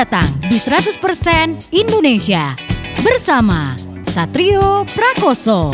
datang 0.00 0.32
di 0.48 0.56
100% 0.56 1.76
Indonesia. 1.76 2.56
Bersama 3.04 3.76
Satrio 4.08 4.88
Prakoso. 4.88 5.68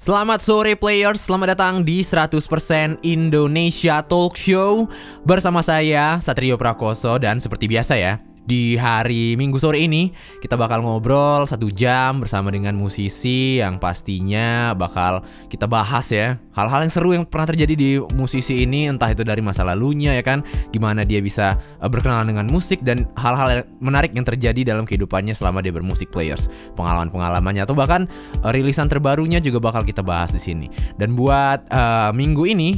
Selamat 0.00 0.40
sore 0.40 0.80
players, 0.80 1.28
selamat 1.28 1.52
datang 1.52 1.74
di 1.84 2.00
100% 2.00 3.04
Indonesia 3.04 4.00
Talk 4.00 4.40
Show. 4.40 4.88
Bersama 5.28 5.60
saya 5.60 6.16
Satrio 6.24 6.56
Prakoso. 6.56 7.20
Dan 7.20 7.36
seperti 7.36 7.68
biasa 7.68 8.00
ya 8.00 8.27
di 8.48 8.80
hari 8.80 9.36
Minggu 9.36 9.60
sore 9.60 9.84
ini 9.84 10.08
kita 10.40 10.56
bakal 10.56 10.80
ngobrol 10.80 11.44
satu 11.44 11.68
jam 11.68 12.24
bersama 12.24 12.48
dengan 12.48 12.72
musisi 12.80 13.60
yang 13.60 13.76
pastinya 13.76 14.72
bakal 14.72 15.20
kita 15.52 15.68
bahas 15.68 16.08
ya 16.08 16.40
hal-hal 16.56 16.80
yang 16.88 16.92
seru 16.92 17.10
yang 17.12 17.28
pernah 17.28 17.52
terjadi 17.52 17.74
di 17.76 17.90
musisi 18.16 18.64
ini 18.64 18.88
entah 18.88 19.12
itu 19.12 19.20
dari 19.20 19.44
masa 19.44 19.68
lalunya 19.68 20.16
ya 20.16 20.24
kan 20.24 20.40
gimana 20.72 21.04
dia 21.04 21.20
bisa 21.20 21.60
uh, 21.78 21.86
berkenalan 21.92 22.32
dengan 22.32 22.48
musik 22.48 22.80
dan 22.80 23.04
hal-hal 23.20 23.48
yang 23.52 23.64
menarik 23.84 24.16
yang 24.16 24.24
terjadi 24.24 24.72
dalam 24.72 24.88
kehidupannya 24.88 25.36
selama 25.36 25.60
dia 25.60 25.74
bermusik 25.74 26.08
players. 26.08 26.48
Pengalaman-pengalamannya 26.78 27.68
atau 27.68 27.76
bahkan 27.76 28.08
uh, 28.40 28.50
rilisan 28.54 28.88
terbarunya 28.88 29.38
juga 29.42 29.60
bakal 29.60 29.84
kita 29.84 30.00
bahas 30.00 30.32
di 30.32 30.40
sini. 30.40 30.66
Dan 30.96 31.12
buat 31.18 31.68
uh, 31.68 32.10
minggu 32.16 32.48
ini 32.48 32.70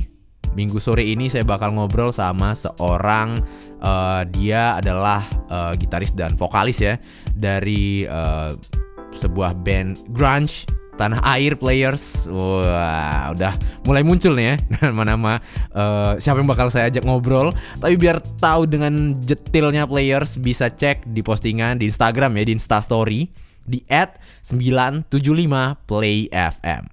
Minggu 0.59 0.83
sore 0.83 1.07
ini 1.07 1.31
saya 1.31 1.47
bakal 1.47 1.79
ngobrol 1.79 2.11
sama 2.11 2.59
seorang 2.59 3.39
uh, 3.79 4.27
dia 4.27 4.75
adalah 4.79 5.23
uh, 5.47 5.79
gitaris 5.79 6.11
dan 6.11 6.35
vokalis 6.35 6.83
ya 6.83 6.99
dari 7.39 8.03
uh, 8.11 8.51
sebuah 9.15 9.55
band 9.63 10.11
grunge 10.11 10.67
tanah 11.01 11.25
air 11.33 11.57
players. 11.57 12.29
Wah 12.29 13.33
udah 13.33 13.57
mulai 13.89 14.05
muncul 14.05 14.37
nih 14.37 14.53
ya 14.53 14.61
nama-nama 14.91 15.39
uh, 15.73 16.21
siapa 16.21 16.45
yang 16.45 16.51
bakal 16.51 16.69
saya 16.69 16.93
ajak 16.93 17.09
ngobrol. 17.09 17.57
Tapi 17.81 17.97
biar 17.97 18.21
tahu 18.43 18.67
dengan 18.69 19.17
detailnya 19.17 19.89
players 19.89 20.37
bisa 20.37 20.69
cek 20.69 21.09
di 21.09 21.25
postingan 21.25 21.81
di 21.81 21.89
Instagram 21.89 22.37
ya 22.37 22.45
di 22.45 22.53
Instastory 22.53 23.33
di 23.65 23.81
@975playfm 23.89 26.85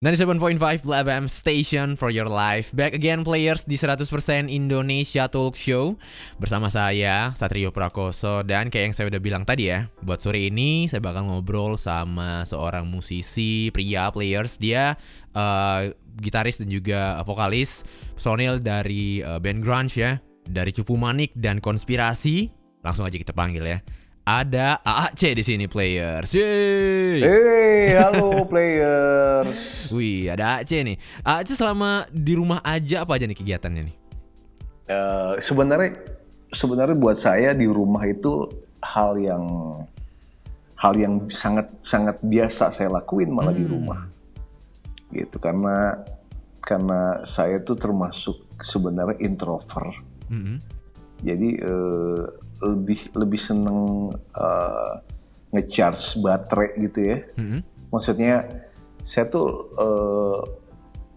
97.5 0.00 0.56
FM 0.80 1.28
Station 1.28 1.92
for 1.92 2.08
your 2.08 2.24
life. 2.24 2.72
Back 2.72 2.96
again 2.96 3.20
players 3.20 3.68
di 3.68 3.76
100% 3.76 4.08
Indonesia 4.48 5.28
Talk 5.28 5.60
Show. 5.60 6.00
Bersama 6.40 6.72
saya 6.72 7.36
Satrio 7.36 7.68
Prakoso. 7.68 8.40
Dan 8.40 8.72
kayak 8.72 8.84
yang 8.88 8.94
saya 8.96 9.12
udah 9.12 9.20
bilang 9.20 9.44
tadi 9.44 9.68
ya 9.68 9.92
Buat 10.00 10.24
sore 10.24 10.48
ini 10.48 10.88
saya 10.88 11.04
bakal 11.04 11.28
ngobrol 11.28 11.76
sama 11.76 12.48
seorang 12.48 12.88
musisi 12.88 13.68
pria 13.76 14.08
players. 14.08 14.56
Dia 14.56 14.96
uh, 15.36 15.92
gitaris 16.16 16.56
dan 16.56 16.72
juga 16.72 17.20
vokalis 17.28 17.84
Personil 18.16 18.56
dari 18.56 19.20
uh, 19.20 19.36
band 19.36 19.60
grunge 19.60 20.00
ya. 20.00 20.16
Dari 20.48 20.72
Cupu 20.72 20.96
Manik 20.96 21.36
dan 21.36 21.60
Konspirasi. 21.60 22.48
Langsung 22.80 23.04
aja 23.04 23.20
kita 23.20 23.36
panggil 23.36 23.68
ya 23.68 23.84
ada 24.30 24.78
AAC 24.86 25.34
di 25.34 25.42
sini 25.42 25.66
players. 25.66 26.30
Yeay. 26.30 27.18
Hey, 27.18 27.98
halo 27.98 28.42
players. 28.50 29.90
Wih, 29.90 30.30
ada 30.30 30.62
AAC 30.62 30.86
nih. 30.86 30.96
AAC 31.26 31.58
selama 31.58 32.06
di 32.14 32.38
rumah 32.38 32.62
aja 32.62 33.02
apa 33.02 33.18
aja 33.18 33.26
nih 33.26 33.34
kegiatannya 33.34 33.90
nih? 33.90 33.96
Uh, 34.86 35.34
sebenarnya 35.42 35.98
sebenarnya 36.54 36.94
buat 36.94 37.18
saya 37.18 37.50
di 37.54 37.66
rumah 37.66 38.06
itu 38.06 38.46
hal 38.86 39.18
yang 39.18 39.46
hal 40.78 40.94
yang 40.94 41.26
sangat 41.34 41.66
sangat 41.82 42.18
biasa 42.22 42.70
saya 42.70 42.88
lakuin 42.90 43.34
malah 43.34 43.50
hmm. 43.50 43.62
di 43.62 43.66
rumah. 43.66 44.00
Gitu 45.10 45.36
karena 45.42 46.06
karena 46.62 47.18
saya 47.26 47.58
tuh 47.66 47.74
termasuk 47.74 48.46
sebenarnya 48.62 49.18
introvert. 49.18 49.98
Hmm. 50.30 50.62
Jadi 51.26 51.58
uh, 51.66 52.30
lebih 52.60 53.08
lebih 53.16 53.40
seneng 53.40 54.12
uh, 54.36 54.92
ngecharge 55.50 56.20
baterai 56.20 56.70
gitu 56.78 57.00
ya. 57.00 57.18
Mm-hmm. 57.36 57.60
Maksudnya 57.90 58.34
saya 59.02 59.26
tuh 59.26 59.72
uh, 59.80 60.40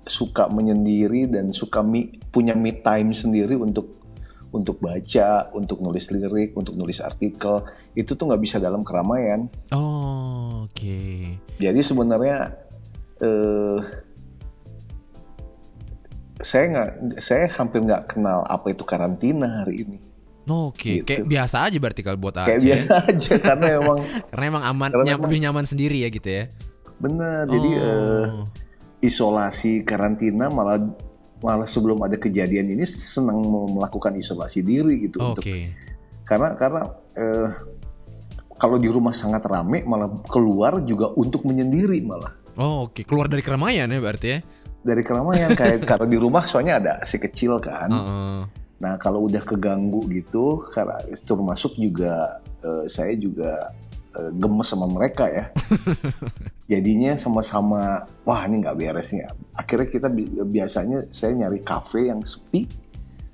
suka 0.04 0.52
menyendiri 0.52 1.30
dan 1.32 1.56
suka 1.56 1.80
mi, 1.80 2.20
punya 2.32 2.58
me 2.58 2.76
time 2.84 3.16
sendiri 3.16 3.56
untuk 3.56 4.04
untuk 4.54 4.78
baca, 4.78 5.50
untuk 5.58 5.82
nulis 5.82 6.14
lirik, 6.14 6.54
untuk 6.54 6.78
nulis 6.78 7.02
artikel. 7.02 7.66
Itu 7.98 8.14
tuh 8.14 8.30
nggak 8.30 8.44
bisa 8.44 8.62
dalam 8.62 8.86
keramaian. 8.86 9.50
Oh, 9.74 10.70
oke. 10.70 10.78
Okay. 10.78 11.42
Jadi 11.58 11.82
sebenarnya 11.82 12.54
uh, 13.26 13.78
saya 16.44 16.64
nggak, 16.70 16.92
saya 17.18 17.50
hampir 17.58 17.82
nggak 17.82 18.14
kenal 18.14 18.46
apa 18.46 18.78
itu 18.78 18.86
karantina 18.86 19.66
hari 19.66 19.88
ini. 19.88 19.98
Oke, 20.44 20.76
okay. 20.76 20.96
gitu. 21.00 21.08
kayak 21.08 21.24
biasa 21.24 21.56
aja 21.72 21.78
berarti 21.80 22.02
kalau 22.04 22.20
buat 22.20 22.36
Aceh. 22.36 22.48
Kayak 22.52 22.62
biasa 22.68 22.94
aja 23.08 23.34
karena 23.40 23.68
emang 23.80 24.00
karena 24.32 24.46
emang 24.52 24.64
aman, 24.68 24.90
karena 24.92 25.06
nyam, 25.08 25.20
lebih 25.24 25.40
nyaman 25.40 25.66
sendiri 25.66 25.98
ya 26.04 26.10
gitu 26.12 26.28
ya. 26.28 26.44
Bener, 27.00 27.48
oh. 27.48 27.52
jadi 27.56 27.70
uh, 27.80 28.28
isolasi 29.00 29.88
karantina 29.88 30.52
malah 30.52 30.84
malah 31.40 31.68
sebelum 31.68 32.00
ada 32.04 32.20
kejadian 32.20 32.76
ini 32.76 32.84
senang 32.84 33.40
melakukan 33.72 34.16
isolasi 34.20 34.64
diri 34.64 35.08
gitu 35.08 35.20
oh, 35.20 35.36
untuk 35.36 35.44
okay. 35.44 35.76
karena 36.24 36.56
karena 36.56 36.82
uh, 37.20 37.48
kalau 38.60 38.80
di 38.80 38.88
rumah 38.88 39.12
sangat 39.16 39.44
rame 39.48 39.84
malah 39.88 40.12
keluar 40.28 40.84
juga 40.84 41.12
untuk 41.16 41.48
menyendiri 41.48 42.04
malah. 42.04 42.36
Oh 42.60 42.92
oke, 42.92 43.00
okay. 43.00 43.04
keluar 43.08 43.32
dari 43.32 43.40
keramaian 43.40 43.88
ya 43.88 44.00
berarti 44.04 44.28
ya? 44.28 44.40
Dari 44.84 45.04
keramaian 45.08 45.56
kayak 45.56 45.84
kalau 45.92 46.04
di 46.04 46.20
rumah 46.20 46.44
soalnya 46.52 46.84
ada 46.84 46.94
si 47.08 47.16
kecil 47.16 47.64
kan. 47.64 47.88
Uh 47.88 47.96
-uh 48.04 48.63
Nah 48.82 48.98
kalau 48.98 49.30
udah 49.30 49.44
keganggu 49.44 50.06
gitu, 50.10 50.64
karena 50.72 50.98
termasuk 51.28 51.78
juga 51.78 52.42
uh, 52.66 52.86
saya 52.90 53.14
juga 53.14 53.70
uh, 54.18 54.32
gemes 54.34 54.68
sama 54.70 54.88
mereka 54.90 55.30
ya. 55.30 55.46
Jadinya 56.72 57.20
sama-sama, 57.20 58.08
wah 58.24 58.42
ini 58.48 58.64
nggak 58.64 58.78
beres 58.80 59.12
nih. 59.12 59.28
Akhirnya 59.60 59.88
kita 59.92 60.08
bi 60.10 60.26
biasanya 60.30 61.06
saya 61.14 61.36
nyari 61.36 61.60
kafe 61.62 62.10
yang 62.10 62.24
sepi. 62.24 62.66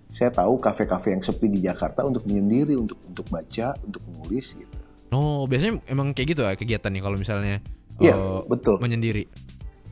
Saya 0.09 0.33
tahu 0.33 0.57
kafe-kafe 0.57 1.15
yang 1.15 1.23
sepi 1.23 1.47
di 1.47 1.63
Jakarta 1.63 2.03
untuk 2.03 2.25
menyendiri, 2.25 2.75
untuk 2.75 2.97
untuk 3.07 3.29
baca, 3.29 3.77
untuk 3.85 4.01
menulis 4.09 4.57
gitu. 4.57 4.77
Oh 5.09 5.45
biasanya 5.49 5.81
emang 5.89 6.13
kayak 6.13 6.37
gitu 6.37 6.41
ya 6.45 6.53
kegiatannya 6.53 7.01
kalau 7.01 7.17
misalnya 7.17 7.61
Iya 7.99 8.15
uh, 8.15 8.41
betul. 8.47 8.79
Menyendiri. 8.79 9.27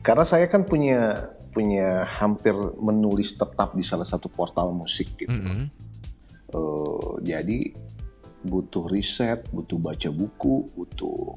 Karena 0.00 0.24
saya 0.24 0.48
kan 0.48 0.64
punya 0.64 1.28
punya 1.58 2.06
hampir 2.06 2.54
menulis 2.78 3.34
tetap 3.34 3.74
di 3.74 3.82
salah 3.82 4.06
satu 4.06 4.30
portal 4.30 4.70
musik 4.70 5.10
gitu. 5.18 5.34
Mm 5.34 5.42
-hmm. 5.42 5.64
uh, 6.54 7.18
jadi 7.18 7.74
butuh 8.46 8.86
riset, 8.86 9.42
butuh 9.50 9.74
baca 9.82 10.06
buku, 10.14 10.70
butuh 10.78 11.34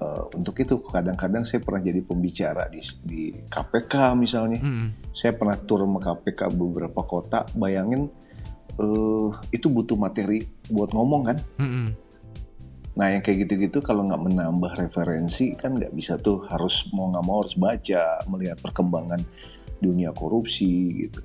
uh, 0.00 0.24
untuk 0.32 0.56
itu 0.64 0.80
kadang-kadang 0.80 1.44
saya 1.44 1.60
pernah 1.60 1.84
jadi 1.84 2.00
pembicara 2.00 2.64
di, 2.72 2.80
di 3.04 3.22
KPK 3.44 4.16
misalnya. 4.16 4.56
Mm 4.56 4.72
-hmm. 4.72 4.88
Saya 5.12 5.36
pernah 5.36 5.60
turun 5.60 5.92
ke 6.00 6.08
KPK 6.08 6.56
beberapa 6.56 7.04
kota. 7.04 7.44
Bayangin 7.52 8.08
uh, 8.80 9.28
itu 9.52 9.68
butuh 9.68 10.00
materi 10.00 10.48
buat 10.72 10.96
ngomong 10.96 11.22
kan. 11.28 11.36
Mm 11.60 11.68
-hmm 11.68 12.05
Nah 12.96 13.12
yang 13.12 13.20
kayak 13.20 13.46
gitu-gitu 13.46 13.84
kalau 13.84 14.08
nggak 14.08 14.22
menambah 14.24 14.72
referensi 14.80 15.52
kan 15.52 15.76
nggak 15.76 15.92
bisa 15.92 16.16
tuh 16.16 16.48
harus 16.48 16.88
mau 16.96 17.12
nggak 17.12 17.24
mau 17.28 17.44
harus 17.44 17.54
baca 17.54 18.24
melihat 18.32 18.56
perkembangan 18.64 19.20
dunia 19.84 20.10
korupsi 20.16 21.06
gitu. 21.06 21.20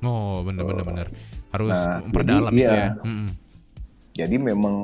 Oh 0.00 0.40
bener-bener 0.40 0.80
uh, 0.80 0.88
bener 0.88 1.06
harus 1.52 1.76
nah, 1.76 2.00
memperdalam 2.00 2.52
itu 2.56 2.72
ya. 2.72 2.96
ya. 2.96 3.04
Mm 3.04 3.30
Jadi 4.10 4.36
memang 4.36 4.76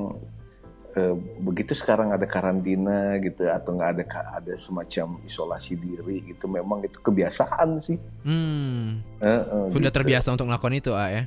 uh, 0.92 1.14
begitu 1.40 1.72
sekarang 1.72 2.12
ada 2.12 2.28
karantina 2.28 3.16
gitu 3.24 3.48
atau 3.48 3.72
nggak 3.72 3.90
ada 3.96 4.04
ada 4.36 4.54
semacam 4.60 5.16
isolasi 5.24 5.72
diri 5.80 6.20
gitu 6.30 6.44
memang 6.52 6.84
itu 6.84 7.00
kebiasaan 7.00 7.80
sih. 7.80 7.96
Hmm. 8.28 9.00
Uh, 9.24 9.26
uh, 9.26 9.66
Sudah 9.72 9.88
gitu. 9.88 9.96
terbiasa 10.04 10.36
untuk 10.36 10.52
melakukan 10.52 10.76
itu 10.76 10.92
ah 10.92 11.08
ya 11.08 11.24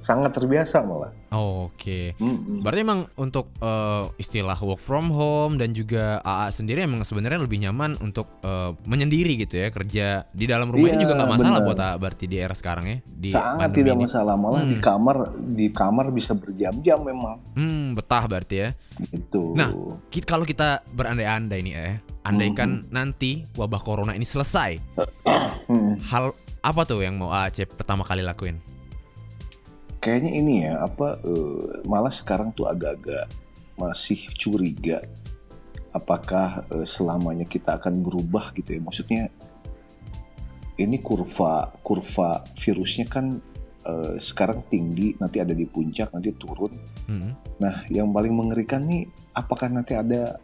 sangat 0.00 0.32
terbiasa 0.32 0.80
malah. 0.84 1.12
Oh, 1.30 1.70
Oke. 1.70 1.78
Okay. 1.78 2.04
Mm-hmm. 2.18 2.58
Berarti 2.64 2.80
emang 2.82 3.00
untuk 3.14 3.54
uh, 3.62 4.10
istilah 4.18 4.58
work 4.58 4.82
from 4.82 5.14
home 5.14 5.60
dan 5.60 5.70
juga 5.70 6.18
AA 6.26 6.50
sendiri 6.50 6.82
emang 6.82 7.06
sebenarnya 7.06 7.38
lebih 7.38 7.62
nyaman 7.62 7.94
untuk 8.02 8.26
uh, 8.42 8.74
menyendiri 8.82 9.38
gitu 9.38 9.60
ya 9.60 9.70
kerja 9.70 10.26
di 10.34 10.44
dalam 10.50 10.74
rumah 10.74 10.90
iya, 10.90 10.96
ini 10.98 11.04
juga 11.06 11.14
nggak 11.20 11.30
masalah 11.38 11.60
bener. 11.62 11.68
buat 11.70 11.78
AA 11.78 11.96
berarti 12.02 12.24
di 12.26 12.36
era 12.40 12.54
sekarang 12.56 12.84
ya 12.90 12.98
di 13.06 13.30
Sangat 13.30 13.70
tidak 13.70 13.94
ini. 13.94 14.02
masalah 14.08 14.34
malah 14.34 14.62
hmm. 14.66 14.70
di 14.72 14.76
kamar 14.82 15.16
di 15.38 15.66
kamar 15.70 16.06
bisa 16.10 16.32
berjam-jam 16.34 16.98
memang. 17.04 17.36
Hmm 17.54 17.94
betah 17.94 18.24
berarti 18.26 18.56
ya. 18.66 18.68
Itu. 19.14 19.54
Nah 19.54 19.70
kalau 20.26 20.42
kita 20.42 20.82
berandai-andai 20.90 21.60
nih 21.62 21.74
eh, 21.78 21.96
andaikan 22.26 22.82
hmm. 22.82 22.90
nanti 22.90 23.46
wabah 23.54 23.80
corona 23.80 24.12
ini 24.18 24.26
selesai, 24.26 24.82
hmm. 25.70 26.02
hal 26.10 26.34
apa 26.60 26.82
tuh 26.84 27.00
yang 27.00 27.16
mau 27.16 27.32
Aceh 27.32 27.64
pertama 27.64 28.04
kali 28.04 28.20
lakuin? 28.20 28.79
Kayaknya 30.00 30.32
ini 30.32 30.54
ya 30.64 30.80
apa 30.82 31.20
uh, 31.22 31.84
malah 31.84 32.10
sekarang 32.12 32.50
tuh 32.56 32.66
agak-agak 32.66 33.28
masih 33.76 34.28
curiga 34.36 35.00
apakah 35.90 36.62
eh, 36.70 36.86
selamanya 36.86 37.42
kita 37.48 37.74
akan 37.80 38.04
berubah 38.04 38.54
gitu 38.54 38.78
ya 38.78 38.80
maksudnya 38.82 39.22
ini 40.78 40.96
kurva 41.02 41.74
kurva 41.82 42.46
virusnya 42.60 43.10
kan 43.10 43.40
eh, 43.88 44.14
sekarang 44.22 44.62
tinggi 44.70 45.18
nanti 45.18 45.42
ada 45.42 45.50
di 45.56 45.66
puncak 45.66 46.12
nanti 46.14 46.30
turun 46.36 46.72
Hmm. 47.10 47.34
nah 47.58 47.82
yang 47.90 48.14
paling 48.14 48.30
mengerikan 48.30 48.86
nih 48.86 49.02
apakah 49.34 49.66
nanti 49.66 49.98
ada 49.98 50.38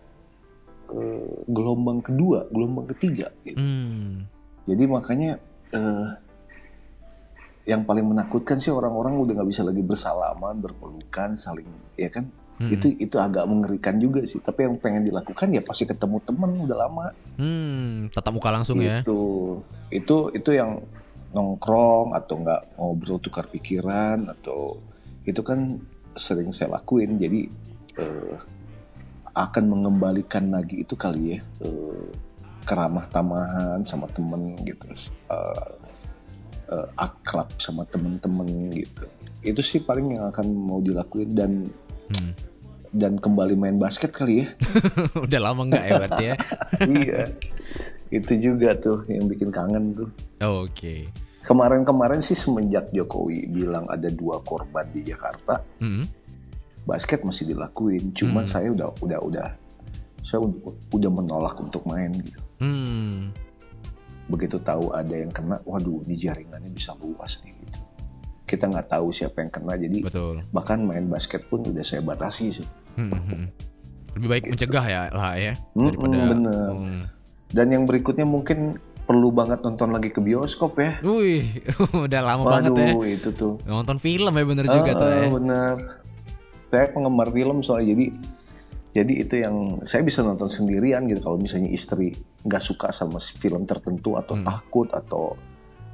eh, 0.90 1.30
gelombang 1.46 2.02
kedua 2.02 2.50
gelombang 2.50 2.90
ketiga 2.90 3.30
gitu. 3.46 3.54
Hmm. 3.54 4.26
jadi 4.66 4.82
makanya 4.90 5.38
eh, 5.70 6.06
yang 7.66 7.82
paling 7.82 8.06
menakutkan 8.06 8.62
sih 8.62 8.70
orang-orang 8.70 9.18
udah 9.18 9.42
nggak 9.42 9.50
bisa 9.50 9.66
lagi 9.66 9.82
bersalaman 9.82 10.62
berpelukan 10.62 11.34
saling 11.34 11.66
ya 11.98 12.08
kan? 12.08 12.30
Hmm. 12.56 12.72
itu 12.72 12.88
itu 12.96 13.16
agak 13.20 13.44
mengerikan 13.44 14.00
juga 14.00 14.24
sih. 14.24 14.40
Tapi 14.40 14.64
yang 14.64 14.80
pengen 14.80 15.04
dilakukan 15.04 15.52
ya 15.52 15.60
pasti 15.60 15.84
ketemu 15.84 16.24
temen 16.24 16.50
udah 16.64 16.76
lama. 16.88 17.12
Hmm, 17.36 18.08
tatap 18.08 18.32
muka 18.32 18.48
langsung 18.48 18.80
ya. 18.80 19.04
itu 19.04 19.20
itu 19.92 20.16
itu 20.32 20.50
yang 20.56 20.80
nongkrong 21.36 22.16
atau 22.16 22.40
nggak 22.40 22.80
ngobrol 22.80 23.20
tukar 23.20 23.44
pikiran 23.52 24.32
atau 24.32 24.80
itu 25.28 25.44
kan 25.44 25.76
sering 26.16 26.48
saya 26.56 26.80
lakuin. 26.80 27.20
Jadi 27.20 27.44
eh, 28.00 28.36
akan 29.36 29.64
mengembalikan 29.68 30.48
lagi 30.48 30.80
itu 30.80 30.96
kali 30.96 31.36
ya 31.36 31.38
eh, 31.60 32.08
keramah 32.64 33.04
tamahan 33.12 33.84
sama 33.84 34.08
temen 34.16 34.56
gitu. 34.64 34.96
Eh, 35.28 35.85
eh, 36.66 36.86
akrab 36.96 37.48
sama 37.56 37.84
temen-temen 37.84 38.46
gitu 38.72 39.04
itu 39.42 39.60
sih 39.60 39.78
paling 39.78 40.14
yang 40.14 40.28
akan 40.28 40.46
mau 40.50 40.78
dilakuin 40.78 41.32
dan 41.32 41.52
Hmm. 42.06 42.30
dan 42.92 43.18
kembali 43.18 43.54
main 43.54 43.76
basket 43.76 44.10
kali 44.10 44.40
ya 44.40 44.46
Udah 45.26 45.40
lama 45.40 45.62
nggak 45.64 45.84
ya 45.84 45.92
berarti 45.96 46.24
ya? 46.24 46.36
iya 46.96 47.20
itu 48.08 48.32
juga 48.38 48.74
tuh 48.74 49.02
yang 49.06 49.26
bikin 49.26 49.50
kangen 49.50 49.90
tuh 49.90 50.06
Oke. 50.40 51.10
kemarin-kemarin 51.42 52.22
sih 52.22 52.34
semenjak 52.34 52.86
Jokowi 52.90 53.46
bilang 53.48 53.82
ada 53.86 54.06
dua 54.06 54.38
korban 54.40 54.86
di 54.88 55.02
Jakarta 55.02 55.66
Hmm. 55.78 56.06
basket 56.82 57.22
masih 57.22 57.46
dilakuin 57.48 58.14
cuman 58.14 58.46
Hmm. 58.46 58.52
saya 58.52 58.68
udah 58.70 58.88
udah 58.96 59.18
udah 59.20 59.48
saya 60.22 60.38
udah, 60.40 60.58
udah 60.88 61.10
menolak 61.12 61.58
untuk 61.58 61.82
main 61.84 62.14
gitu 62.14 62.38
Hmm. 62.56 63.34
Begitu 64.26 64.56
tahu 64.56 64.90
ada 64.90 65.12
yang 65.12 65.30
kena 65.30 65.56
waduh 65.62 66.02
ini 66.02 66.18
jaringannya 66.18 66.70
bisa 66.70 66.92
luas 66.96 67.38
nih 67.40 67.54
gitu 67.54 67.78
kita 68.44 68.64
nggak 68.64 68.88
tahu 68.88 69.10
siapa 69.10 69.38
yang 69.38 69.50
kena 69.50 69.74
jadi 69.74 69.98
Betul. 70.00 70.42
bahkan 70.50 70.78
main 70.80 71.06
basket 71.06 71.42
pun 71.44 71.62
udah 71.62 71.82
saya 71.82 72.00
batasi 72.00 72.50
sih 72.54 72.68
Hmm, 72.94 73.10
hmm, 73.10 73.24
hmm. 73.24 73.46
Lebih 74.14 74.28
baik 74.30 74.44
mencegah 74.48 74.84
ya 74.84 75.02
lah 75.10 75.36
ya 75.36 75.52
Mm-mm, 75.72 75.84
daripada. 75.92 76.16
bener. 76.26 76.68
Hmm. 76.72 77.02
dan 77.48 77.66
yang 77.68 77.84
berikutnya 77.84 78.24
mungkin 78.24 78.74
perlu 79.02 79.28
banget 79.30 79.60
nonton 79.60 79.90
lagi 79.90 80.08
ke 80.08 80.18
bioskop 80.18 80.74
ya 80.74 80.96
Wih, 81.00 81.44
udah 82.08 82.20
lama 82.20 82.42
banget 82.48 82.72
ya. 82.72 82.90
waduh 82.90 83.04
itu 83.04 83.30
tuh 83.30 83.54
Nonton 83.62 83.96
film 83.96 84.32
ya 84.32 84.42
bener 84.42 84.66
juga 84.66 84.90
tuh 84.92 85.06
ya. 85.06 85.20
Ah, 85.20 85.30
bener. 85.30 85.74
Saya 86.66 86.84
penggemar 86.88 87.30
film 87.30 87.60
soalnya 87.60 87.92
jadi 87.92 88.04
jadi 88.96 89.12
itu 89.12 89.34
yang 89.44 89.84
saya 89.84 90.00
bisa 90.00 90.24
nonton 90.24 90.48
sendirian 90.48 91.04
gitu 91.04 91.20
kalau 91.20 91.36
misalnya 91.36 91.68
istri 91.68 92.16
nggak 92.42 92.64
suka 92.64 92.88
sama 92.90 93.20
film 93.20 93.68
tertentu 93.68 94.16
atau 94.16 94.32
Hmm. 94.32 94.48
takut 94.48 94.88
atau 94.88 95.36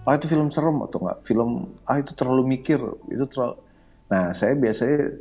ah 0.03 0.15
itu 0.15 0.31
film 0.31 0.51
serem 0.51 0.79
atau 0.83 1.03
nggak 1.03 1.19
film 1.27 1.51
ah 1.85 1.99
itu 1.99 2.15
terlalu 2.15 2.47
mikir 2.55 2.79
itu 3.11 3.25
terlalu 3.27 3.59
nah 4.07 4.31
saya 4.31 4.55
biasanya 4.55 5.19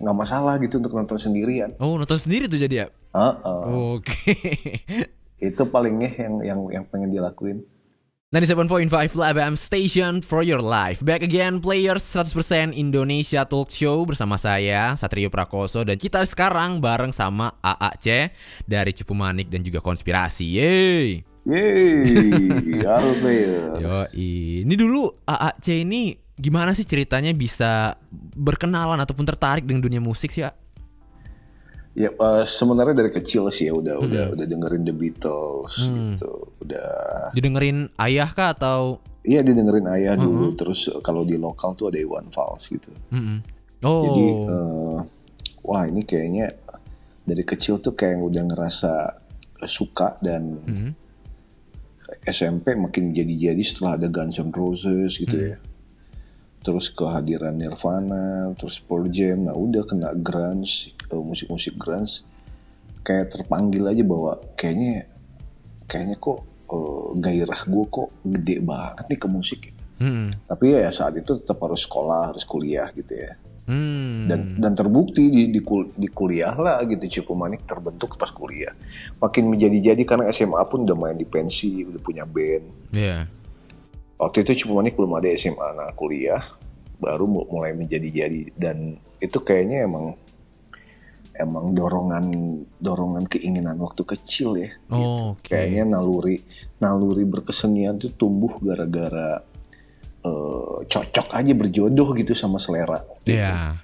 nggak 0.00 0.16
masalah 0.16 0.58
gitu 0.58 0.82
untuk 0.82 0.90
nonton 0.90 1.18
sendirian 1.20 1.70
Oh, 1.78 1.94
nonton 1.94 2.18
sendiri 2.18 2.48
tuh 2.48 2.56
jadi 2.56 2.74
ya? 2.74 2.86
Ah, 3.12 3.36
ah. 3.42 3.62
Oke. 3.98 4.32
itu 5.40 5.62
palingnya 5.66 6.10
yang 6.16 6.34
yang 6.42 6.60
yang 6.70 6.84
pengen 6.86 7.10
dilakuin 7.10 7.62
97.5 8.30 8.86
FM 9.10 9.58
Station 9.58 10.22
for 10.22 10.46
your 10.46 10.62
life 10.62 11.02
Back 11.02 11.26
again 11.26 11.58
players 11.58 12.06
100% 12.14 12.78
Indonesia 12.78 13.42
Talk 13.42 13.74
Show 13.74 14.06
Bersama 14.06 14.38
saya 14.38 14.94
Satrio 14.94 15.34
Prakoso 15.34 15.82
Dan 15.82 15.98
kita 15.98 16.22
sekarang 16.22 16.78
bareng 16.78 17.10
sama 17.10 17.58
AAC 17.58 18.30
Dari 18.70 18.94
Cupu 18.94 19.18
Manik 19.18 19.50
dan 19.50 19.66
juga 19.66 19.82
Konspirasi 19.82 20.46
Yeay 20.46 21.26
Yeay, 21.42 22.78
halo 22.86 23.18
player. 23.18 23.82
Yoi. 23.82 24.62
Ini 24.62 24.74
dulu 24.78 25.10
AAC 25.26 25.82
ini 25.82 26.14
gimana 26.38 26.70
sih 26.70 26.86
ceritanya 26.86 27.34
bisa 27.34 27.98
berkenalan 28.38 29.00
ataupun 29.02 29.26
tertarik 29.26 29.66
dengan 29.66 29.82
dunia 29.82 29.98
musik 29.98 30.30
sih 30.30 30.46
ya? 30.46 30.54
Ya 31.90 32.06
eh, 32.08 32.44
sebenarnya 32.44 32.94
dari 32.96 33.10
kecil 33.10 33.50
sih 33.50 33.66
ya 33.66 33.74
udah 33.74 33.98
udah 33.98 34.24
udah 34.32 34.46
dengerin 34.46 34.86
The 34.86 34.94
Beatles 34.94 35.74
Hmm. 35.74 36.14
gitu. 36.14 36.32
Udah 36.62 36.90
Didengerin 37.32 37.90
ayah 37.98 38.30
kah 38.30 38.54
atau? 38.54 39.02
iya 39.20 39.44
didengerin 39.44 39.84
ayah 39.90 40.16
dulu 40.16 40.56
terus 40.56 40.88
eh, 40.88 40.96
kalau 41.04 41.28
di 41.28 41.36
lokal 41.36 41.76
tuh 41.76 41.92
ada 41.92 41.98
Iwan 41.98 42.30
Fals 42.30 42.64
gitu. 42.66 42.88
Mm-mm. 43.10 43.38
Oh, 43.82 44.00
Jadi 44.00 44.24
eh, 44.48 44.98
wah 45.60 45.84
ini 45.84 46.02
kayaknya 46.02 46.56
dari 47.20 47.44
kecil 47.44 47.78
tuh 47.78 47.92
kayak 47.92 48.16
udah 48.16 48.42
ngerasa 48.46 48.92
suka 49.66 50.16
dan 50.20 50.56
Mm. 50.64 50.90
SMP 52.22 52.74
makin 52.74 53.12
jadi-jadi 53.12 53.60
setelah 53.60 53.94
ada 53.94 54.08
Guns 54.08 54.36
N' 54.36 54.50
Roses 54.50 55.14
gitu 55.14 55.36
ya. 55.36 55.56
Terus 56.60 56.90
kehadiran 56.90 57.56
Nirvana, 57.56 58.52
terus 58.56 58.76
Pearl 58.78 59.08
Jam, 59.08 59.48
nah 59.48 59.54
udah 59.54 59.80
kena 59.84 60.12
grunge, 60.12 60.92
eh, 61.10 61.22
musik-musik 61.22 61.74
grunge. 61.76 62.22
Kayak 63.02 63.32
terpanggil 63.34 63.84
aja 63.86 64.02
bahwa 64.06 64.38
kayaknya 64.54 65.08
kayaknya 65.86 66.16
kok 66.18 66.38
eh, 66.70 67.06
gairah 67.18 67.60
gue 67.66 67.84
kok 67.90 68.08
gede 68.22 68.56
banget 68.62 69.04
nih 69.10 69.20
ke 69.20 69.28
musik. 69.28 69.60
Mm-mm. 70.00 70.32
Tapi 70.48 70.64
ya 70.80 70.88
saat 70.88 71.12
itu 71.20 71.44
tetap 71.44 71.60
harus 71.60 71.84
sekolah, 71.84 72.32
harus 72.32 72.44
kuliah 72.48 72.88
gitu 72.96 73.12
ya. 73.12 73.36
Hmm. 73.70 74.26
Dan 74.26 74.40
dan 74.58 74.72
terbukti 74.74 75.30
di 75.30 75.52
di, 75.52 75.60
kul- 75.62 75.92
di 75.94 76.10
kuliah 76.10 76.56
lah 76.56 76.82
gitu 76.88 77.06
Cipu 77.06 77.38
Manik 77.38 77.68
terbentuk 77.68 78.18
pas 78.18 78.32
kuliah. 78.32 78.72
Makin 79.20 79.46
menjadi-jadi 79.46 80.02
karena 80.02 80.26
SMA 80.32 80.58
pun 80.66 80.88
udah 80.88 80.96
main 80.96 81.14
di 81.14 81.28
pensi, 81.28 81.84
udah 81.86 82.00
punya 82.02 82.24
band. 82.26 82.66
Iya. 82.90 83.28
waktu 84.20 84.44
itu 84.44 84.64
cuma 84.64 84.84
manik 84.84 85.00
belum 85.00 85.16
ada 85.16 85.32
SMA 85.32 85.68
nah 85.80 85.88
kuliah 85.96 86.44
baru 87.00 87.24
mu- 87.24 87.48
mulai 87.48 87.72
menjadi-jadi 87.72 88.52
dan 88.52 89.00
itu 89.16 89.40
kayaknya 89.40 89.88
emang 89.88 90.12
emang 91.40 91.72
dorongan 91.72 92.24
dorongan 92.76 93.24
keinginan 93.24 93.76
waktu 93.76 94.02
kecil 94.04 94.54
ya 94.54 94.70
Oh, 94.88 95.34
Oke. 95.34 95.50
kayaknya 95.50 95.90
naluri 95.90 96.38
naluri 96.78 97.24
berkesenian 97.24 97.96
tuh 97.96 98.12
tumbuh 98.12 98.52
gara-gara 98.58 99.40
eh, 100.20 100.74
cocok 100.84 101.28
aja 101.30 101.52
berjodoh 101.52 102.08
gitu 102.14 102.32
sama 102.32 102.56
selera 102.56 103.00
Iya. 103.24 103.80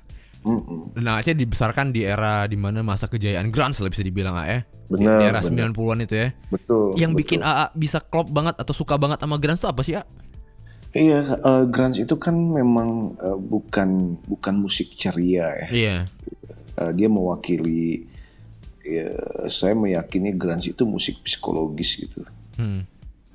Mm-mm. 0.47 0.95
Nah, 1.03 1.19
Aceh 1.19 1.35
dibesarkan 1.35 1.91
di 1.91 2.07
era 2.07 2.47
di 2.47 2.55
mana 2.55 2.79
masa 2.79 3.11
kejayaan 3.11 3.51
grunge 3.51 3.83
lah 3.83 3.91
bisa 3.91 3.99
dibilang 4.01 4.31
ah, 4.33 4.47
ya. 4.47 4.61
Di- 4.87 5.03
Benar, 5.03 5.19
Di 5.19 5.25
era 5.27 5.41
benar. 5.43 5.75
90-an 5.75 5.99
itu 6.01 6.15
ya. 6.15 6.29
betul 6.47 6.95
Yang 6.95 7.11
betul. 7.11 7.21
bikin 7.21 7.41
AA 7.43 7.67
bisa 7.75 7.99
klop 7.99 8.31
banget 8.31 8.55
atau 8.55 8.71
suka 8.71 8.95
banget 8.95 9.19
sama 9.19 9.37
grunge 9.37 9.59
tuh 9.59 9.67
apa 9.67 9.83
sih 9.83 9.95
ya? 9.95 10.07
iya 10.95 11.19
eh, 11.35 11.65
grunge 11.67 12.01
itu 12.01 12.15
kan 12.15 12.33
memang 12.33 12.89
eh, 13.19 13.37
bukan 13.37 14.17
bukan 14.23 14.55
musik 14.57 14.95
ceria 14.95 15.51
ya 15.53 15.67
Iya. 15.69 15.97
Uh, 16.77 16.93
dia 16.93 17.09
mewakili 17.09 18.05
ya, 18.85 19.11
saya 19.49 19.75
meyakini 19.75 20.37
grunge 20.37 20.71
itu 20.71 20.85
musik 20.85 21.25
psikologis 21.25 21.97
gitu. 21.99 22.23
Hmm. 22.61 22.85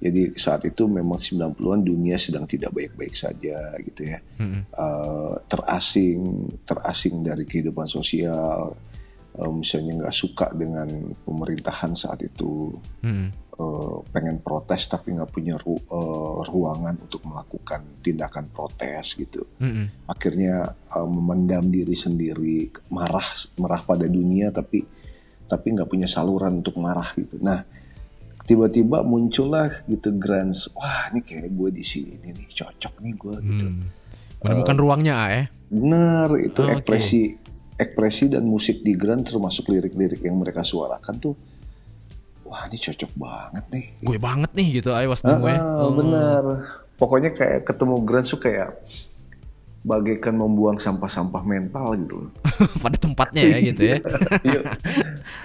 Jadi 0.02 0.34
saat 0.34 0.66
itu 0.66 0.90
memang 0.90 1.22
90-an 1.22 1.86
dunia 1.86 2.18
sedang 2.18 2.50
tidak 2.50 2.74
baik-baik 2.74 3.14
saja 3.14 3.78
gitu 3.86 4.02
ya. 4.02 4.18
Hmm. 4.42 4.66
Uh, 4.74 5.38
terasing, 5.46 6.50
terasing 6.66 7.22
dari 7.22 7.46
kehidupan 7.46 7.86
sosial. 7.86 8.74
Uh, 9.38 9.52
misalnya 9.54 10.02
nggak 10.02 10.18
suka 10.18 10.50
dengan 10.58 10.90
pemerintahan 11.24 11.94
saat 11.94 12.20
itu, 12.26 12.74
Hmm. 13.06 13.30
Uh, 13.58 14.00
pengen 14.12 14.40
protes 14.40 14.86
tapi 14.86 15.12
nggak 15.12 15.32
punya 15.32 15.56
ru- 15.58 15.84
uh, 15.90 16.46
ruangan 16.46 16.96
untuk 17.02 17.26
melakukan 17.26 17.82
tindakan 18.00 18.48
protes 18.48 19.16
gitu 19.16 19.44
Hmm. 19.60 19.92
akhirnya 20.08 20.64
uh, 20.92 21.08
memendam 21.08 21.68
diri 21.68 21.96
sendiri 21.96 22.70
marah 22.90 23.26
marah 23.58 23.82
pada 23.82 24.06
dunia 24.06 24.52
tapi 24.52 24.84
tapi 25.48 25.68
nggak 25.76 25.90
punya 25.90 26.08
saluran 26.08 26.64
untuk 26.64 26.80
marah 26.80 27.12
gitu 27.14 27.36
nah 27.40 27.64
tiba-tiba 28.42 29.04
muncullah 29.04 29.84
gitu 29.86 30.12
grunge 30.16 30.72
wah 30.74 31.08
ini 31.12 31.22
kayak 31.22 31.52
gue 31.52 31.70
di 31.72 31.84
sini 31.84 32.32
nih 32.32 32.48
cocok 32.52 32.94
nih 33.00 33.14
gue 33.16 33.36
gitu 33.42 33.68
Hmm. 33.72 33.88
Menemukan 34.42 34.74
ruangnya 34.74 35.14
ah, 35.14 35.30
ya. 35.30 35.44
bener 35.70 36.28
itu 36.42 36.66
Oke. 36.66 36.82
ekspresi 36.82 37.22
ekspresi 37.78 38.26
dan 38.34 38.42
musik 38.42 38.82
di 38.82 38.98
grunge 38.98 39.30
termasuk 39.30 39.70
lirik-lirik 39.70 40.18
yang 40.26 40.42
mereka 40.42 40.66
suarakan 40.66 41.16
tuh 41.22 41.34
wah 42.52 42.68
ini 42.68 42.76
cocok 42.76 43.12
banget 43.16 43.66
nih 43.72 43.86
Gue 44.04 44.18
banget 44.20 44.52
nih 44.52 44.68
gitu 44.78 44.92
ayo 44.92 45.16
was 45.16 45.24
gue. 45.24 45.32
Ah, 45.32 45.88
bener. 45.88 46.44
Pokoknya 47.00 47.32
kayak 47.32 47.64
ketemu 47.64 47.96
Grant 48.04 48.28
tuh 48.28 48.38
kayak 48.38 48.76
bagaikan 49.82 50.36
membuang 50.36 50.78
sampah-sampah 50.78 51.42
mental 51.42 51.96
gitu. 51.96 52.28
Pada 52.84 52.98
tempatnya 53.00 53.42
ya 53.48 53.58
gitu 53.64 53.82
ya. 53.82 53.98
Iya. 54.46 54.62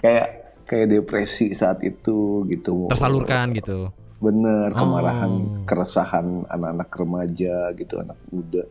kayak 0.02 0.26
kayak 0.66 0.86
depresi 0.90 1.54
saat 1.54 1.78
itu 1.80 2.42
gitu. 2.50 2.90
Tersalurkan 2.90 3.54
gitu. 3.54 3.94
Bener, 4.18 4.72
Oh. 4.72 4.76
kemarahan, 4.76 5.32
keresahan 5.64 6.48
anak-anak 6.48 6.88
remaja 6.90 7.70
gitu, 7.72 8.00
anak 8.00 8.18
muda. 8.28 8.64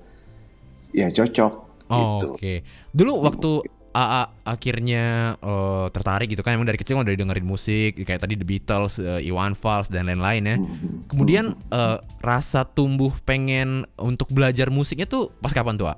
Ya 0.91 1.07
cocok 1.07 1.53
Oh, 1.85 2.17
gitu. 2.17 2.27
Oke. 2.33 2.53
Dulu 2.91 3.13
waktu 3.23 3.49
AA 3.95 4.23
akhirnya 4.43 5.05
eh, 5.39 5.87
tertarik 5.95 6.27
gitu 6.27 6.43
kan 6.43 6.59
emang 6.59 6.67
dari 6.67 6.75
kecil 6.75 6.99
kan 6.99 7.07
udah 7.07 7.15
dengerin 7.15 7.47
musik 7.47 7.95
kayak 7.95 8.19
tadi 8.19 8.35
The 8.35 8.43
Beatles, 8.43 8.99
eh, 8.99 9.23
Iwan 9.31 9.55
Fals 9.55 9.87
dan 9.87 10.11
lain-lain 10.11 10.43
ya. 10.43 10.57
Hmm. 10.59 11.07
Kemudian 11.07 11.55
eh, 11.71 11.97
rasa 12.19 12.67
tumbuh 12.67 13.15
pengen 13.23 13.87
untuk 13.95 14.27
belajar 14.35 14.67
musiknya 14.67 15.07
tuh 15.07 15.31
pas 15.39 15.55
kapan 15.55 15.79
tuh? 15.79 15.87
A? 15.87 15.95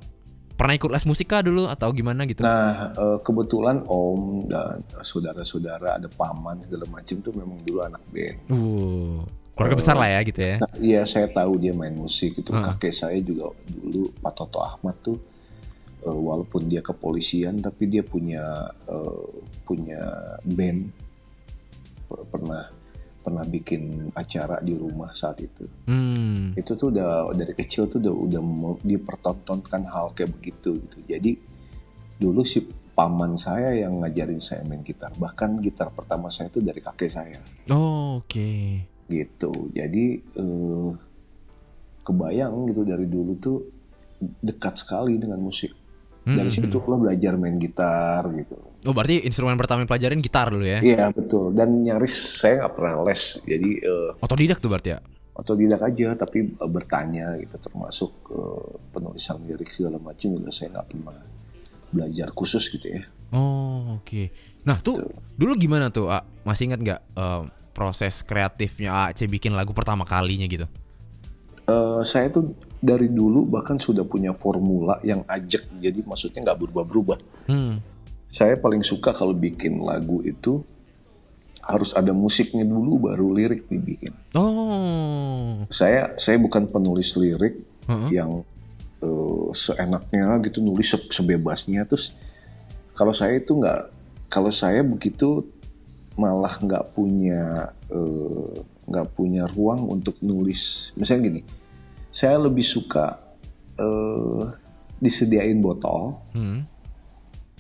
Pernah 0.57 0.73
ikut 0.73 0.89
les 0.89 1.05
musik 1.05 1.29
kah 1.29 1.45
dulu 1.45 1.69
atau 1.69 1.93
gimana 1.93 2.25
gitu? 2.29 2.45
Nah, 2.45 2.93
eh, 2.93 3.17
kebetulan 3.25 3.81
om 3.89 4.45
dan 4.45 4.85
saudara-saudara 5.01 5.97
ada 5.97 6.09
paman 6.09 6.61
segala 6.61 6.85
macam 6.89 7.17
tuh 7.21 7.33
memang 7.33 7.57
dulu 7.65 7.81
anak 7.81 8.01
band. 8.13 8.37
Uh, 8.49 9.21
keluarga 9.57 9.75
besar 9.77 9.95
lah 9.97 10.09
ya 10.13 10.21
gitu 10.21 10.41
ya. 10.41 10.55
Nah, 10.61 10.73
iya 10.77 11.01
saya 11.09 11.25
tahu 11.33 11.57
dia 11.57 11.73
main 11.73 11.97
musik 11.97 12.37
itu 12.37 12.53
Heeh. 12.53 12.77
kakek 12.77 12.93
saya 12.93 13.17
juga 13.25 13.53
dulu 13.65 14.13
Pak 14.21 14.33
Toto 14.37 14.61
Ahmad 14.61 14.93
tuh 15.01 15.17
eh, 16.07 16.15
walaupun 16.15 16.71
dia 16.71 16.79
kepolisian 16.79 17.59
tapi 17.59 17.91
dia 17.91 18.01
punya 18.01 18.71
eh, 18.87 19.27
punya 19.67 20.01
band. 20.47 20.87
Per- 22.07 22.25
pernah 22.31 22.63
pernah 23.19 23.43
bikin 23.43 24.07
acara 24.15 24.63
di 24.63 24.71
rumah 24.71 25.11
saat 25.11 25.43
itu. 25.43 25.67
Hmm. 25.91 26.55
itu 26.55 26.79
tuh 26.79 26.95
udah 26.95 27.27
dari 27.35 27.51
kecil 27.51 27.91
tuh 27.91 27.99
udah 27.99 28.15
udah 28.15 28.41
dipertontonkan 28.87 29.83
hal 29.91 30.15
kayak 30.15 30.31
begitu 30.39 30.79
gitu. 30.79 30.97
Jadi 31.03 31.35
dulu 32.15 32.47
si 32.47 32.63
paman 32.95 33.35
saya 33.35 33.75
yang 33.75 33.99
ngajarin 33.99 34.39
saya 34.39 34.63
main 34.63 34.79
gitar. 34.79 35.11
Bahkan 35.19 35.59
gitar 35.59 35.91
pertama 35.91 36.31
saya 36.31 36.47
itu 36.47 36.63
dari 36.63 36.79
kakek 36.79 37.11
saya. 37.11 37.39
Oh, 37.67 38.23
oke. 38.23 38.49
gitu. 39.11 39.51
Jadi 39.75 40.05
eh, 40.23 40.89
kebayang 42.07 42.71
gitu 42.71 42.87
dari 42.87 43.03
dulu 43.11 43.35
tuh 43.43 43.59
dekat 44.39 44.79
sekali 44.79 45.19
dengan 45.19 45.43
musik 45.43 45.75
dari 46.29 46.49
situ 46.49 46.67
lo 46.77 46.95
belajar 46.97 47.33
main 47.35 47.55
gitar 47.55 48.27
gitu 48.33 48.55
Oh, 48.83 48.91
berarti 48.91 49.19
instrumen 49.21 49.55
pertama 49.55 49.81
yang 49.81 49.89
pelajarin 49.89 50.19
gitar 50.19 50.47
dulu 50.47 50.63
ya. 50.63 50.79
iya 50.79 51.07
betul 51.09 51.51
dan 51.51 51.81
nyaris 51.81 52.11
saya 52.39 52.61
nggak 52.61 52.73
pernah 52.73 53.03
les 53.03 53.23
jadi 53.41 53.69
eh, 53.79 54.09
Otodidak 54.17 54.57
tuh 54.57 54.69
berarti 54.69 54.89
ya. 54.91 54.99
otodidak 55.33 55.81
aja 55.81 56.15
tapi 56.15 56.39
eh, 56.49 56.69
bertanya 56.69 57.35
gitu 57.35 57.55
termasuk 57.57 58.11
eh, 58.29 58.63
penulisan 58.89 59.37
lirik 59.41 59.69
segala 59.69 59.95
macam 59.97 60.35
udah 60.35 60.49
saya 60.49 60.71
nggak 60.71 60.87
pernah 60.87 61.17
belajar 61.87 62.27
khusus 62.31 62.67
gitu 62.67 62.87
ya 62.89 63.03
Oh, 63.27 63.99
oke. 63.99 64.31
Nah, 64.63 64.79
tuh 64.79 65.03
dulu 65.35 65.51
gimana 65.55 65.91
tuh, 65.91 66.07
A? 66.07 66.23
Masih 66.41 66.71
ingat 66.71 66.79
nggak 66.79 67.01
eh, 67.11 67.43
proses 67.71 68.23
kreatifnya 68.23 69.11
AC 69.11 69.27
bikin 69.27 69.51
lagu 69.51 69.75
pertama 69.75 70.07
kalinya 70.07 70.47
gitu? 70.47 70.63
Eh, 71.67 72.01
saya 72.01 72.31
tuh 72.31 72.55
dari 72.77 73.09
dulu 73.09 73.49
bahkan 73.49 73.75
sudah 73.75 74.03
punya 74.03 74.31
formula 74.31 75.01
yang 75.01 75.25
ajak 75.25 75.65
jadi 75.77 75.99
maksudnya 76.03 76.45
nggak 76.45 76.59
berubah-berubah 76.61 77.17
Hmm. 77.47 77.79
saya 78.27 78.53
paling 78.55 78.83
suka 78.83 79.11
kalau 79.11 79.31
bikin 79.31 79.79
lagu 79.79 80.19
itu 80.21 80.61
harus 81.63 81.91
ada 81.91 82.11
musiknya 82.11 82.63
dulu 82.63 83.11
baru 83.11 83.35
lirik 83.35 83.67
dibikin. 83.67 84.15
Oh. 84.39 85.67
Saya 85.67 86.15
saya 86.15 86.39
bukan 86.39 86.63
penulis 86.63 87.11
lirik 87.15 87.59
Heeh. 87.87 88.09
yang 88.15 88.43
eh, 88.99 89.47
seenaknya 89.51 90.39
gitu 90.43 90.63
nulis 90.63 90.87
se- 90.87 91.11
sebebasnya 91.11 91.83
terus 91.83 92.15
kalau 92.95 93.11
saya 93.11 93.35
itu 93.35 93.51
nggak 93.51 93.91
kalau 94.27 94.47
saya 94.47 94.79
begitu 94.79 95.43
malah 96.15 96.55
nggak 96.57 96.95
punya 96.95 97.71
eh, 97.91 98.53
nggak 98.87 99.07
punya 99.11 99.43
ruang 99.51 99.91
untuk 99.91 100.15
nulis 100.19 100.95
misalnya 100.95 101.21
gini 101.27 101.41
saya 102.17 102.41
lebih 102.41 102.65
suka 102.65 103.21
eh, 103.77 104.41
disediain 104.97 105.61
botol 105.61 106.17
Hmm. 106.33 106.65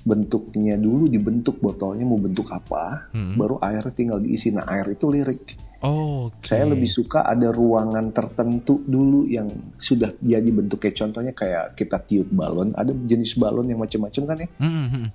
bentuknya 0.01 0.79
dulu 0.79 1.05
dibentuk 1.05 1.59
botolnya 1.59 2.07
mau 2.07 2.17
bentuk 2.17 2.47
apa, 2.49 3.11
Hmm. 3.13 3.35
baru 3.37 3.59
airnya 3.59 3.91
tinggal 3.93 4.23
diisi. 4.23 4.49
Nah 4.49 4.63
air 4.65 4.87
itu 4.89 5.05
lirik. 5.11 5.59
Oh, 5.83 6.31
oke. 6.33 6.47
Saya 6.47 6.65
lebih 6.65 6.89
suka 6.89 7.21
ada 7.21 7.53
ruangan 7.53 8.09
tertentu 8.09 8.81
dulu 8.81 9.29
yang 9.29 9.45
sudah 9.77 10.15
jadi 10.17 10.47
bentuk 10.49 10.81
kayak 10.81 10.97
contohnya 10.97 11.35
kayak 11.37 11.77
kita 11.77 12.01
tiup 12.07 12.31
balon. 12.33 12.73
Ada 12.73 12.95
jenis 12.95 13.37
balon 13.37 13.67
yang 13.69 13.77
macam-macam 13.77 14.23
kan 14.25 14.37
ya, 14.41 14.49
Hmm, 14.57 14.71
hmm, 14.73 14.87
hmm. 14.89 15.07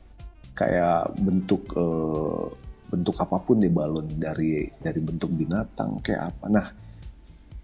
kayak 0.55 1.01
bentuk 1.19 1.63
eh, 1.75 2.45
bentuk 2.93 3.17
apa 3.17 3.37
pun 3.43 3.59
deh 3.59 3.73
balon 3.73 4.07
dari 4.21 4.69
dari 4.79 5.01
bentuk 5.03 5.33
binatang 5.35 5.99
kayak 6.05 6.31
apa. 6.31 6.45
Nah 6.47 6.67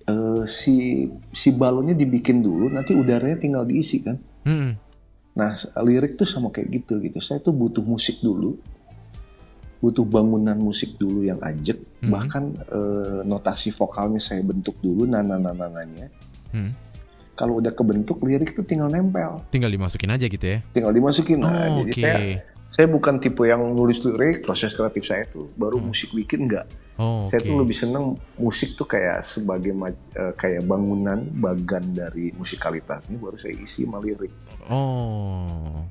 eh, 0.09 0.43
si 0.49 1.07
si 1.31 1.49
balonnya 1.53 1.93
dibikin 1.93 2.41
dulu, 2.41 2.69
nanti 2.69 2.93
udaranya 2.93 3.37
tinggal 3.37 3.63
diisi 3.63 4.01
kan. 4.01 4.17
Hmm. 4.43 4.73
Nah, 5.37 5.55
lirik 5.85 6.17
tuh 6.17 6.27
sama 6.27 6.51
kayak 6.51 6.69
gitu 6.73 6.99
gitu. 6.99 7.21
Saya 7.21 7.39
tuh 7.39 7.53
butuh 7.53 7.81
musik 7.81 8.19
dulu, 8.19 8.59
butuh 9.79 10.03
bangunan 10.03 10.59
musik 10.59 10.99
dulu 10.99 11.23
yang 11.23 11.39
ajak. 11.39 11.79
Mhm. 12.03 12.11
Bahkan 12.11 12.45
eh, 12.69 13.21
notasi 13.23 13.71
vokalnya 13.71 14.19
saya 14.19 14.43
bentuk 14.43 14.75
dulu, 14.83 15.07
nana 15.07 15.39
nananya. 15.39 16.11
Hmm. 16.51 16.75
Kalau 17.39 17.63
udah 17.63 17.71
kebentuk, 17.71 18.19
lirik 18.27 18.59
tuh 18.59 18.67
tinggal 18.67 18.91
nempel, 18.91 19.39
Tinggal 19.55 19.71
dimasukin 19.71 20.11
aja 20.11 20.27
gitu 20.27 20.43
ya. 20.43 20.59
tinggal 20.75 20.91
dimasukin. 20.91 21.39
Oh, 21.39 21.47
Nah, 21.47 21.71
oke. 21.79 21.87
jadi 21.87 22.03
saya 22.03 22.23
saya 22.69 22.85
bukan 22.85 23.17
tipe 23.17 23.41
yang 23.43 23.65
nulis 23.73 24.05
lirik, 24.05 24.45
proses 24.45 24.77
kreatif 24.77 25.09
saya 25.09 25.25
tuh 25.33 25.49
baru 25.57 25.81
musik 25.81 26.13
bikin 26.13 26.47
enggak. 26.47 26.69
Oh, 26.99 27.31
Saya 27.31 27.41
Hmm. 27.41 27.47
oke. 27.47 27.49
tuh 27.49 27.57
lebih 27.65 27.77
seneng 27.79 28.05
musik 28.37 28.75
tuh 28.75 28.85
kayak 28.85 29.25
sebagai 29.25 29.73
eh, 29.73 30.33
kayak 30.35 30.67
bangunan 30.67 31.25
bagan 31.39 31.95
dari 31.95 32.35
musikalitasnya 32.35 33.17
baru 33.17 33.39
saya 33.39 33.55
isi 33.57 33.87
sama 33.87 34.03
lirik. 34.03 34.31
Oh. 34.69 35.87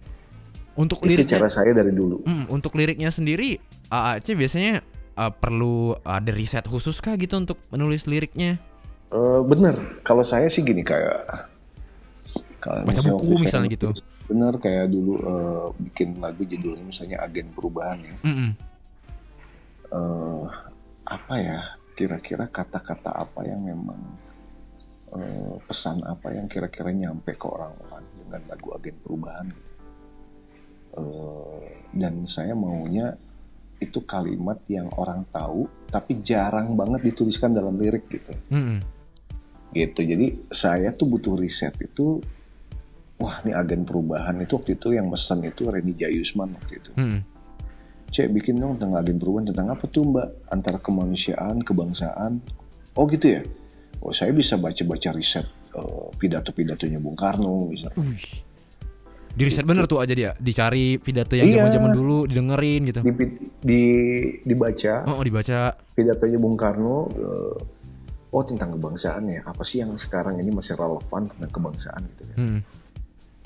Untuk 0.77 1.01
Itu 1.01 1.09
liriknya 1.09 1.41
cara 1.41 1.49
saya 1.49 1.73
dari 1.73 1.89
dulu. 1.89 2.21
Hmm, 2.21 2.45
untuk 2.53 2.77
liriknya 2.77 3.09
sendiri 3.09 3.57
AAC 3.89 4.37
biasanya 4.37 4.85
uh, 5.17 5.33
perlu 5.33 5.97
ada 6.05 6.29
riset 6.29 6.69
khusus 6.69 7.01
kah 7.01 7.17
gitu 7.17 7.33
untuk 7.33 7.57
menulis 7.73 8.05
liriknya? 8.05 8.61
Eh, 9.09 9.41
bener, 9.41 9.97
kalau 10.05 10.21
saya 10.21 10.45
sih 10.51 10.61
gini 10.61 10.85
kayak 10.85 11.49
Baca 12.61 12.99
buku 12.99 13.31
saya 13.31 13.41
misalnya 13.41 13.69
gitu. 13.71 13.89
Bener 14.27 14.53
kayak 14.59 14.91
dulu 14.91 15.13
eh, 15.23 15.67
bikin 15.87 16.19
lagu 16.19 16.43
judulnya 16.43 16.83
misalnya 16.83 17.23
Agen 17.23 17.51
Perubahan 17.55 17.99
ya. 18.03 18.15
Mm-mm. 18.27 18.51
Eh, 19.87 20.45
apa 21.07 21.33
ya 21.39 21.59
kira-kira 21.95 22.51
kata-kata 22.51 23.09
apa 23.15 23.41
yang 23.47 23.63
memang 23.63 24.01
eh, 25.15 25.55
pesan 25.63 26.03
apa 26.03 26.35
yang 26.35 26.51
kira-kira 26.51 26.91
nyampe 26.91 27.39
ke 27.39 27.47
orang-orang 27.47 28.03
dengan 28.19 28.41
lagu 28.51 28.67
Agen 28.75 28.97
Perubahan. 28.99 29.47
Eh, 30.97 31.67
dan 31.95 32.27
saya 32.27 32.51
maunya 32.51 33.15
itu 33.77 34.01
kalimat 34.03 34.57
yang 34.65 34.89
orang 34.97 35.21
tahu 35.29 35.69
tapi 35.87 36.19
jarang 36.25 36.73
banget 36.73 37.13
dituliskan 37.13 37.53
dalam 37.53 37.77
lirik 37.77 38.09
gitu. 38.09 38.33
Mm-mm. 38.49 38.81
gitu 39.75 40.01
jadi 40.01 40.33
saya 40.49 40.89
tuh 40.95 41.05
butuh 41.11 41.37
riset 41.37 41.75
itu 41.83 42.17
wah 43.17 43.41
ini 43.41 43.51
agen 43.51 43.81
perubahan 43.81 44.37
itu 44.37 44.53
waktu 44.53 44.71
itu 44.73 44.87
yang 44.91 45.07
mesen 45.07 45.41
itu 45.41 45.65
Reni 45.65 45.93
Jayusman 45.93 46.53
waktu 46.53 46.73
itu 46.77 46.91
Mm-mm. 46.93 47.19
cek 48.07 48.29
bikin 48.31 48.55
dong 48.55 48.77
tentang 48.77 48.95
agen 48.95 49.17
perubahan 49.17 49.45
tentang 49.47 49.67
apa 49.69 49.83
tuh 49.85 50.05
mbak 50.05 50.27
antara 50.47 50.77
kemanusiaan 50.77 51.59
kebangsaan 51.59 52.39
oh 52.93 53.05
gitu 53.05 53.27
ya 53.29 53.41
oh 53.99 54.11
saya 54.11 54.31
bisa 54.31 54.55
baca-baca 54.55 55.09
riset 55.11 55.43
eh, 55.73 56.05
pidato-pidatonya 56.15 56.97
Bung 56.97 57.15
Karno 57.15 57.67
misalnya 57.67 57.97
Wih. 57.97 58.45
Di 59.29 59.45
riset 59.45 59.69
bener 59.69 59.85
tuh 59.85 60.01
aja 60.01 60.09
dia, 60.11 60.33
dicari 60.35 60.97
pidato 60.97 61.37
yang 61.37 61.45
Iya. 61.45 61.61
zaman-zaman 61.61 61.93
dulu, 61.93 62.25
didengerin 62.25 62.89
gitu. 62.89 63.05
di, 63.05 63.13
di 63.61 63.81
dibaca 64.41 65.05
Oh, 65.05 65.21
dibaca. 65.21 65.77
pidatonya 65.93 66.37
Bung 66.37 66.57
Karno 66.57 67.05
eh, 67.11 67.53
oh 68.27 68.41
tentang 68.41 68.73
kebangsaan 68.73 69.29
ya 69.29 69.45
apa 69.45 69.61
sih 69.61 69.77
yang 69.77 69.93
sekarang 69.93 70.37
ini 70.37 70.49
masih 70.49 70.73
relevan 70.73 71.25
tentang 71.27 71.51
kebangsaan 71.51 72.01
gitu 72.07 72.23
ya 72.23 72.35
Hmm. 72.35 72.59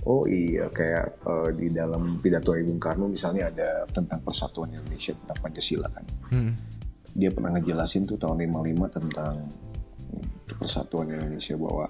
Oh 0.02 0.26
iya, 0.26 0.66
kayak 0.68 1.06
eh, 1.22 1.50
di 1.54 1.68
dalam 1.70 2.18
pidato 2.18 2.58
Bung 2.58 2.82
Karno 2.82 3.06
misalnya 3.06 3.54
ada 3.54 3.86
tentang 3.90 4.18
persatuan 4.26 4.74
Indonesia 4.74 5.14
tentang 5.14 5.38
Pancasila 5.46 5.88
kan. 5.94 6.06
Hmm. 6.34 6.54
Dia 7.14 7.30
pernah 7.30 7.54
ngejelasin 7.54 8.10
tuh 8.10 8.18
tahun 8.18 8.50
55 8.50 8.98
tentang 8.98 9.46
persatuan 10.58 11.12
Indonesia 11.12 11.56
bahwa 11.56 11.86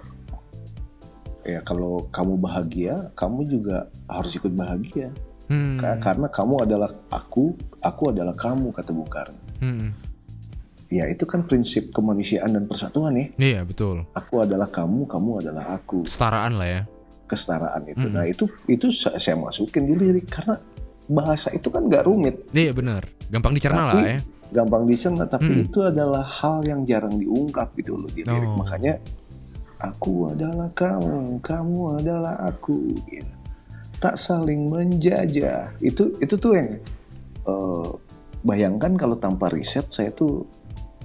ya 1.42 1.60
kalau 1.64 2.06
kamu 2.12 2.34
bahagia, 2.38 2.96
kamu 3.16 3.48
juga 3.48 3.88
harus 4.06 4.36
ikut 4.36 4.52
bahagia. 4.54 5.10
Hmm. 5.48 5.80
Ka- 5.80 6.00
Karena 6.00 6.28
kamu 6.28 6.64
adalah 6.64 6.90
aku, 7.10 7.56
aku 7.80 8.04
adalah 8.12 8.36
kamu 8.36 8.72
kata 8.72 8.92
Bung 8.92 9.10
Karno. 9.10 9.40
Hmm. 9.60 9.90
Ya 10.92 11.08
itu 11.08 11.24
kan 11.24 11.48
prinsip 11.48 11.96
kemanusiaan 11.96 12.52
dan 12.52 12.68
persatuan 12.68 13.16
ya. 13.16 13.26
Iya, 13.40 13.60
betul. 13.64 14.04
Aku 14.12 14.44
adalah 14.44 14.68
kamu, 14.68 15.08
kamu 15.08 15.40
adalah 15.40 15.80
aku. 15.80 16.04
Kesetaraan 16.04 16.60
lah 16.60 16.68
ya. 16.68 16.82
Kesetaraan 17.32 17.88
itu. 17.88 18.04
Mm-mm. 18.04 18.14
Nah 18.14 18.28
itu 18.28 18.44
itu 18.68 18.92
sa- 18.92 19.16
saya 19.16 19.40
masukin 19.40 19.88
di 19.88 19.96
lirik 19.96 20.28
karena 20.28 20.60
bahasa 21.08 21.48
itu 21.52 21.68
kan 21.68 21.88
nggak 21.88 22.04
rumit, 22.04 22.36
Iya 22.52 22.72
bener, 22.72 23.04
gampang 23.28 23.52
dicerna 23.52 23.88
lah 23.88 24.00
ya. 24.00 24.20
gampang 24.52 24.84
dicerna, 24.84 25.24
tapi 25.26 25.48
Hmm. 25.48 25.64
itu 25.64 25.80
adalah 25.82 26.24
hal 26.24 26.60
yang 26.62 26.84
jarang 26.84 27.16
diungkap 27.16 27.72
gitu 27.76 27.96
loh 27.96 28.08
di 28.08 28.22
lirik. 28.22 28.48
Oh. 28.48 28.60
Makanya 28.60 29.00
aku 29.80 30.28
adalah 30.30 30.68
kamu, 30.72 31.40
kamu 31.40 31.82
adalah 31.98 32.36
aku. 32.46 32.96
gitu. 33.08 33.32
Tak 33.98 34.18
saling 34.18 34.68
menjajah. 34.68 35.72
Itu 35.80 36.12
itu 36.18 36.36
tuh 36.36 36.54
yang 36.54 36.70
eh, 37.42 37.90
bayangkan 38.42 38.94
kalau 38.94 39.16
tanpa 39.16 39.50
riset 39.50 39.86
saya 39.90 40.10
tuh 40.12 40.46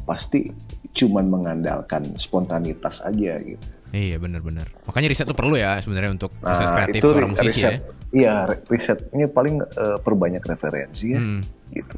pasti 0.03 0.49
cuman 0.93 1.29
mengandalkan 1.29 2.05
spontanitas 2.17 3.01
aja 3.01 3.37
gitu. 3.37 3.67
Iya 3.89 4.17
bener-bener. 4.17 4.67
Makanya 4.83 5.09
riset 5.09 5.25
tuh 5.25 5.35
perlu 5.35 5.55
ya 5.55 5.79
sebenarnya 5.79 6.11
untuk 6.11 6.35
proses 6.35 6.65
Nah, 6.65 6.75
kreatif 6.75 7.01
itu 7.01 7.09
seorang 7.09 7.23
ri- 7.23 7.33
musisi 7.33 7.49
riset. 7.53 7.65
ya. 7.65 7.79
Iya, 8.09 8.35
ri- 8.47 8.63
risetnya 8.69 9.27
paling 9.29 9.55
eh, 9.61 9.99
perbanyak 9.99 10.43
referensi 10.43 11.07
ya, 11.09 11.19
Hmm. 11.19 11.41
gitu. 11.71 11.97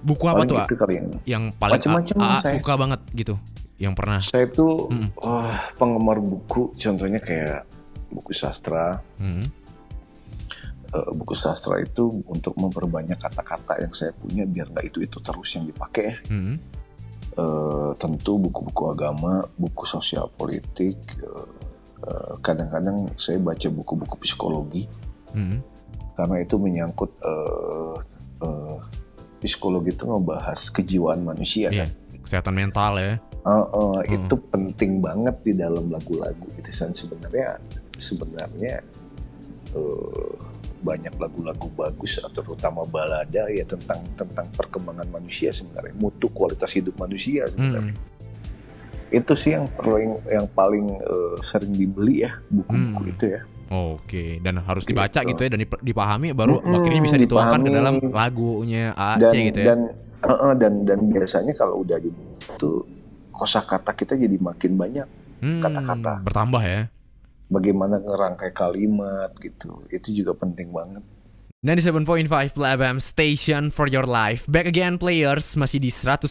Buku 0.00 0.24
apa 0.24 0.38
Paling 0.38 0.50
tuh? 0.50 0.58
itu 0.62 0.76
kali 0.76 0.94
yang 0.94 1.08
Yang 1.24 1.44
paling 1.56 1.80
saya. 1.80 2.52
suka 2.52 2.72
banget 2.74 3.00
gitu, 3.12 3.34
yang 3.76 3.94
pernah. 3.94 4.20
saya 4.20 4.46
tuh 4.46 4.88
Hmm. 4.88 5.08
wah, 5.16 5.72
penggemar 5.72 6.18
buku, 6.18 6.74
contohnya 6.74 7.18
kayak 7.18 7.62
buku 8.08 8.32
sastra. 8.32 8.98
Hmm. 9.16 9.46
Eh, 10.88 11.10
buku 11.14 11.32
sastra 11.32 11.78
itu 11.78 12.04
untuk 12.26 12.52
memperbanyak 12.54 13.16
kata-kata 13.16 13.80
yang 13.80 13.92
saya 13.92 14.12
punya 14.12 14.44
biar 14.44 14.68
nggak 14.68 14.84
itu 14.86 14.98
itu 15.00 15.16
terus 15.18 15.48
yang 15.50 15.64
dipakai. 15.64 16.04
ya. 16.04 16.16
Hmm. 16.26 16.56
Eh, 17.32 17.90
tentu 17.96 18.36
buku-buku 18.36 18.92
agama, 18.92 19.40
buku 19.56 19.88
sosial 19.88 20.28
politik. 20.36 21.00
eh, 21.16 21.48
eh, 22.04 22.32
Kadang-kadang 22.44 23.08
saya 23.16 23.40
baca 23.40 23.68
buku-buku 23.72 24.16
psikologi 24.20 24.84
Hmm. 25.32 25.64
karena 26.12 26.44
itu 26.44 26.60
menyangkut 26.60 27.08
eh, 27.24 27.96
eh, 28.44 28.76
psikologi 29.40 29.96
itu 29.96 30.04
ngebahas 30.04 30.60
kejiwaan 30.68 31.24
manusia 31.24 31.72
Iya, 31.72 31.88
kan. 31.88 32.20
kesehatan 32.20 32.52
mental 32.52 32.92
ya. 33.00 33.16
Eh, 33.16 33.16
eh, 33.48 33.64
Hmm. 34.04 34.12
Itu 34.28 34.36
penting 34.52 35.00
banget 35.00 35.40
di 35.40 35.56
dalam 35.56 35.88
lagu-lagu 35.88 36.46
itu 36.60 36.68
sebenarnya 36.68 37.56
sebenarnya 37.96 38.84
banyak 40.82 41.14
lagu-lagu 41.14 41.70
bagus 41.72 42.18
atau 42.18 42.42
terutama 42.42 42.82
balada 42.84 43.46
ya 43.48 43.64
tentang 43.64 44.02
tentang 44.12 44.46
perkembangan 44.52 45.06
manusia 45.08 45.48
sebenarnya 45.48 45.94
mutu 45.96 46.26
kualitas 46.28 46.70
hidup 46.70 46.94
manusia 46.96 47.46
sebenarnya 47.46 47.94
Hmm. 47.94 48.10
itu 49.12 49.32
sih 49.34 49.52
yang 49.52 49.68
paling 49.70 50.10
yang 50.26 50.46
paling 50.50 50.86
eh, 50.92 51.34
sering 51.42 51.70
dibeli 51.70 52.22
ya 52.22 52.34
buku-buku 52.46 52.74
Hmm. 53.00 53.12
itu 53.12 53.26
ya 53.30 53.42
Oke, 53.70 54.36
dan 54.38 54.60
harus 54.60 54.84
dibaca 54.84 55.16
Gitu. 55.16 55.32
gitu 55.32 55.40
ya 55.42 55.50
dan 55.50 55.60
dip- 55.60 55.80
dipahami 55.80 56.32
baru 56.32 56.60
Mm-mm, 56.60 56.76
akhirnya 56.76 57.00
bisa 57.00 57.16
dituangkan 57.16 57.56
ke 57.58 57.70
dipahami. 57.70 57.78
dalam 57.78 58.12
lagunya 58.12 58.92
AAC 58.92 59.22
dan 59.22 59.32
gitu 59.46 59.58
ya. 59.58 59.66
dan 59.66 59.80
eh, 60.22 60.54
dan 60.54 60.72
dan 60.84 60.98
biasanya 61.08 61.52
kalau 61.52 61.80
udah 61.80 61.96
gitu 61.98 62.84
kosakata 63.30 63.90
kita 63.92 64.12
jadi 64.14 64.36
makin 64.36 64.76
banyak 64.76 65.08
Hmm, 65.40 65.58
kata-kata. 65.58 66.20
bertambah 66.22 66.62
ya. 66.62 66.80
Bagaimana 67.52 68.00
ngerangkai 68.00 68.56
kalimat 68.56 69.36
gitu. 69.38 69.84
Itu 69.92 70.08
juga 70.16 70.32
penting 70.32 70.72
banget. 70.72 71.04
97.5 71.62 72.58
Play 72.58 72.74
FM 72.74 72.98
Station 72.98 73.70
for 73.70 73.86
your 73.86 74.02
life. 74.02 74.50
Back 74.50 74.66
again 74.66 74.98
players. 74.98 75.54
Masih 75.54 75.78
di 75.78 75.94
100% 75.94 76.26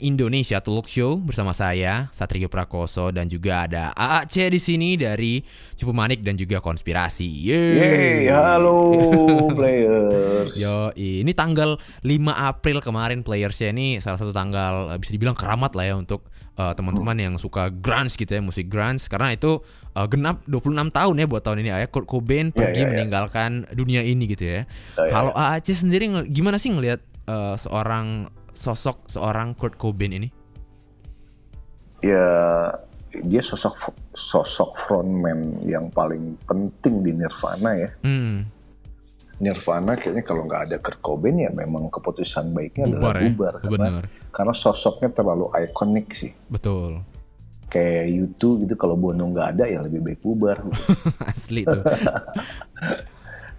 Indonesia 0.00 0.56
Talk 0.56 0.88
Show 0.88 1.20
Bersama 1.20 1.52
saya 1.52 2.08
Satrio 2.16 2.48
Prakoso 2.48 3.12
Dan 3.12 3.28
juga 3.28 3.68
ada 3.68 3.92
AAC 3.92 4.48
di 4.48 4.56
sini 4.56 4.96
Dari 4.96 5.44
Cupu 5.76 5.92
Manik 5.92 6.24
dan 6.24 6.40
juga 6.40 6.64
Konspirasi. 6.64 7.28
Yeay 7.28 7.76
Yeay, 7.76 8.20
halo 8.32 8.96
players. 9.60 10.56
Yo, 10.56 10.96
ini 10.96 11.36
tanggal 11.36 11.76
5 12.00 12.08
April 12.32 12.80
kemarin 12.80 13.20
playersnya 13.20 13.76
ini 13.76 14.00
salah 14.00 14.16
satu 14.16 14.32
tanggal 14.32 14.96
eh, 14.96 14.98
bisa 15.00 15.12
dibilang 15.12 15.36
keramat 15.36 15.76
lah 15.76 15.92
ya 15.92 15.94
untuk 16.00 16.24
eh, 16.52 16.72
teman-teman 16.72 17.14
yang 17.14 17.34
suka 17.34 17.68
grunge 17.68 18.14
gitu 18.14 18.30
ya, 18.30 18.40
musik 18.40 18.66
grunge 18.66 19.04
karena 19.04 19.30
itu 19.30 19.60
eh, 19.92 20.06
genap 20.06 20.42
26 20.44 20.70
tahun 20.90 21.14
ya 21.16 21.26
buat 21.26 21.42
tahun 21.42 21.60
ini 21.60 21.70
ya. 21.70 21.86
Kurt 21.86 22.06
Cobain 22.06 22.50
pergi 22.50 22.82
ya, 22.82 22.84
ya. 22.84 22.90
meninggalkan 22.90 23.50
dunia 23.70 24.00
ini 24.00 24.26
gitu 24.26 24.44
ya. 24.44 24.54
Ya, 24.54 24.62
ya, 24.96 25.04
Kalau 25.08 25.32
AAC 25.32 25.74
sendiri 25.76 26.08
ngel- 26.08 26.26
gimana 26.26 26.56
sih 26.56 26.70
ngelihat 26.70 27.00
eh, 27.26 27.56
seorang 27.56 28.26
sosok 28.50 29.06
seorang 29.06 29.52
Kurt 29.52 29.74
Cobain 29.74 30.10
ini? 30.12 30.28
ya 32.00 32.24
dia 33.12 33.42
sosok 33.42 33.92
sosok 34.10 34.72
frontman 34.78 35.60
yang 35.60 35.90
paling 35.90 36.32
penting 36.42 37.02
di 37.02 37.12
Nirvana 37.12 37.76
ya 37.76 37.90
Hmm, 38.00 38.48
Nirvana 39.36 39.96
kayaknya 39.96 40.22
kalau 40.22 40.44
nggak 40.44 40.62
ada 40.64 40.76
Kurt 40.78 41.00
Cobain 41.00 41.36
ya 41.36 41.50
memang 41.50 41.88
keputusan 41.88 42.52
baiknya 42.52 42.88
bubar 42.88 43.00
adalah 43.04 43.12
ya. 43.12 43.28
bubar 43.28 43.52
karena 43.58 43.68
Benar. 43.70 44.04
Karena 44.30 44.54
sosoknya 44.54 45.10
terlalu 45.10 45.50
ikonik 45.52 46.14
sih 46.14 46.32
Betul. 46.48 47.02
kayak 47.70 48.06
U2 48.10 48.66
gitu 48.66 48.74
kalau 48.74 48.98
Bono 48.98 49.30
nggak 49.30 49.48
ada 49.54 49.64
ya 49.70 49.78
lebih 49.82 50.02
baik 50.02 50.20
bubar. 50.26 50.58
Asli 51.30 51.62
tuh. 51.62 51.82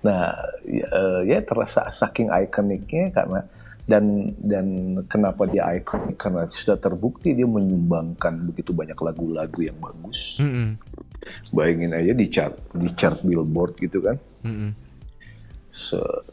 Nah, 0.02 0.34
ya, 0.66 0.86
eh, 0.90 1.22
ya 1.30 1.38
terasa 1.46 1.94
saking 1.94 2.34
ikoniknya 2.34 3.14
karena 3.14 3.46
dan 3.86 4.34
dan 4.42 4.98
kenapa 5.06 5.46
dia 5.46 5.78
ikonik 5.78 6.18
karena 6.18 6.50
sudah 6.50 6.78
terbukti 6.78 7.38
dia 7.38 7.46
menyumbangkan 7.46 8.50
begitu 8.50 8.74
banyak 8.74 8.98
lagu-lagu 8.98 9.60
yang 9.62 9.78
bagus. 9.78 10.42
Mm-mm. 10.42 10.78
Bayangin 11.54 11.94
aja 11.94 12.14
di 12.18 12.26
chart 12.34 12.58
di 12.74 12.90
chart 12.98 13.22
Billboard 13.22 13.78
gitu 13.78 14.02
kan. 14.02 14.18
Mm-mm. 14.42 14.74
Se- 14.74 14.91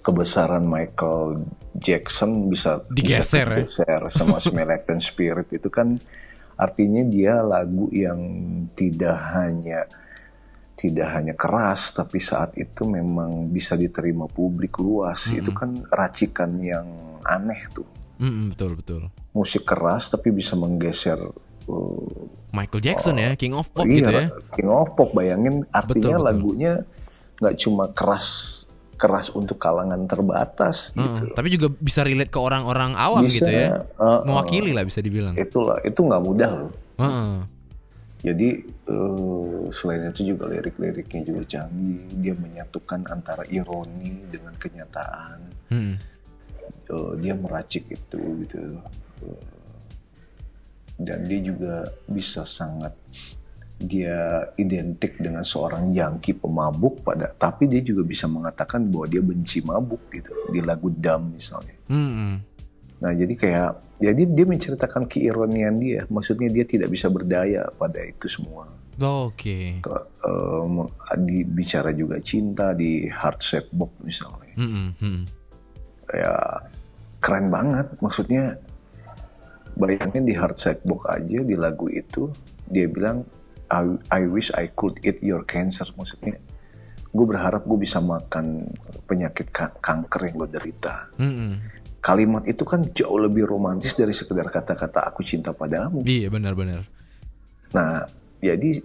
kebesaran 0.05 0.65
Michael 0.67 1.45
Jackson 1.79 2.51
bisa 2.51 2.83
Digeser, 2.91 3.47
ya? 3.47 3.65
bisa 3.65 3.85
digeser 3.87 4.03
sama 4.13 4.37
Smell 4.43 4.69
Like 4.69 4.85
Teen 4.85 5.01
Spirit 5.01 5.49
itu 5.55 5.71
kan 5.71 5.97
artinya 6.59 7.07
dia 7.07 7.39
lagu 7.39 7.87
yang 7.95 8.19
tidak 8.75 9.15
hanya 9.33 9.87
tidak 10.79 11.09
hanya 11.11 11.35
keras 11.35 11.91
tapi 11.95 12.23
saat 12.23 12.55
itu 12.55 12.87
memang 12.87 13.51
bisa 13.51 13.75
diterima 13.75 14.27
publik 14.31 14.79
luas 14.79 15.27
itu 15.31 15.51
kan 15.55 15.83
racikan 15.91 16.55
yang 16.63 16.87
aneh 17.27 17.67
tuh 17.75 17.87
Mm-mm, 18.19 18.51
betul 18.55 18.75
betul. 18.75 19.03
musik 19.31 19.63
keras 19.63 20.11
tapi 20.11 20.35
bisa 20.35 20.59
menggeser 20.59 21.19
uh, 21.71 22.27
Michael 22.51 22.83
Jackson 22.83 23.19
ya, 23.19 23.39
King 23.39 23.55
of 23.55 23.71
Pop 23.71 23.87
iya, 23.87 23.95
gitu 24.03 24.11
ya. 24.11 24.27
King 24.55 24.71
of 24.71 24.91
Pop 24.99 25.15
bayangin 25.15 25.63
artinya 25.71 25.95
Betul, 25.95 26.19
betul. 26.19 26.27
lagunya 26.27 26.73
nggak 27.39 27.57
cuma 27.63 27.85
keras 27.95 28.27
keras 28.99 29.31
untuk 29.31 29.57
kalangan 29.57 30.05
terbatas 30.05 30.91
Heeh, 30.93 31.01
gitu 31.23 31.33
tapi 31.33 31.49
juga 31.49 31.71
bisa 31.73 32.03
relate 32.03 32.29
ke 32.29 32.37
orang-orang 32.37 32.93
awam 32.93 33.23
Bisa, 33.23 33.41
gitu 33.41 33.51
ya. 33.51 33.69
uh, 33.97 34.21
Mewakili 34.23 34.75
lah 34.75 34.83
bisa 34.83 34.99
dibilang. 34.99 35.33
itulah 35.35 35.79
itu 35.81 35.97
nggak 35.97 36.21
mudah 36.21 36.51
loh 36.53 36.71
Heeh. 36.99 37.35
jadi 38.21 38.49
eh, 38.67 39.61
selain 39.73 40.11
itu 40.11 40.35
juga 40.35 40.51
lirik-liriknya 40.51 41.23
juga 41.25 41.43
canggih 41.49 42.03
dia 42.19 42.35
menyatukan 42.35 43.07
antara 43.07 43.47
ironi 43.49 44.27
dengan 44.27 44.53
kenyataan 44.53 45.39
Hmm. 45.69 45.95
Eh, 46.89 47.13
dia 47.19 47.33
meracik 47.33 47.87
itu 47.87 48.19
gitu 48.43 48.59
Eh, 49.19 49.47
dan 50.99 51.23
dia 51.23 51.39
juga 51.39 51.75
bisa 52.07 52.43
sangat 52.43 52.91
dia 53.79 54.51
identik 54.59 55.23
dengan 55.23 55.47
seorang 55.47 55.95
jangki 55.95 56.35
pemabuk 56.35 57.07
pada 57.07 57.31
tapi 57.39 57.71
dia 57.71 57.79
juga 57.79 58.03
bisa 58.03 58.27
mengatakan 58.27 58.91
bahwa 58.91 59.07
dia 59.07 59.23
benci 59.23 59.63
mabuk 59.63 60.11
gitu 60.11 60.35
di 60.51 60.59
lagu 60.59 60.91
Dam 60.91 61.31
misalnya 61.31 61.79
Hmm. 61.89 62.43
Nah 62.99 63.15
jadi 63.15 63.35
kayak 63.39 63.71
jadi 64.03 64.23
dia 64.27 64.47
menceritakan 64.47 65.07
keironian 65.07 65.79
dia, 65.79 66.03
maksudnya 66.11 66.51
dia 66.51 66.67
tidak 66.67 66.91
bisa 66.91 67.07
berdaya 67.07 67.71
pada 67.79 68.03
itu 68.03 68.27
semua. 68.27 68.67
Oke. 68.99 69.79
Ke- 69.79 70.07
em, 70.27 70.83
di, 71.23 71.47
bicara 71.47 71.95
juga 71.95 72.19
cinta 72.19 72.75
di 72.75 73.07
Heart 73.07 73.41
Shape 73.41 73.71
Box 73.71 73.91
misalnya, 74.03 74.53
Hmm, 74.59 74.91
hmm. 74.99 75.23
ya 76.11 76.35
keren 77.23 77.47
banget. 77.55 77.87
Maksudnya 78.03 78.59
bayangin 79.79 80.27
di 80.27 80.35
Heart 80.35 80.59
Shape 80.59 80.83
Box 80.83 81.07
aja 81.07 81.39
di 81.47 81.55
lagu 81.55 81.87
itu 81.87 82.27
dia 82.67 82.91
bilang 82.91 83.23
I, 83.69 83.85
I 84.09 84.23
wish 84.25 84.49
I 84.53 84.73
could 84.73 84.97
eat 85.05 85.21
your 85.21 85.45
cancer. 85.45 85.85
Maksudnya 85.95 86.41
gue 87.09 87.27
berharap 87.27 87.65
gue 87.65 87.79
bisa 87.81 87.99
makan 87.99 88.69
penyakit 89.05 89.49
ka- 89.49 89.77
kanker 89.81 90.29
yang 90.29 90.37
lo 90.37 90.47
derita. 90.47 91.09
Hmm. 91.17 91.61
Kalimat 91.99 92.47
itu 92.47 92.63
kan 92.63 92.85
jauh 92.95 93.19
lebih 93.19 93.45
romantis 93.45 93.93
dari 93.93 94.13
sekedar 94.13 94.49
kata-kata 94.49 95.09
aku 95.09 95.25
cinta 95.25 95.53
padamu. 95.53 96.01
Iya 96.05 96.31
benar-benar. 96.31 96.87
Nah, 97.75 98.07
jadi 98.41 98.81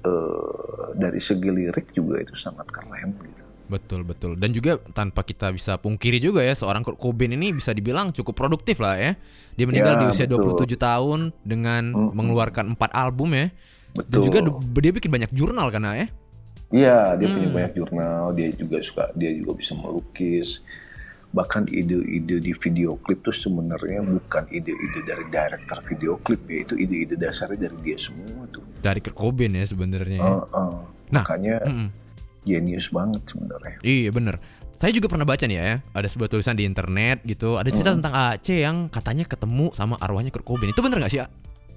eh, 0.00 0.84
dari 0.96 1.20
segi 1.20 1.50
lirik 1.50 1.92
juga 1.92 2.22
itu 2.22 2.32
sangat 2.36 2.64
keren 2.72 3.12
gitu. 3.20 3.42
Betul 3.70 4.02
betul. 4.02 4.34
Dan 4.34 4.50
juga 4.50 4.82
tanpa 4.90 5.22
kita 5.22 5.54
bisa 5.54 5.78
pungkiri 5.78 6.18
juga 6.18 6.42
ya 6.42 6.58
seorang 6.58 6.82
Kurt 6.82 6.98
Cobain 6.98 7.30
ini 7.30 7.54
bisa 7.54 7.70
dibilang 7.70 8.10
cukup 8.10 8.34
produktif 8.34 8.82
lah 8.82 8.98
ya. 8.98 9.14
Dia 9.54 9.66
meninggal 9.70 9.94
Ya, 9.94 10.00
di 10.02 10.06
usia 10.10 10.26
betul. 10.26 10.58
27 10.58 10.74
tahun 10.74 11.20
dengan 11.46 11.94
mengeluarkan 11.94 12.74
empat 12.74 12.90
album 12.98 13.30
ya. 13.38 13.54
Dan 13.94 14.06
Betul. 14.06 14.22
juga 14.30 14.38
du- 14.46 14.80
dia 14.80 14.92
bikin 14.94 15.10
banyak 15.10 15.30
jurnal 15.34 15.68
kan 15.74 15.82
ya. 15.90 16.06
Iya, 16.70 17.18
dia 17.18 17.26
punya 17.26 17.50
banyak 17.50 17.72
jurnal, 17.74 18.30
dia 18.38 18.48
juga 18.54 18.78
suka, 18.78 19.10
dia 19.18 19.34
juga 19.34 19.58
bisa 19.58 19.74
melukis. 19.74 20.62
Bahkan 21.34 21.66
ide-ide 21.70 22.38
di 22.38 22.52
video 22.54 22.94
klip 23.02 23.26
tuh 23.26 23.34
sebenarnya 23.34 24.02
bukan 24.06 24.46
ide-ide 24.50 25.02
dari 25.02 25.26
director 25.30 25.78
video 25.86 26.14
klip 26.22 26.42
ya, 26.46 26.62
itu 26.62 26.74
ide-ide 26.78 27.18
dasarnya 27.18 27.66
dari 27.66 27.78
dia 27.82 27.98
semua 27.98 28.46
tuh. 28.54 28.62
Dari 28.78 29.02
Kurt 29.02 29.18
Cobain 29.18 29.50
ya 29.50 29.66
sebenarnya. 29.66 30.22
ya. 30.22 30.26
Uh, 30.26 30.46
uh. 30.54 30.74
Nah, 31.10 31.26
Makanya 31.26 31.58
mm-mm. 31.66 31.88
genius 32.46 32.86
banget 32.94 33.22
sebenarnya. 33.26 33.76
Iya 33.82 34.10
bener 34.14 34.38
Saya 34.78 34.94
juga 34.94 35.10
pernah 35.10 35.26
baca 35.26 35.44
nih 35.44 35.58
ya 35.58 35.82
Ada 35.92 36.08
sebuah 36.08 36.30
tulisan 36.30 36.54
di 36.54 36.64
internet 36.64 37.20
gitu 37.26 37.58
Ada 37.58 37.68
cerita 37.74 37.92
tentang 37.98 38.14
Aceh 38.14 38.58
yang 38.62 38.86
katanya 38.88 39.26
ketemu 39.26 39.74
sama 39.74 39.98
arwahnya 39.98 40.30
Kurt 40.30 40.46
Cobain 40.46 40.70
Itu 40.70 40.80
bener 40.80 41.02
gak 41.02 41.10
sih? 41.12 41.20
A? 41.20 41.26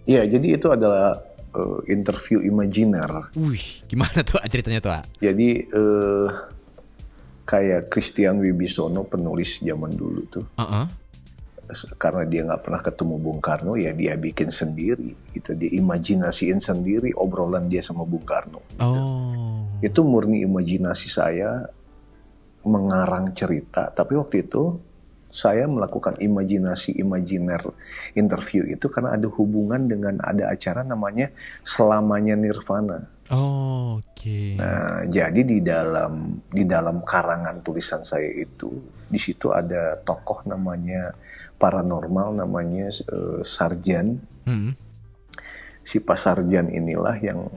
Iya, 0.06 0.28
jadi 0.30 0.56
itu 0.56 0.70
adalah 0.70 1.18
uh, 1.56 1.80
interview 1.88 2.42
imajiner. 2.44 3.30
Wih 3.38 3.86
gimana 3.88 4.26
tuh 4.26 4.42
A, 4.42 4.46
ceritanya 4.50 4.80
tuh 4.84 4.94
A? 4.94 5.02
Jadi 5.22 5.66
eh 5.70 6.30
kayak 7.44 7.92
Christian 7.92 8.40
Wibisono 8.40 9.04
penulis 9.04 9.60
zaman 9.60 9.92
dulu 9.92 10.22
tuh, 10.32 10.46
Uh-uh. 10.56 10.88
karena 12.00 12.24
dia 12.24 12.42
nggak 12.48 12.62
pernah 12.64 12.80
ketemu 12.80 13.16
Bung 13.20 13.40
Karno, 13.44 13.76
ya 13.76 13.92
dia 13.92 14.16
bikin 14.16 14.48
sendiri. 14.48 15.12
Gitu, 15.36 15.52
dia 15.52 15.72
imajinasiin 15.76 16.64
sendiri 16.64 17.12
obrolan 17.20 17.68
dia 17.68 17.84
sama 17.84 18.08
Bung 18.08 18.24
Karno. 18.24 18.64
Oh 18.80 19.68
Itu 19.84 20.08
murni 20.08 20.48
imajinasi 20.48 21.12
saya 21.12 21.68
mengarang 22.64 23.36
cerita, 23.36 23.92
tapi 23.92 24.16
waktu 24.16 24.48
itu 24.48 24.80
saya 25.34 25.66
melakukan 25.66 26.22
imajinasi 26.22 26.94
imajiner 27.02 27.66
interview 28.14 28.70
itu 28.70 28.86
karena 28.86 29.18
ada 29.18 29.26
hubungan 29.34 29.90
dengan 29.90 30.22
ada 30.22 30.54
acara 30.54 30.86
namanya 30.86 31.34
selamanya 31.66 32.38
Nirvana. 32.38 33.10
Oh, 33.34 33.98
Oke 34.24 34.56
Nah, 34.56 35.04
jadi 35.04 35.42
di 35.44 35.60
dalam 35.60 36.40
di 36.48 36.64
dalam 36.64 37.04
karangan 37.04 37.60
tulisan 37.60 38.08
saya 38.08 38.32
itu, 38.32 38.72
di 39.12 39.20
situ 39.20 39.52
ada 39.52 40.00
tokoh 40.00 40.48
namanya 40.48 41.12
paranormal 41.60 42.40
namanya 42.40 42.88
eh, 42.88 43.44
Sarjan. 43.44 44.16
Hmm. 44.48 44.72
Si 45.84 46.00
Pak 46.00 46.16
Sarjan 46.16 46.72
inilah 46.72 47.20
yang 47.20 47.52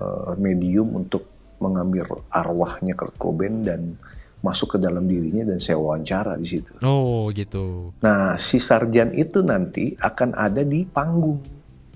eh, 0.00 0.32
medium 0.40 1.04
untuk 1.04 1.28
mengambil 1.60 2.24
arwahnya 2.32 2.96
Kurt 2.96 3.20
Cobain 3.20 3.60
dan 3.60 4.00
masuk 4.40 4.74
ke 4.74 4.78
dalam 4.78 5.04
dirinya 5.04 5.44
dan 5.46 5.58
saya 5.58 5.76
wawancara 5.76 6.34
di 6.34 6.48
situ. 6.50 6.72
Oh 6.80 7.28
gitu 7.30 7.92
Nah, 8.00 8.36
si 8.36 8.56
Sarjan 8.56 9.12
itu 9.12 9.40
nanti 9.40 9.92
akan 9.94 10.32
ada 10.32 10.60
di 10.60 10.82
panggung. 10.82 11.40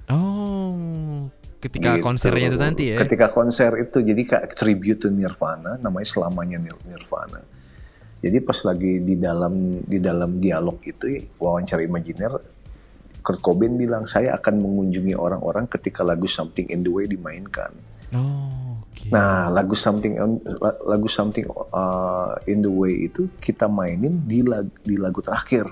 Oh 0.08 1.28
Ketika 1.56 1.96
Gitu. 1.96 2.04
konsernya 2.04 2.46
itu 2.46 2.60
nanti 2.60 2.84
ya 2.92 3.00
Ketika 3.00 3.32
konser 3.32 3.72
itu 3.80 3.98
jadi 3.98 4.22
kayak 4.22 4.52
tribute 4.52 5.00
to 5.00 5.08
Nirvana, 5.08 5.80
namanya 5.80 6.04
selamanya 6.04 6.60
Nir- 6.60 6.84
Nirvana. 6.84 7.40
Jadi 8.20 8.36
pas 8.40 8.56
lagi 8.62 9.00
di 9.00 9.16
dalam 9.16 9.52
di 9.80 9.96
dalam 9.96 10.36
dialog 10.36 10.76
itu 10.80 11.08
wawancara 11.36 11.80
imajiner, 11.80 12.32
Kurt 13.20 13.40
Cobain 13.40 13.72
bilang 13.74 14.04
saya 14.04 14.32
akan 14.34 14.60
mengunjungi 14.60 15.16
orang-orang 15.16 15.64
ketika 15.66 16.00
lagu 16.00 16.24
Something 16.24 16.68
in 16.68 16.80
the 16.80 16.88
Way 16.88 17.08
dimainkan. 17.08 17.72
Oh 18.12 18.63
oke 19.04 19.12
Nah, 19.12 19.52
lagu 19.52 19.76
Something 19.76 20.16
lagu 20.62 21.08
Something 21.12 21.46
uh, 21.52 22.34
in 22.48 22.64
the 22.64 22.72
Way 22.72 23.12
itu 23.12 23.28
kita 23.38 23.68
mainin 23.68 24.24
di 24.24 24.40
lagu, 24.40 24.72
di 24.80 24.96
lagu 24.96 25.20
terakhir. 25.20 25.68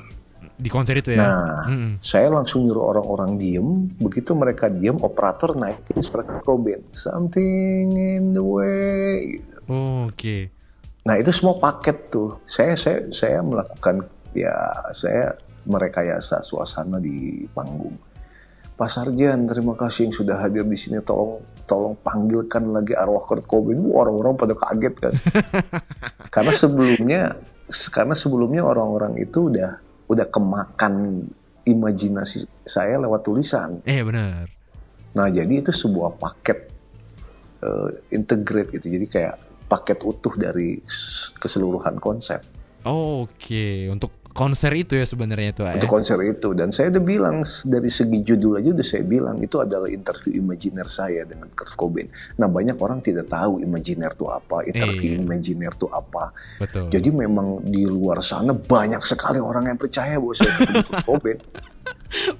Di 0.61 0.68
konser 0.68 1.01
itu 1.01 1.16
ya 1.16 1.25
Nah, 1.25 1.66
Mm-mm. 1.66 1.92
saya 2.05 2.29
langsung 2.29 2.68
nyuruh 2.68 2.92
orang-orang 2.92 3.40
diem. 3.40 3.88
Begitu 3.99 4.37
mereka 4.37 4.68
diem, 4.68 5.01
operator 5.01 5.57
naikin 5.57 6.05
suara 6.05 6.29
Kurt 6.29 6.45
Cobain. 6.45 6.83
Something 6.92 7.97
in 7.97 8.37
the 8.37 8.45
way. 8.45 9.40
Oh, 9.66 10.07
Oke 10.12 10.62
Nah 11.03 11.18
itu 11.18 11.35
semua 11.35 11.59
paket 11.59 12.14
tuh. 12.14 12.38
Saya 12.47 12.79
saya 12.79 13.03
saya 13.11 13.42
melakukan 13.42 14.07
ya 14.38 14.55
saya 14.95 15.35
merekayasa 15.66 16.42
suasana 16.47 17.03
di 17.03 17.47
panggung. 17.51 17.95
Pak 18.73 18.88
Sarjan, 18.88 19.47
terima 19.47 19.79
kasih 19.79 20.11
yang 20.11 20.14
sudah 20.16 20.37
hadir 20.42 20.64
di 20.66 20.79
sini. 20.79 20.99
Tolong 21.03 21.42
tolong 21.66 21.94
panggilkan 22.01 22.72
lagi 22.72 22.92
arwah 22.96 23.25
Kurt 23.25 23.46
Cobain. 23.46 23.79
Orang-orang 23.79 24.35
pada 24.38 24.55
kaget 24.55 24.94
kan. 24.98 25.14
karena 26.35 26.53
sebelumnya 26.57 27.20
karena 27.92 28.14
sebelumnya 28.16 28.62
orang-orang 28.64 29.16
itu 29.20 29.48
udah 29.48 29.81
udah 30.09 30.27
kemakan 30.29 31.25
imajinasi 31.64 32.44
saya 32.66 32.98
lewat 33.01 33.25
tulisan. 33.25 33.81
Eh 33.87 34.03
benar 34.03 34.51
Nah, 35.12 35.29
jadi 35.29 35.61
itu 35.61 35.72
sebuah 35.77 36.16
paket 36.16 36.72
eh, 37.61 37.88
integrate 38.16 38.81
gitu. 38.81 38.87
Jadi 38.88 39.07
kayak 39.09 39.35
paket 39.68 39.98
utuh 40.05 40.35
dari 40.37 40.77
keseluruhan 41.40 41.96
konsep 41.96 42.44
Oh, 42.85 43.25
Oke 43.25 43.88
Untuk 43.88 44.12
konser 44.33 44.73
itu 44.73 44.97
ya 44.97 45.05
sebenarnya 45.05 45.53
itu 45.53 45.62
A, 45.62 45.73
ya? 45.73 45.81
untuk 45.81 45.92
konser 45.92 46.18
itu. 46.21 46.53
Dan 46.53 46.73
saya 46.73 46.88
udah 46.88 47.05
bilang 47.05 47.37
dari 47.62 47.88
segi 47.88 48.21
judul 48.21 48.59
aja 48.59 48.73
udah 48.73 48.87
saya 48.87 49.05
bilang 49.05 49.37
itu 49.38 49.57
adalah 49.57 49.87
interview 49.87 50.40
imajiner 50.40 50.88
saya 50.88 51.25
dengan 51.25 51.49
Kurt 51.53 51.73
Cobain. 51.73 52.09
Nah, 52.37 52.49
banyak 52.49 52.77
orang 52.77 53.01
tidak 53.01 53.29
tahu 53.29 53.61
imajiner 53.61 54.12
itu 54.12 54.27
apa, 54.27 54.64
interview 54.64 55.16
Iya. 55.16 55.23
imajiner 55.23 55.73
itu 55.73 55.87
apa. 55.88 56.33
Betul 56.59 56.88
Jadi 56.88 57.09
memang 57.09 57.61
di 57.62 57.85
luar 57.85 58.21
sana 58.21 58.53
banyak 58.53 59.01
sekali 59.03 59.38
orang 59.38 59.68
yang 59.68 59.79
percaya 59.79 60.16
bahwa 60.16 60.35
saya 60.35 60.51
ketemu 60.57 60.83
Kurt 60.83 61.05
Cobain. 61.12 61.38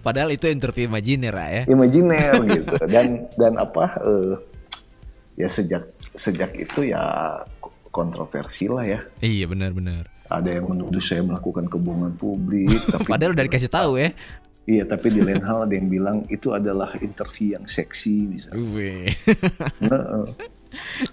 Padahal 0.05 0.29
itu 0.29 0.45
interview 0.47 0.85
imajiner 0.85 1.33
ya 1.33 1.65
imajiner 1.65 2.37
gitu 2.61 2.77
dan 2.93 3.25
dan 3.41 3.57
apa 3.57 3.97
eh, 4.05 4.33
ya 5.35 5.49
sejak 5.49 5.89
sejak 6.13 6.53
itu 6.55 6.93
ya 6.93 7.01
kontroversi 7.89 8.69
lah 8.69 8.85
ya 8.85 9.01
Iya 9.25 9.49
benar-benar 9.49 10.12
ada 10.39 10.49
yang 10.49 10.71
menuduh 10.71 11.03
saya 11.03 11.21
melakukan 11.21 11.69
kebohongan 11.69 12.15
publik 12.17 12.73
tapi 12.93 13.05
Padahal 13.05 13.37
udah 13.37 13.45
dikasih 13.45 13.73
tahu 13.73 14.01
ya. 14.01 14.11
Iya 14.63 14.87
tapi 14.87 15.11
di 15.11 15.21
lain 15.27 15.43
hal 15.43 15.67
ada 15.67 15.75
yang 15.75 15.91
bilang 15.91 16.23
itu 16.31 16.55
adalah 16.55 16.95
interview 17.03 17.59
yang 17.59 17.67
seksi 17.67 18.31
misalnya. 18.31 19.11
Nah, 19.83 20.23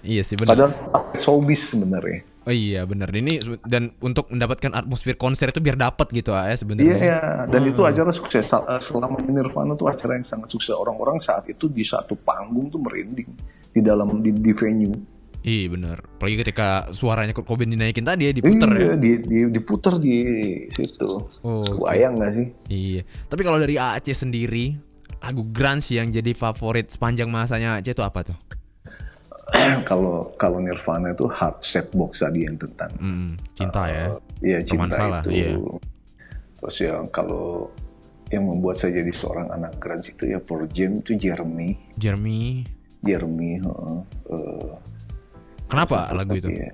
iya 0.06 0.22
sih 0.22 0.38
benar. 0.38 0.54
padahal 0.54 0.72
showbiz 1.18 1.74
sebenarnya. 1.74 2.22
Oh 2.46 2.54
iya 2.54 2.86
benar. 2.86 3.10
Ini 3.10 3.42
dan 3.66 3.90
untuk 4.00 4.30
mendapatkan 4.30 4.70
atmosfer 4.70 5.18
konser 5.18 5.50
itu 5.50 5.58
biar 5.58 5.74
dapat 5.76 6.14
gitu 6.14 6.30
ah, 6.30 6.46
ya 6.46 6.54
iya 6.54 6.56
sebenarnya. 6.56 6.96
ya 6.96 7.20
dan 7.50 7.62
itu 7.66 7.82
acara 7.82 8.10
sukses. 8.14 8.46
Eh, 8.46 8.80
selama 8.80 9.18
Nirvana 9.18 9.74
itu 9.74 9.84
acara 9.90 10.14
yang 10.14 10.26
sangat 10.30 10.48
sukses. 10.54 10.72
Orang-orang 10.72 11.18
saat 11.18 11.44
itu 11.50 11.66
di 11.66 11.82
satu 11.82 12.14
panggung 12.16 12.70
tuh 12.70 12.78
merinding. 12.78 13.28
Di 13.70 13.82
dalam 13.82 14.22
di, 14.22 14.30
di 14.30 14.54
venue 14.54 15.19
Iya 15.40 15.72
benar. 15.72 16.04
Apalagi 16.04 16.36
ketika 16.38 16.68
suaranya 16.90 17.32
Kurt 17.32 17.48
Cobain 17.48 17.64
dinaikin 17.66 18.04
tadi 18.04 18.28
ya 18.28 18.32
diputer 18.32 18.68
ya. 18.70 18.80
iya, 18.82 18.94
di, 18.94 19.10
di, 19.18 19.38
diputer 19.48 19.96
di 19.96 20.16
situ 20.68 21.08
Oh, 21.40 21.64
oke. 21.64 21.80
Bayang 21.82 22.20
nggak 22.20 22.32
sih? 22.36 22.46
Iya. 22.68 23.02
Tapi 23.24 23.40
kalau 23.40 23.56
dari 23.56 23.74
Aceh 23.74 24.12
sendiri, 24.14 24.76
lagu 25.16 25.40
grunge 25.46 25.96
yang 25.96 26.08
jadi 26.08 26.32
favorit 26.32 26.92
sepanjang 26.92 27.32
masanya 27.32 27.80
Aceh 27.80 27.90
itu 27.90 28.04
apa 28.04 28.20
tuh? 28.22 28.36
kalau 29.88 30.28
kalau 30.36 30.60
Nirvana 30.60 31.10
itu 31.10 31.24
hard 31.26 31.58
set 31.60 31.88
box 31.90 32.20
tadi 32.20 32.44
yang 32.44 32.54
tentang 32.54 32.92
Mm, 33.00 33.34
cinta 33.54 33.82
ya. 33.88 34.06
Iya 34.38 34.58
Teman 34.62 34.86
cinta 34.86 34.96
salah, 34.96 35.22
itu. 35.24 35.30
iya. 35.32 35.50
Terus 36.60 36.76
yang 36.80 37.08
kalau 37.08 37.72
yang 38.28 38.44
membuat 38.44 38.78
saya 38.78 39.00
jadi 39.00 39.10
seorang 39.10 39.48
anak 39.50 39.80
grunge 39.80 40.12
itu 40.12 40.28
ya 40.28 40.38
Pearl 40.38 40.68
Jam 40.70 40.94
itu 40.94 41.16
Jeremy, 41.16 41.74
Jeremy. 41.96 42.62
Jeremy. 43.00 43.58
heeh. 43.58 43.96
Eh, 44.28 44.72
Kenapa 45.70 46.10
lagu 46.12 46.34
itu? 46.34 46.50
iya. 46.50 46.70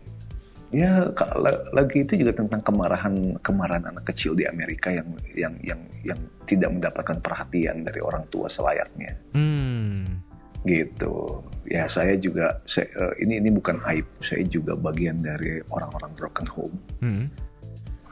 Ya 0.75 0.91
ka- 1.15 1.39
la- 1.39 1.63
lagi 1.71 2.03
itu 2.03 2.19
juga 2.19 2.35
tentang 2.35 2.59
kemarahan 2.59 3.39
kemarahan 3.39 3.87
anak 3.87 4.03
kecil 4.11 4.35
di 4.35 4.43
Amerika 4.45 4.91
yang 4.91 5.07
yang 5.33 5.55
yang 5.63 5.79
yang 6.03 6.19
tidak 6.45 6.75
mendapatkan 6.75 7.23
perhatian 7.23 7.87
dari 7.87 8.03
orang 8.03 8.27
tua 8.29 8.51
selayaknya. 8.51 9.15
Hmm. 9.33 10.25
gitu 10.67 11.47
ya 11.63 11.87
saya 11.87 12.19
juga 12.19 12.59
saya, 12.67 12.91
eh, 12.91 13.23
ini 13.23 13.39
ini 13.39 13.55
bukan 13.55 13.79
aib 13.87 14.03
saya 14.19 14.43
juga 14.43 14.75
bagian 14.75 15.15
dari 15.15 15.63
orang-orang 15.71 16.11
broken 16.19 16.43
home 16.51 16.75
Hmm. 16.99 17.31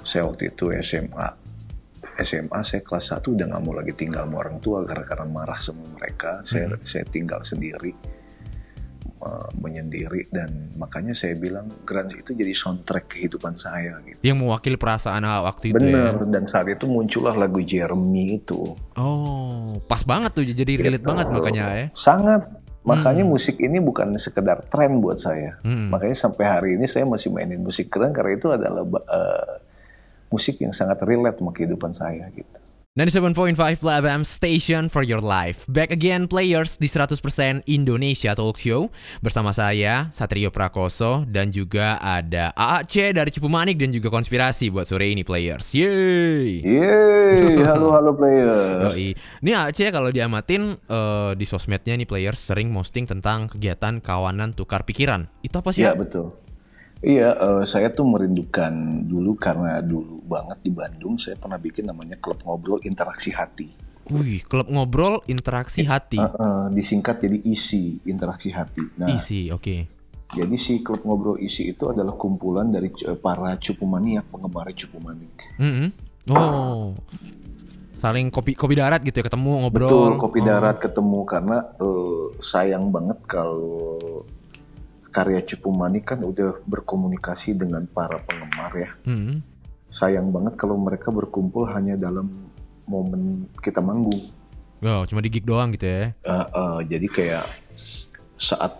saya 0.07 0.23
waktu 0.23 0.47
itu 0.47 0.71
SMA 0.79 1.35
SMA 2.23 2.61
saya 2.63 2.79
kelas 2.79 3.11
1 3.11 3.35
udah 3.35 3.51
nggak 3.51 3.59
mau 3.59 3.75
lagi 3.75 3.91
tinggal 3.99 4.23
sama 4.23 4.39
orang 4.39 4.63
tua 4.63 4.87
karena 4.87 5.03
karena 5.03 5.27
marah 5.27 5.59
sama 5.59 5.83
mereka 5.99 6.47
saya 6.47 6.71
saya 6.79 7.03
tinggal 7.11 7.43
sendiri 7.43 7.91
eh, 9.25 9.49
menyendiri 9.57 10.29
dan 10.29 10.69
makanya 10.77 11.13
saya 11.13 11.33
bilang 11.35 11.65
grunge 11.83 12.15
itu 12.15 12.31
jadi 12.31 12.53
soundtrack 12.53 13.09
kehidupan 13.11 13.57
saya 13.57 13.97
gitu 14.05 14.21
Yang 14.21 14.39
mewakili 14.39 14.77
perasaan 14.77 15.25
ah, 15.25 15.43
waktu 15.43 15.73
itu 15.73 15.81
ya. 15.81 16.13
bener 16.13 16.29
dan 16.29 16.45
saat 16.47 16.69
itu 16.69 16.85
muncullah 16.85 17.33
lagu 17.35 17.59
Jeremy 17.59 18.39
itu 18.39 18.77
Oh, 18.95 19.81
pas 19.85 20.05
banget 20.05 20.31
tuh 20.33 20.45
jadi 20.45 20.73
relate 20.77 21.03
banget 21.03 21.27
makanya 21.29 21.65
ya. 21.75 21.87
sangat 21.93 22.47
makanya 22.85 23.25
musik 23.25 23.57
ini 23.59 23.81
bukan 23.81 24.13
sekedar 24.17 24.61
tren 24.69 25.01
buat 25.01 25.17
saya 25.17 25.57
Hmm. 25.65 25.89
Makanya 25.89 26.15
sampai 26.15 26.45
hari 26.45 26.71
ini 26.77 26.85
saya 26.85 27.03
masih 27.05 27.33
mainin 27.33 27.59
musik 27.59 27.89
keren 27.89 28.13
karena 28.13 28.37
itu 28.37 28.53
adalah 28.53 28.85
eh, 28.85 29.55
musik 30.29 30.61
yang 30.61 30.71
sangat 30.71 31.01
relate 31.01 31.39
sama 31.39 31.51
kehidupan 31.51 31.95
saya 31.95 32.29
gitu. 32.31 32.59
97.5 32.95 33.59
FM 33.83 34.23
Station 34.23 34.87
for 34.87 35.03
your 35.03 35.19
life 35.19 35.67
Back 35.67 35.91
again 35.91 36.31
players 36.31 36.79
di 36.79 36.87
100% 36.87 37.19
Indonesia 37.67 38.39
Talk 38.39 38.55
Show 38.55 38.87
Bersama 39.19 39.51
saya 39.51 40.07
Satrio 40.15 40.55
Prakoso 40.55 41.27
Dan 41.27 41.51
juga 41.51 41.99
ada 41.99 42.55
AAC 42.55 43.19
dari 43.19 43.35
Cipu 43.35 43.51
Manik 43.51 43.83
Dan 43.83 43.91
juga 43.91 44.15
konspirasi 44.15 44.71
buat 44.71 44.87
sore 44.87 45.11
ini 45.11 45.27
players 45.27 45.75
Yeay 45.75 46.63
Yeay, 46.63 47.67
halo 47.75 47.99
halo 47.99 48.15
player. 48.15 48.87
Yoi. 48.87 49.19
Ini 49.43 49.51
AAC 49.59 49.91
kalau 49.91 50.15
diamatin 50.15 50.79
eh, 50.79 51.35
di 51.35 51.47
sosmednya 51.51 51.99
nih 51.99 52.07
players 52.07 52.39
Sering 52.39 52.71
posting 52.71 53.11
tentang 53.11 53.51
kegiatan 53.51 53.99
kawanan 53.99 54.55
tukar 54.55 54.87
pikiran 54.87 55.27
Itu 55.43 55.67
apa 55.67 55.75
sih? 55.75 55.83
Iya 55.83 55.99
A? 55.99 55.99
betul. 55.99 56.44
Iya, 57.05 57.29
eh, 57.37 57.63
saya 57.69 57.93
tuh 57.93 58.09
merindukan 58.09 59.05
dulu 59.05 59.37
karena 59.37 59.85
dulu 59.85 60.25
banget 60.25 60.59
di 60.65 60.73
Bandung 60.73 61.21
saya 61.21 61.37
pernah 61.37 61.61
bikin 61.61 61.85
namanya 61.85 62.17
klub 62.17 62.41
ngobrol 62.43 62.81
interaksi 62.81 63.29
hati. 63.29 63.69
Wih, 64.09 64.41
klub 64.45 64.69
ngobrol 64.69 65.25
interaksi 65.29 65.85
hati 65.85 66.21
Eh, 66.21 66.25
eh, 66.25 66.67
disingkat 66.73 67.25
jadi 67.25 67.41
isi 67.45 68.01
interaksi 68.05 68.53
hati. 68.53 68.85
Nah, 69.01 69.09
Isi, 69.09 69.49
oke 69.49 70.05
jadi 70.35 70.57
si 70.59 70.83
klub 70.83 71.07
ngobrol 71.07 71.39
isi 71.39 71.71
itu 71.71 71.87
adalah 71.87 72.19
kumpulan 72.19 72.67
dari 72.69 72.91
para 73.23 73.55
cupu 73.55 73.87
maniak 73.87 74.27
penggemar 74.29 74.67
cupu 74.75 74.99
manik. 74.99 75.35
Mm-mm. 75.63 75.89
Oh 76.35 76.99
Saling 77.95 78.29
kopi 78.29 78.59
kopi 78.59 78.75
darat 78.75 79.01
gitu 79.07 79.23
ya 79.23 79.25
ketemu 79.25 79.65
ngobrol 79.65 79.89
Betul, 79.89 80.13
kopi 80.19 80.41
Oh. 80.43 80.47
darat 80.51 80.77
ketemu 80.83 81.21
karena 81.25 81.59
eh, 81.79 82.25
sayang 82.43 82.91
banget 82.91 83.19
kalau 83.31 84.27
karya 85.15 85.47
cupu 85.47 85.71
manik 85.71 86.11
kan 86.11 86.19
udah 86.27 86.59
berkomunikasi 86.67 87.55
dengan 87.55 87.87
para 87.87 88.19
penggemar 88.27 88.75
ya. 88.75 88.91
Mm-mm. 89.07 89.39
sayang 89.95 90.35
banget 90.35 90.59
kalau 90.59 90.75
mereka 90.75 91.15
berkumpul 91.15 91.71
hanya 91.71 91.95
dalam 91.95 92.35
momen 92.91 93.47
kita 93.63 93.79
manggung. 93.79 94.27
Oh, 94.83 95.07
cuma 95.07 95.23
di 95.23 95.31
gig 95.31 95.47
doang 95.47 95.71
gitu 95.71 95.87
ya 95.87 96.11
Uh, 96.27 96.45
uh, 96.51 96.79
jadi 96.83 97.07
kayak 97.07 97.47
saat 98.37 98.75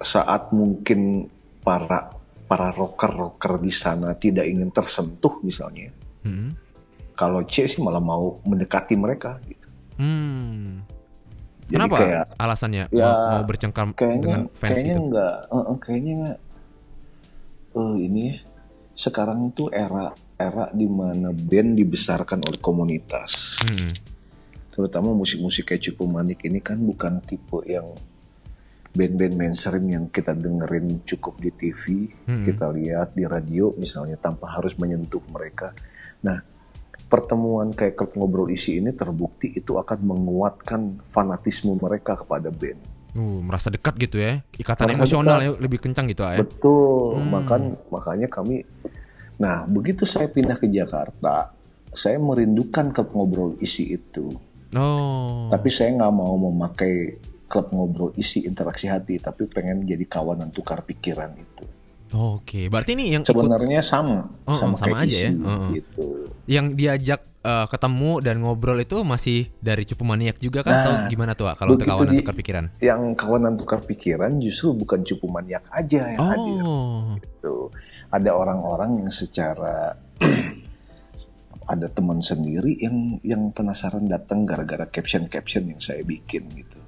saat 0.00 0.54
mungkin 0.54 1.26
para 1.60 2.14
para 2.46 2.70
rocker 2.72 3.10
rocker 3.10 3.58
di 3.58 3.74
sana 3.74 4.14
tidak 4.14 4.46
ingin 4.46 4.70
tersentuh 4.70 5.42
misalnya, 5.42 5.90
Mm-mm. 6.24 6.54
kalau 7.18 7.42
C 7.44 7.66
sih 7.66 7.82
malah 7.82 8.00
mau 8.00 8.38
mendekati 8.46 8.94
mereka. 8.94 9.36
Gitu. 9.44 9.66
Hmm. 10.00 10.80
Jadi 11.70 11.78
Kenapa 11.78 11.96
kayak 12.02 12.24
alasannya 12.34 12.84
Ya, 12.90 13.06
mau, 13.06 13.30
mau 13.30 13.42
bercengkar 13.46 13.86
kayaknya 13.94 14.18
dengan 14.18 14.40
fans 14.50 14.74
kayaknya 14.74 14.90
gitu? 14.90 15.06
nggak, 15.06 15.34
uh, 15.46 15.56
uh, 15.56 15.76
kayaknya. 15.78 16.30
Uh, 17.70 17.94
ini 17.94 18.24
sekarang 18.92 19.54
tuh 19.54 19.70
era 19.70 20.10
era 20.34 20.66
di 20.74 20.90
mana 20.90 21.30
band 21.30 21.78
dibesarkan 21.78 22.42
oleh 22.44 22.58
komunitas. 22.58 23.62
Hmm. 23.62 23.94
terutama 24.70 25.12
musik-musik 25.12 25.66
kayak 25.66 25.82
Cupu 25.82 26.08
Manik 26.08 26.40
ini 26.46 26.62
kan 26.62 26.80
bukan 26.80 27.20
tipe 27.20 27.58
yang 27.68 27.90
band-band 28.90 29.34
mainstream 29.36 29.86
yang 29.86 30.04
kita 30.08 30.32
dengerin 30.32 31.04
cukup 31.04 31.36
di 31.38 31.50
TV, 31.52 32.08
Hmm. 32.24 32.42
kita 32.42 32.70
lihat 32.72 33.12
di 33.12 33.22
radio 33.22 33.70
misalnya 33.76 34.16
tanpa 34.16 34.50
harus 34.50 34.72
menyentuh 34.74 35.20
mereka. 35.28 35.70
Nah, 36.24 36.42
pertemuan 37.10 37.74
kayak 37.74 37.98
klub 37.98 38.14
ngobrol 38.14 38.46
isi 38.48 38.78
ini 38.78 38.94
terbukti 38.94 39.50
itu 39.52 39.74
akan 39.76 39.98
menguatkan 40.06 41.02
fanatisme 41.10 41.74
mereka 41.74 42.14
kepada 42.14 42.48
band. 42.54 42.78
Uh, 43.10 43.42
merasa 43.42 43.66
dekat 43.74 43.98
gitu 43.98 44.22
ya. 44.22 44.38
Ikatan 44.54 44.86
Merasa 44.86 44.98
emosional 45.02 45.36
dekat. 45.42 45.46
ya 45.50 45.50
lebih 45.58 45.78
kencang 45.82 46.06
gitu 46.06 46.22
ah, 46.22 46.38
ya. 46.38 46.46
Betul, 46.46 47.18
Hmm. 47.18 47.28
makan 47.34 47.60
makanya 47.90 48.28
kami. 48.30 48.62
Nah, 49.42 49.66
begitu 49.66 50.06
saya 50.06 50.30
pindah 50.30 50.54
ke 50.54 50.70
Jakarta, 50.70 51.50
saya 51.90 52.22
merindukan 52.22 52.94
klub 52.94 53.10
ngobrol 53.10 53.58
isi 53.58 53.98
itu. 53.98 54.30
Oh. 54.78 55.50
Tapi 55.50 55.68
saya 55.74 55.90
nggak 55.98 56.14
mau 56.14 56.38
memakai 56.38 57.18
klub 57.50 57.74
ngobrol 57.74 58.14
isi 58.14 58.46
interaksi 58.46 58.86
hati, 58.86 59.18
tapi 59.18 59.50
pengen 59.50 59.82
jadi 59.82 60.06
kawanan 60.06 60.54
tukar 60.54 60.86
pikiran 60.86 61.34
itu. 61.34 61.66
Oke, 62.10 62.66
berarti 62.66 62.92
ini 62.92 63.10
yang 63.10 63.22
ikut 63.22 63.30
Sebenarnya 63.30 63.80
sama, 63.80 64.26
Oh, 64.42 64.58
sama, 64.58 64.74
sama 64.74 64.96
aja 65.00 65.14
ya. 65.14 65.30
isi, 65.30 65.38
Oh, 65.38 65.48
oh. 65.48 65.70
gitu. 65.70 66.06
yang 66.44 66.74
diajak 66.74 67.22
eh, 67.40 67.66
ketemu 67.66 68.18
dan 68.18 68.36
ngobrol 68.38 68.74
itu 68.76 69.00
masih 69.00 69.48
dari 69.58 69.84
cupu 69.84 70.02
maniak 70.02 70.36
juga 70.36 70.60
kan 70.60 70.72
Nah, 70.72 70.82
atau 70.82 70.92
gimana 71.06 71.32
tuh 71.32 71.46
kalau 71.54 71.72
untuk 71.72 71.86
kawanan 71.86 72.12
di- 72.12 72.20
tukar 72.20 72.34
pikiran? 72.34 72.64
Yang 72.78 73.00
kawanan 73.14 73.54
tukar 73.54 73.80
pikiran 73.80 74.36
justru 74.38 74.74
bukan 74.74 75.00
cupu 75.00 75.24
maniak 75.24 75.62
aja 75.70 76.10
yang 76.10 76.18
hadir. 76.18 76.60
Oh. 76.60 77.14
Gitu. 77.14 77.70
Ada 78.10 78.30
orang-orang 78.32 78.98
yang 78.98 79.10
secara 79.10 79.94
ada 81.68 81.86
teman 81.86 82.18
sendiri 82.20 82.74
yang 82.76 83.22
yang 83.22 83.54
penasaran 83.54 84.02
datang 84.04 84.42
gara-gara 84.42 84.82
caption-caption 84.84 85.70
yang 85.70 85.78
saya 85.78 86.02
bikin 86.02 86.42
gitu. 86.50 86.79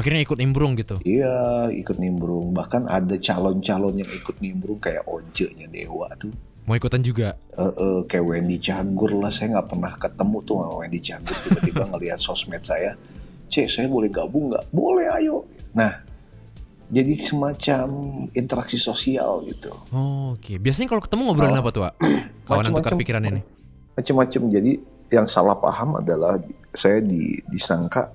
Akhirnya 0.00 0.24
ikut 0.24 0.38
nimbrung 0.40 0.72
gitu. 0.74 0.96
Iya, 1.04 1.68
ikut 1.68 2.00
nimbrung. 2.00 2.56
Bahkan 2.56 2.88
ada 2.88 3.14
calon-calon 3.14 4.00
yang 4.00 4.10
ikut 4.10 4.40
nimbrung 4.40 4.80
kayak 4.80 5.04
Once-nya 5.04 5.68
Dewa 5.68 6.08
tuh. 6.16 6.32
Mau 6.64 6.72
ikutan 6.72 7.04
juga. 7.04 7.36
Eh, 7.54 7.62
eh, 7.66 8.00
kayak 8.08 8.24
Wendy 8.24 8.56
Cagur 8.56 9.12
lah. 9.20 9.28
Saya 9.28 9.60
nggak 9.60 9.68
pernah 9.68 9.92
ketemu 10.00 10.36
tuh 10.42 10.54
sama 10.56 10.74
Wendy 10.80 11.00
Cagur. 11.04 11.36
Tiba-tiba 11.36 11.84
ngelihat 11.92 12.18
sosmed 12.18 12.64
saya. 12.64 12.96
Cek, 13.50 13.66
saya 13.68 13.86
boleh 13.90 14.08
gabung 14.08 14.48
nggak? 14.54 14.64
Boleh, 14.70 15.10
ayo. 15.18 15.42
Nah, 15.74 15.90
jadi 16.88 17.18
semacam 17.22 17.86
interaksi 18.34 18.78
sosial 18.78 19.42
gitu. 19.46 19.74
Oh, 19.90 20.38
Oke, 20.38 20.58
biasanya 20.58 20.90
kalau 20.90 21.02
ketemu 21.02 21.22
ngobrolin 21.30 21.58
Oh. 21.58 21.62
apa 21.62 21.70
tuh, 21.74 21.82
Wak? 21.86 21.94
Kawanan 22.46 22.72
tukar 22.74 22.94
pikiran 22.94 23.22
ini. 23.26 23.42
Macam-macam. 23.98 24.42
Jadi 24.48 24.72
yang 25.10 25.26
salah 25.26 25.58
paham 25.58 25.98
adalah 25.98 26.38
saya 26.70 27.02
di, 27.02 27.34
disangka 27.50 28.06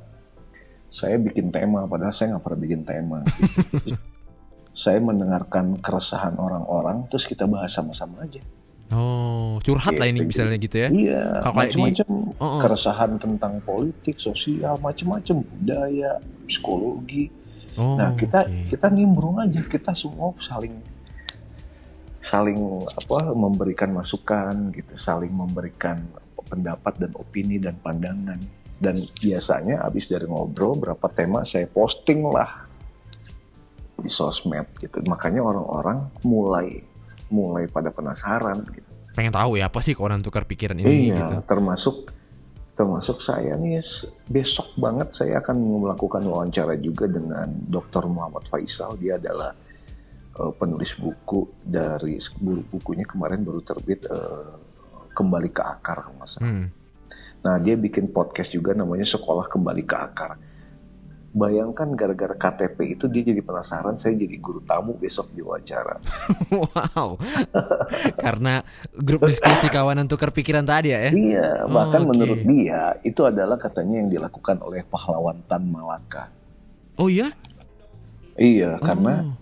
saya 0.96 1.20
bikin 1.20 1.52
tema, 1.52 1.84
padahal 1.84 2.16
saya 2.16 2.32
nggak 2.32 2.44
pernah 2.46 2.60
bikin 2.62 2.82
tema. 2.82 3.20
gitu. 3.28 3.92
saya 4.76 5.00
mendengarkan 5.00 5.76
keresahan 5.78 6.36
orang-orang, 6.36 7.04
terus 7.08 7.28
kita 7.28 7.44
bahas 7.44 7.68
sama-sama 7.70 8.24
aja. 8.24 8.40
Oh, 8.88 9.58
curhat 9.60 9.98
lah 9.98 10.06
ini 10.06 10.22
Gitu. 10.22 10.30
misalnya 10.32 10.58
gitu 10.58 10.78
ya. 10.78 10.88
Iya, 10.88 11.24
kayak 11.42 11.74
di- 11.74 11.84
macam-macam 11.84 12.08
Oh, 12.38 12.44
oh. 12.46 12.60
keresahan 12.62 13.12
tentang 13.18 13.54
politik, 13.60 14.16
sosial, 14.18 14.78
macam-macam 14.80 15.36
budaya, 15.42 16.12
psikologi. 16.46 17.28
Oh, 17.76 18.00
nah, 18.00 18.14
kita 18.14 18.46
oke. 18.46 18.72
kita 18.72 18.88
nimbrung 18.88 19.36
aja, 19.36 19.60
kita 19.60 19.92
semua 19.92 20.32
saling 20.40 20.80
saling 22.22 22.58
apa 22.88 23.32
memberikan 23.32 23.92
masukan 23.92 24.72
gitu, 24.72 24.94
saling 24.96 25.30
memberikan 25.30 26.00
pendapat 26.46 26.94
dan 26.98 27.12
opini 27.16 27.58
dan 27.58 27.76
pandangan. 27.78 28.38
Dan 28.86 29.02
biasanya 29.18 29.82
habis 29.82 30.06
dari 30.06 30.30
ngobrol 30.30 30.78
berapa 30.78 31.10
tema 31.10 31.42
saya 31.42 31.66
posting 31.66 32.22
lah 32.30 32.70
di 33.98 34.12
sosmed 34.12 34.70
gitu. 34.78 35.02
Makanya 35.10 35.42
orang-orang 35.42 36.06
mulai 36.22 36.86
mulai 37.34 37.66
pada 37.66 37.90
penasaran 37.90 38.62
gitu. 38.70 38.86
pengen 39.16 39.34
tahu 39.34 39.58
ya 39.58 39.72
apa 39.72 39.80
sih 39.80 39.96
kawanan 39.96 40.22
tukar 40.22 40.44
pikiran 40.46 40.78
ini 40.78 41.10
iya, 41.10 41.24
gitu. 41.24 41.36
termasuk 41.48 42.12
termasuk 42.76 43.24
saya 43.24 43.56
nih 43.56 43.80
besok 44.28 44.76
banget 44.76 45.16
saya 45.16 45.40
akan 45.40 45.56
melakukan 45.80 46.20
wawancara 46.28 46.76
juga 46.76 47.08
dengan 47.08 47.48
Dr. 47.72 48.12
Muhammad 48.12 48.44
Faisal. 48.52 49.00
Dia 49.00 49.16
adalah 49.16 49.56
eh, 50.36 50.52
penulis 50.60 50.92
buku 51.00 51.48
dari 51.64 52.20
bu- 52.44 52.68
bukunya 52.68 53.08
kemarin 53.08 53.48
baru 53.48 53.64
terbit 53.64 54.04
eh, 54.12 54.54
kembali 55.16 55.50
ke 55.56 55.64
akar 55.64 56.12
salah. 56.28 56.44
Hmm. 56.44 56.68
Nah 57.46 57.62
dia 57.62 57.78
bikin 57.78 58.10
podcast 58.10 58.50
juga 58.50 58.74
namanya 58.74 59.06
Sekolah 59.06 59.46
Kembali 59.46 59.86
ke 59.86 59.94
Akar. 59.94 60.34
Bayangkan 61.36 61.92
gara-gara 62.00 62.32
KTP 62.32 62.96
itu 62.96 63.06
dia 63.12 63.22
jadi 63.28 63.44
penasaran 63.44 64.00
saya 64.00 64.16
jadi 64.16 64.40
guru 64.40 64.64
tamu 64.64 64.96
besok 64.96 65.30
di 65.36 65.44
wawancara. 65.44 66.00
wow. 66.56 67.20
Karena 68.16 68.64
grup 68.96 69.28
diskusi 69.28 69.68
kawanan 69.68 70.08
tukar 70.08 70.32
pikiran 70.32 70.64
tadi 70.64 70.96
ya. 70.96 71.06
ya? 71.06 71.12
Iya, 71.12 71.50
bahkan 71.68 72.08
Oke. 72.08 72.16
menurut 72.16 72.40
dia 72.40 72.96
itu 73.04 73.22
adalah 73.28 73.60
katanya 73.60 74.00
yang 74.00 74.10
dilakukan 74.10 74.64
oleh 74.64 74.82
pahlawan 74.88 75.44
Tan 75.46 75.68
Malaka. 75.68 76.32
Oh 76.96 77.12
iya? 77.12 77.30
Iya, 78.40 78.80
karena 78.80 79.28
Oh. 79.28 79.36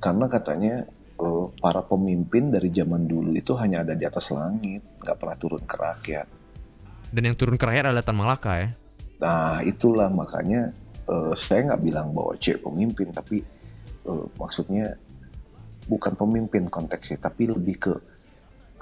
karena 0.00 0.26
katanya 0.32 0.74
eh, 1.20 1.46
para 1.60 1.84
pemimpin 1.84 2.56
dari 2.56 2.72
zaman 2.72 3.04
dulu 3.04 3.36
itu 3.36 3.52
hanya 3.60 3.84
ada 3.84 3.92
di 3.92 4.08
atas 4.08 4.32
langit, 4.32 4.80
nggak 4.96 5.16
pernah 5.20 5.36
turun 5.36 5.62
ke 5.68 5.76
rakyat. 5.76 6.28
Dan 7.14 7.30
yang 7.30 7.38
turun 7.38 7.54
ke 7.54 7.62
rakyat 7.62 7.94
adalah 7.94 8.02
Tan 8.02 8.18
Malaka 8.18 8.52
ya. 8.58 8.68
Nah, 9.22 9.62
itulah 9.62 10.10
makanya 10.10 10.74
eh, 11.06 11.32
saya 11.38 11.70
nggak 11.70 11.82
bilang 11.86 12.10
bahwa 12.10 12.34
C 12.42 12.58
pemimpin, 12.58 13.14
tapi 13.14 13.38
eh, 14.02 14.26
maksudnya 14.34 14.98
bukan 15.86 16.18
pemimpin 16.18 16.66
konteksnya, 16.66 17.22
tapi 17.22 17.46
lebih 17.46 17.76
ke 17.78 17.94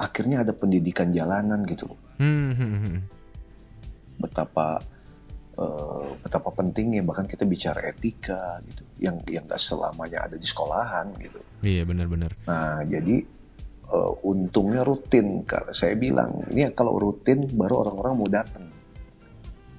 akhirnya 0.00 0.40
ada 0.40 0.56
pendidikan 0.56 1.12
jalanan 1.12 1.60
gitu. 1.68 1.92
Hmm, 2.16 2.56
hmm, 2.56 2.76
hmm. 2.80 2.98
betapa 4.22 4.80
eh, 5.58 6.08
betapa 6.24 6.48
pentingnya 6.54 7.04
bahkan 7.04 7.26
kita 7.28 7.44
bicara 7.44 7.84
etika 7.90 8.62
gitu 8.70 8.82
yang 9.02 9.18
yang 9.28 9.44
gak 9.44 9.58
selamanya 9.58 10.24
ada 10.30 10.36
di 10.38 10.46
sekolahan 10.46 11.10
gitu 11.18 11.42
Iya 11.66 11.82
benar-benar. 11.82 12.30
nah 12.46 12.86
jadi 12.86 13.26
eh, 13.92 14.12
untungnya 14.24 14.82
rutin 14.82 15.44
saya 15.76 15.94
bilang 15.94 16.32
ini 16.50 16.72
kalau 16.72 16.96
rutin 16.96 17.44
baru 17.52 17.84
orang-orang 17.86 18.14
mau 18.16 18.28
datang 18.28 18.64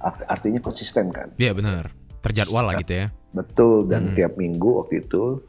Art- 0.04 0.26
artinya 0.28 0.60
konsisten 0.60 1.08
kan. 1.08 1.32
Iya 1.40 1.56
benar. 1.56 1.88
Terjadwal 2.20 2.68
lah 2.68 2.74
gitu 2.76 2.92
ya. 3.04 3.06
Betul 3.32 3.88
dan 3.88 4.12
tiap 4.12 4.36
minggu 4.36 4.84
waktu 4.84 5.00
itu 5.00 5.40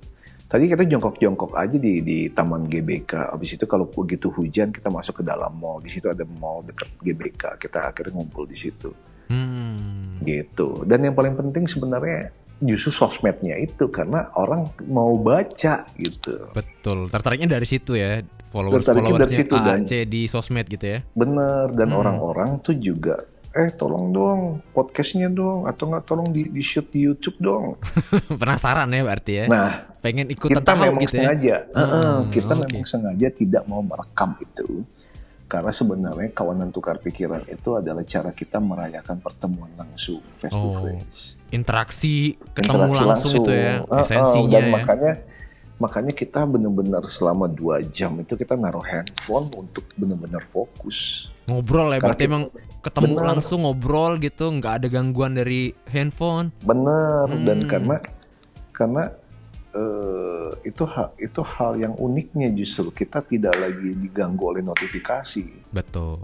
tadi 0.48 0.72
kita 0.72 0.88
jongkok-jongkok 0.88 1.52
aja 1.60 1.76
di 1.76 2.00
di 2.00 2.18
Taman 2.32 2.64
GBK. 2.72 3.36
Habis 3.36 3.60
itu 3.60 3.68
kalau 3.68 3.92
begitu 3.92 4.32
hujan 4.32 4.72
kita 4.72 4.88
masuk 4.88 5.20
ke 5.20 5.24
dalam 5.28 5.52
mall. 5.60 5.84
Di 5.84 5.92
situ 5.92 6.08
ada 6.08 6.24
mall 6.40 6.64
dekat 6.64 6.88
GBK. 7.04 7.44
Kita 7.68 7.92
akhirnya 7.92 8.16
ngumpul 8.16 8.48
di 8.48 8.56
situ. 8.56 8.96
Hmm. 9.28 10.24
Gitu. 10.24 10.88
Dan 10.88 11.04
yang 11.04 11.16
paling 11.20 11.36
penting 11.36 11.68
sebenarnya 11.68 12.32
justru 12.58 12.90
sosmednya 12.90 13.58
itu 13.58 13.88
karena 13.88 14.32
orang 14.34 14.66
mau 14.86 15.16
baca 15.16 15.84
gitu. 15.94 16.48
Betul. 16.50 17.08
Tertariknya 17.08 17.52
dari 17.52 17.66
situ 17.66 17.94
ya. 17.94 18.24
Followers 18.48 18.88
followersnya 18.88 19.44
situ, 19.44 19.56
dan- 19.58 19.84
AAC 19.84 19.92
di 20.06 20.22
sosmed 20.26 20.64
gitu 20.66 20.86
ya. 20.86 21.00
Bener 21.12 21.72
dan 21.72 21.92
orang-orang 21.92 22.60
tuh 22.60 22.72
juga 22.74 23.20
eh 23.52 23.68
tolong 23.70 24.12
dong 24.12 24.40
podcastnya 24.70 25.28
dong 25.28 25.64
atau 25.64 25.88
nggak 25.88 26.04
tolong 26.04 26.28
di, 26.28 26.44
di 26.46 26.60
shoot 26.60 26.88
di 26.90 27.04
YouTube 27.04 27.36
dong. 27.38 27.76
Penasaran 28.42 28.88
ya 28.88 29.02
berarti 29.02 29.32
ya. 29.34 29.46
Nah 29.46 29.92
Pengen 29.98 30.28
ikutan 30.28 30.60
kita 30.60 30.64
tahu 30.66 30.80
memang 30.86 31.02
gitu 31.02 31.16
ya. 31.16 31.24
sengaja, 31.26 31.56
Heeh, 31.70 32.04
Hmm, 32.16 32.32
kita 32.32 32.54
oke. 32.54 32.62
memang 32.62 32.84
sengaja 32.86 33.28
tidak 33.30 33.64
mau 33.66 33.82
merekam 33.82 34.36
itu 34.38 34.84
karena 35.46 35.70
sebenarnya 35.70 36.30
kawanan 36.32 36.70
tukar 36.70 36.98
pikiran 36.98 37.44
itu 37.46 37.70
adalah 37.74 38.02
cara 38.04 38.32
kita 38.32 38.58
merayakan 38.58 39.20
pertemuan 39.20 39.70
langsung 39.74 40.18
face 40.38 40.50
to 40.50 40.58
Oh, 40.58 40.82
face. 40.82 41.35
Interaksi 41.56 42.36
ketemu 42.52 42.92
Interaksi 42.92 43.08
langsung, 43.08 43.32
itu 43.34 43.52
ya. 43.52 43.74
Heeh, 43.82 44.04
Esensinya 44.04 44.60
dan 44.60 44.64
ya. 44.68 44.74
makanya 44.76 45.14
makanya 45.76 46.14
kita 46.16 46.40
benar-benar 46.48 47.04
selama 47.12 47.48
dua 47.48 47.84
jam 47.84 48.16
itu 48.20 48.36
kita 48.36 48.56
naruh 48.56 48.84
handphone 48.84 49.48
untuk 49.56 49.84
benar-benar 49.96 50.44
fokus. 50.52 51.28
Ngobrol 51.48 51.96
ya 51.96 52.00
berarti 52.00 52.24
emang 52.26 52.48
ketemu 52.80 53.14
Benar. 53.18 53.26
langsung 53.36 53.60
ngobrol 53.64 54.16
gitu, 54.20 54.46
nggak 54.52 54.74
ada 54.84 54.88
gangguan 54.88 55.36
dari 55.36 55.72
handphone. 55.90 56.52
Benar 56.64 57.28
dan 57.44 57.58
Hmm. 57.64 57.70
karena 57.70 57.96
karena 58.72 59.04
eh, 59.76 60.50
itu 60.64 60.88
hal 60.88 61.12
itu 61.20 61.44
hal 61.44 61.76
yang 61.76 61.92
uniknya 62.00 62.48
justru 62.56 62.88
kita 62.90 63.20
tidak 63.28 63.52
lagi 63.60 63.92
diganggu 64.00 64.56
oleh 64.56 64.64
notifikasi. 64.64 65.44
Betul. 65.76 66.24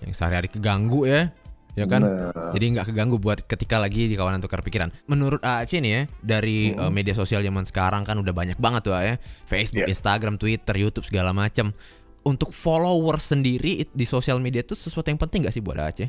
Yang 0.00 0.12
sehari-hari 0.16 0.48
keganggu 0.48 1.04
ya. 1.04 1.28
Ya 1.74 1.84
kan? 1.84 2.02
Benar. 2.02 2.54
Jadi 2.54 2.64
nggak 2.70 2.86
keganggu 2.86 3.18
buat 3.18 3.42
ketika 3.42 3.76
lagi 3.76 4.06
di 4.06 4.14
kawanan 4.14 4.38
tukar 4.38 4.62
pikiran. 4.62 4.94
Menurut 5.04 5.42
AAC 5.42 5.82
nih 5.82 5.90
ya, 5.90 6.02
dari 6.22 6.70
Hmm. 6.70 6.86
eh, 6.86 6.90
media 6.92 7.12
sosial 7.12 7.42
zaman 7.42 7.62
sekarang 7.62 8.02
kan 8.02 8.14
udah 8.14 8.30
banyak 8.30 8.56
banget 8.56 8.86
tuh 8.86 8.94
ya. 8.94 9.18
Facebook, 9.44 9.82
Iya. 9.82 9.90
Instagram, 9.90 10.38
Twitter, 10.38 10.74
YouTube 10.74 11.02
segala 11.02 11.30
macam. 11.30 11.74
Untuk 12.22 12.50
followers 12.50 13.26
sendiri 13.26 13.84
di 13.84 14.06
sosial 14.06 14.38
media 14.38 14.62
itu 14.62 14.72
sesuatu 14.72 15.06
yang 15.06 15.18
penting 15.18 15.44
gak 15.44 15.52
sih 15.52 15.60
buat 15.60 15.76
AAC? 15.76 16.00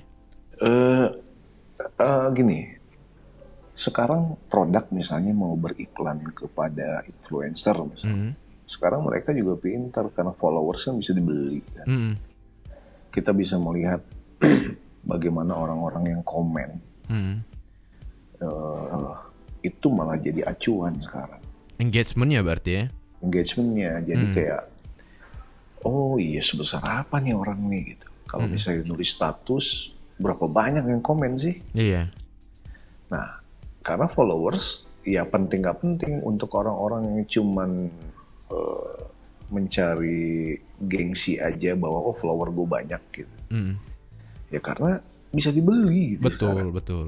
Eh, 0.56 1.08
eh, 1.82 2.28
gini, 2.32 2.72
sekarang 3.74 4.40
produk 4.46 4.88
misalnya 4.90 5.34
mau 5.34 5.52
beriklan 5.54 6.24
kepada 6.32 7.04
influencer, 7.04 7.76
misalnya. 7.84 8.16
Hmm. 8.32 8.34
sekarang 8.66 9.06
mereka 9.06 9.30
juga 9.30 9.62
pintar 9.62 10.10
karena 10.10 10.34
followers 10.34 10.82
kan 10.82 10.98
bisa 10.98 11.12
dibeli. 11.12 11.62
kan. 11.70 11.86
Hmm. 11.86 12.14
Kita 13.12 13.30
bisa 13.30 13.58
melihat 13.58 14.02
bagaimana 15.06 15.54
orang-orang 15.54 16.18
yang 16.18 16.24
komen 16.26 16.70
Hmm. 17.06 17.46
eh, 18.42 19.14
itu 19.62 19.88
malah 19.88 20.18
jadi 20.18 20.44
acuan 20.44 20.98
sekarang. 21.00 21.42
Engagementnya 21.78 22.42
berarti 22.42 22.72
ya? 22.74 22.86
Engagementnya 23.22 23.92
jadi 24.04 24.26
Hmm. 24.26 24.36
kayak, 24.36 24.62
oh 25.82 26.18
iya 26.18 26.42
sebesar 26.42 26.82
apa 26.84 27.22
nih 27.22 27.34
orang 27.34 27.62
nih 27.70 27.96
gitu. 27.96 28.08
Kalau 28.26 28.46
Hmm. 28.50 28.54
misalnya 28.58 28.84
nulis 28.86 29.14
status, 29.14 29.66
berapa 30.18 30.46
banyak 30.46 30.84
yang 30.84 31.02
komen 31.02 31.38
sih? 31.38 31.62
Iya. 31.72 32.10
Nah, 33.14 33.38
karena 33.82 34.10
followers 34.10 34.84
ya 35.06 35.22
penting 35.24 35.62
nggak 35.62 35.80
penting 35.80 36.26
untuk 36.26 36.50
orang-orang 36.58 37.22
yang 37.22 37.26
cuman 37.30 37.72
eh, 38.46 38.98
mencari 39.50 40.54
gengsi 40.82 41.38
aja 41.38 41.74
bahwa 41.74 41.98
oh 42.10 42.14
follower 42.14 42.50
gue 42.50 42.66
banyak 42.66 43.02
gitu. 43.12 43.38
Hmm. 43.50 43.74
Ya 44.56 44.64
karena 44.64 45.04
bisa 45.30 45.52
dibeli 45.52 46.16
gitu. 46.16 46.24
Betul, 46.24 46.56
sekarang. 46.56 46.72
betul. 46.72 47.06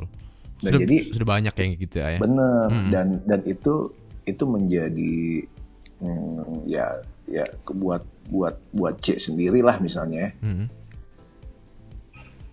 Nah, 0.57 0.67
Sudah, 0.67 0.79
jadi- 0.83 1.05
sudah 1.15 1.27
banyak 1.27 1.53
yang 1.55 1.69
gitu 1.79 1.95
ya. 1.97 2.17
Bener 2.19 2.67
Mm-mm. 2.67 2.89
dan 2.91 3.07
dan 3.23 3.39
itu 3.47 3.73
itu 4.27 4.43
menjadi 4.43 5.47
hmm, 6.03 6.67
ya 6.67 6.99
ya 7.31 7.45
buat 7.63 8.03
buat 8.27 8.59
buat 8.75 8.99
C 8.99 9.15
sendiri 9.15 9.63
lah 9.63 9.79
misalnya 9.79 10.27
ya. 10.27 10.31
Hmm. 10.43 10.67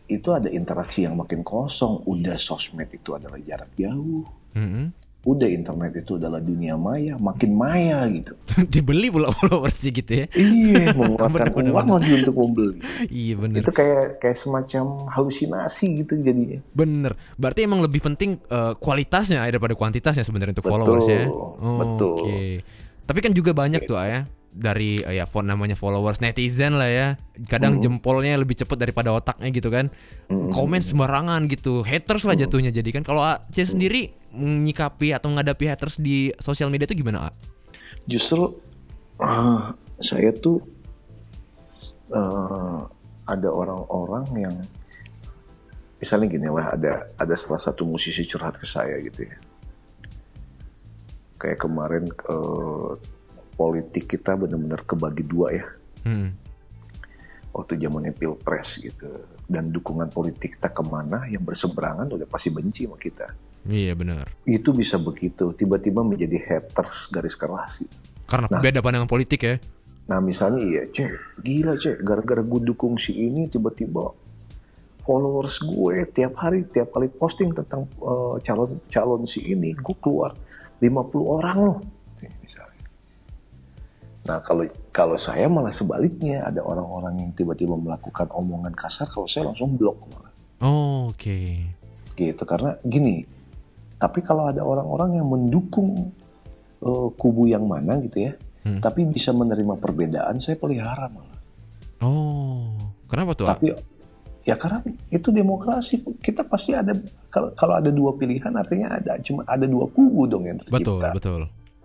itu 0.05 0.29
ada 0.31 0.53
interaksi 0.53 1.09
yang 1.09 1.17
makin 1.17 1.41
kosong. 1.41 2.05
Udah 2.05 2.37
sosmed 2.37 2.93
itu 2.93 3.17
adalah 3.17 3.41
jarak 3.41 3.73
jauh. 3.75 4.23
Hmm. 4.53 4.93
Udah 5.25 5.49
internet 5.49 5.97
itu 5.97 6.21
adalah 6.21 6.37
dunia 6.39 6.77
maya, 6.77 7.17
makin 7.17 7.57
maya 7.57 8.05
gitu. 8.13 8.37
Dibeli 8.73 9.09
pula 9.09 9.33
followersnya 9.33 9.91
gitu 9.97 10.13
ya. 10.21 10.27
Iya, 10.37 10.93
mengeluarkan 11.01 11.53
Bener, 11.53 11.73
uang 11.73 11.87
bener. 11.89 11.97
lagi 11.97 12.11
untuk 12.21 12.35
membeli. 12.37 12.77
Iya 13.09 13.35
bener. 13.41 13.61
Itu 13.65 13.73
kayak 13.73 14.21
kayak 14.21 14.37
semacam 14.37 14.85
halusinasi 15.09 15.87
gitu 16.05 16.13
jadinya. 16.21 16.61
Bener. 16.77 17.13
Berarti 17.41 17.65
emang 17.65 17.81
lebih 17.81 18.05
penting 18.05 18.37
eh, 18.37 18.73
kualitasnya 18.77 19.43
daripada 19.49 19.73
kuantitasnya 19.73 20.23
sebenarnya 20.23 20.61
untuk 20.61 20.69
Betul, 20.69 20.75
followers 20.77 21.07
ya. 21.09 21.25
betul. 21.81 22.15
Oke. 22.21 22.41
Tapi 23.05 23.19
kan 23.21 23.33
juga 23.37 23.53
banyak 23.53 23.85
tuh 23.85 24.01
ya 24.01 24.25
dari 24.55 25.03
eh, 25.03 25.19
ya 25.19 25.27
font 25.27 25.43
namanya 25.43 25.75
followers 25.75 26.23
netizen 26.23 26.79
lah 26.79 26.87
ya. 26.87 27.09
Kadang 27.51 27.83
jempolnya 27.83 28.39
lebih 28.39 28.55
cepat 28.55 28.79
daripada 28.79 29.11
otaknya 29.11 29.51
gitu 29.51 29.69
kan. 29.69 29.91
Komen 30.31 30.79
sembarangan 30.79 31.51
gitu. 31.51 31.83
Haters 31.83 32.23
lah 32.23 32.39
jatuhnya 32.39 32.71
jadi 32.71 32.87
kan. 32.95 33.03
Kalau 33.03 33.27
Aceh 33.27 33.75
sendiri 33.75 34.15
menyikapi 34.31 35.11
atau 35.11 35.35
menghadapi 35.35 35.67
haters 35.67 35.99
di 35.99 36.31
sosial 36.39 36.71
media 36.71 36.87
itu 36.87 37.03
gimana? 37.03 37.29
A? 37.29 37.31
Justru 38.07 38.55
ah, 39.19 39.75
saya 39.99 40.31
tuh 40.31 40.63
eh, 42.15 42.81
ada 43.27 43.49
orang-orang 43.51 44.27
yang 44.39 44.55
misalnya 45.99 46.27
gini 46.31 46.49
lah 46.53 46.77
ada 46.77 47.09
ada 47.17 47.35
salah 47.35 47.59
satu 47.59 47.89
musisi 47.89 48.23
curhat 48.23 48.55
ke 48.63 48.67
saya 48.71 49.03
gitu 49.03 49.27
ya. 49.27 49.37
Kayak 51.43 51.67
kemarin 51.67 52.07
eh, 52.07 52.91
politik 53.55 54.07
kita 54.09 54.35
benar-benar 54.35 54.83
kebagi 54.83 55.23
dua 55.23 55.49
ya. 55.53 55.65
Hmm. 56.03 56.31
waktu 57.51 57.79
zamannya 57.79 58.11
pilpres 58.11 58.77
gitu 58.77 59.07
dan 59.47 59.71
dukungan 59.71 60.11
politik 60.11 60.55
kita 60.55 60.69
ke 60.69 60.83
mana 60.83 61.23
yang 61.25 61.41
berseberangan 61.41 62.11
udah 62.11 62.27
pasti 62.27 62.51
benci 62.51 62.83
sama 62.83 62.99
kita 62.99 63.31
Iya 63.65 63.95
benar. 63.95 64.27
itu 64.45 64.69
bisa 64.71 64.99
begitu 64.99 65.55
tiba-tiba 65.55 66.03
menjadi 66.03 66.37
haters 66.37 67.09
garis 67.09 67.33
keras 67.33 67.79
gitu. 67.79 67.95
Karena 68.27 68.51
Nah. 68.51 68.59
beda 68.59 68.81
pandangan 68.81 69.07
politik 69.07 69.41
ya. 69.41 69.57
nah 70.05 70.19
misalnya 70.19 70.61
iya 70.61 70.83
cek 70.85 71.41
gila 71.41 71.79
cek 71.79 72.03
gara-gara 72.03 72.43
gue 72.43 72.61
dukung 72.63 72.99
si 72.99 73.15
ini 73.15 73.47
tiba-tiba 73.47 74.13
followers 75.01 75.57
gue 75.61 76.05
tiap 76.11 76.37
hari 76.37 76.67
tiap 76.67 76.91
kali 76.91 77.09
posting 77.09 77.53
tentang 77.53 77.89
eh, 77.97 78.35
calon 78.43 78.77
calon 78.87 79.25
si 79.25 79.41
ini 79.47 79.73
gue 79.73 79.97
keluar 79.99 80.37
50 80.77 80.91
orang 81.17 81.57
loh 81.57 81.79
nah 84.25 84.41
kalau 84.41 84.65
kalau 84.89 85.17
saya 85.17 85.45
malah 85.47 85.69
sebaliknya 85.69 86.41
ada 86.43 86.65
orang-orang 86.65 87.21
yang 87.21 87.31
tiba-tiba 87.37 87.77
melakukan 87.77 88.25
omongan 88.33 88.73
kasar 88.73 89.05
kalau 89.07 89.29
saya 89.29 89.53
langsung 89.53 89.77
blok 89.77 90.01
malah 90.09 90.33
Oh, 90.65 91.13
Oke. 91.13 91.61
gitu 92.17 92.43
karena 92.43 92.79
gini 92.81 93.29
tapi 94.01 94.25
kalau 94.25 94.49
ada 94.49 94.65
orang-orang 94.65 95.21
yang 95.21 95.29
mendukung 95.29 96.09
eh, 96.81 97.09
kubu 97.15 97.49
yang 97.49 97.65
mana 97.65 98.01
gitu 98.01 98.31
ya 98.31 98.35
Hmm. 98.65 98.81
tapi 98.81 99.05
bisa 99.05 99.29
menerima 99.29 99.77
perbedaan 99.77 100.41
saya 100.41 100.57
pelihara 100.57 101.13
malah 101.13 101.37
Oh, 102.01 102.73
kenapa 103.05 103.37
tuh? 103.37 103.45
Tapi 103.45 103.77
ya 104.41 104.57
karena 104.57 104.81
itu 105.09 105.29
demokrasi 105.29 106.01
kita 106.21 106.49
pasti 106.49 106.73
ada 106.73 106.97
kalau 107.29 107.53
kalau 107.53 107.77
ada 107.77 107.89
dua 107.89 108.17
pilihan 108.17 108.49
artinya 108.53 108.97
ada 108.97 109.21
cuma 109.21 109.45
ada 109.45 109.69
dua 109.69 109.85
kubu 109.89 110.25
dong 110.25 110.49
yang 110.49 110.57
tercipta 110.61 110.81
Betul, 110.81 111.01
betul. 111.13 111.43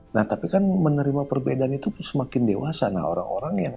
Nah 0.09 0.25
tapi 0.25 0.49
kan 0.49 0.61
menerima 0.65 1.29
perbedaan 1.29 1.73
itu 1.73 1.93
semakin 2.01 2.49
dewasa 2.49 2.89
nah 2.89 3.05
orang-orang 3.05 3.55
yang 3.61 3.75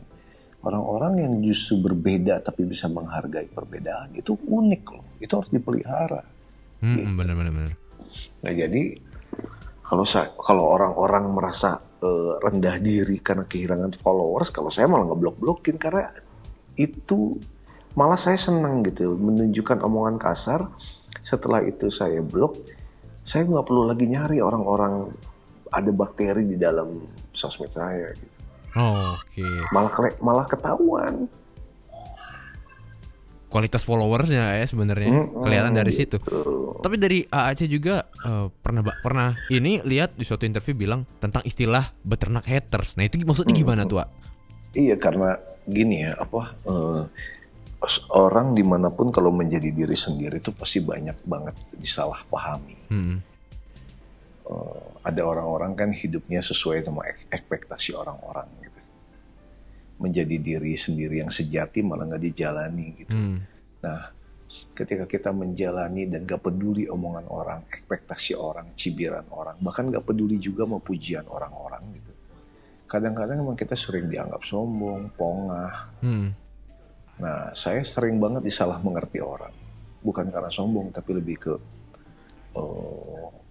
orang-orang 0.62 1.12
yang 1.26 1.32
justru 1.44 1.80
berbeda 1.82 2.40
tapi 2.40 2.64
bisa 2.64 2.88
menghargai 2.88 3.50
perbedaan 3.50 4.14
itu 4.16 4.32
unik 4.36 4.82
loh 4.88 5.06
itu 5.20 5.32
harus 5.34 5.50
dipelihara 5.52 6.22
Hmm, 6.82 7.14
benar 7.14 7.38
benar 7.38 7.54
benar. 7.54 7.74
Nah 8.42 8.52
jadi 8.52 8.98
kalau 9.86 10.02
saya 10.02 10.34
kalau 10.34 10.74
orang-orang 10.74 11.30
merasa 11.30 11.78
eh, 12.02 12.34
rendah 12.42 12.76
diri 12.82 13.22
karena 13.22 13.46
kehilangan 13.46 13.94
followers, 14.02 14.50
kalau 14.50 14.68
saya 14.74 14.90
malah 14.90 15.14
ngeblok-blokin 15.14 15.78
karena 15.78 16.10
itu 16.74 17.38
malah 17.94 18.18
saya 18.18 18.34
senang 18.34 18.82
gitu 18.82 19.14
menunjukkan 19.14 19.78
omongan 19.78 20.18
kasar. 20.18 20.66
Setelah 21.22 21.62
itu 21.62 21.86
saya 21.94 22.18
blok, 22.18 22.58
saya 23.22 23.46
nggak 23.46 23.62
perlu 23.62 23.86
lagi 23.86 24.10
nyari 24.10 24.42
orang-orang 24.42 25.14
ada 25.72 25.90
bakteri 25.90 26.44
di 26.44 26.54
dalam 26.54 26.92
sosmed 27.32 27.72
saya. 27.72 28.12
Gitu. 28.12 28.30
Oh, 28.72 29.16
Oke. 29.16 29.44
Malah 29.70 29.90
kele- 29.90 30.18
malah 30.18 30.46
ketahuan. 30.46 31.26
kualitas 33.48 33.84
followersnya 33.84 34.56
ya 34.56 34.64
sebenarnya 34.64 35.12
Mm-mm, 35.12 35.44
kelihatan 35.44 35.76
dari 35.76 35.92
gitu. 35.92 36.16
situ. 36.16 36.80
Tapi 36.80 36.96
dari 36.96 37.20
AAC 37.20 37.68
juga 37.68 38.08
eh, 38.08 38.48
pernah 38.48 38.80
pernah 38.96 39.36
ini 39.46 39.76
lihat 39.82 40.16
di 40.16 40.24
suatu 40.24 40.48
interview 40.48 40.72
bilang 40.72 41.04
tentang 41.20 41.44
istilah 41.44 41.84
beternak 42.00 42.48
haters. 42.48 42.96
Nah 42.96 43.04
itu 43.04 43.20
maksudnya 43.20 43.52
gimana 43.52 43.84
tuh? 43.84 44.00
Wak? 44.00 44.08
Iya 44.72 44.96
karena 44.96 45.36
gini 45.68 46.00
ya 46.00 46.16
apa 46.16 46.56
s- 47.84 48.00
orang 48.08 48.56
di 48.56 48.64
mana 48.64 48.88
pun 48.88 49.12
kalau 49.12 49.28
menjadi 49.28 49.68
diri 49.68 49.92
sendiri 49.94 50.40
itu 50.40 50.48
pasti 50.48 50.80
banyak 50.80 51.20
banget 51.22 51.52
disalahpahami. 51.76 52.88
Hmm. 52.88 53.20
Eh, 54.42 54.88
ada 55.06 55.22
orang-orang 55.22 55.72
kan 55.78 55.90
hidupnya 55.94 56.42
sesuai 56.42 56.82
sama 56.82 57.06
ek- 57.06 57.30
ekspektasi 57.30 57.94
orang-orang 57.94 58.50
gitu. 58.58 58.80
Menjadi 60.02 60.36
diri 60.42 60.74
sendiri 60.74 61.22
yang 61.22 61.30
sejati 61.30 61.78
malah 61.86 62.10
nggak 62.10 62.22
dijalani 62.26 62.86
gitu. 62.98 63.14
Hmm. 63.14 63.38
Nah, 63.86 64.10
ketika 64.74 65.06
kita 65.06 65.30
menjalani 65.30 66.10
dan 66.10 66.26
gak 66.26 66.42
peduli 66.42 66.90
omongan 66.90 67.26
orang, 67.30 67.60
ekspektasi 67.70 68.34
orang, 68.34 68.74
cibiran 68.74 69.26
orang, 69.30 69.58
bahkan 69.62 69.90
gak 69.90 70.06
peduli 70.06 70.42
juga 70.42 70.66
sama 70.66 70.78
pujian 70.82 71.26
orang-orang 71.26 71.82
gitu. 71.98 72.12
Kadang-kadang 72.90 73.42
emang 73.42 73.58
kita 73.58 73.78
sering 73.78 74.10
dianggap 74.10 74.42
sombong, 74.46 75.10
pongah. 75.14 75.98
Hmm. 76.02 76.30
Nah, 77.18 77.54
saya 77.54 77.82
sering 77.86 78.18
banget 78.18 78.42
disalah 78.42 78.82
mengerti 78.82 79.22
orang. 79.22 79.54
Bukan 80.02 80.30
karena 80.34 80.50
sombong, 80.50 80.90
tapi 80.90 81.10
lebih 81.14 81.36
ke, 81.38 81.54
oh, 82.58 83.41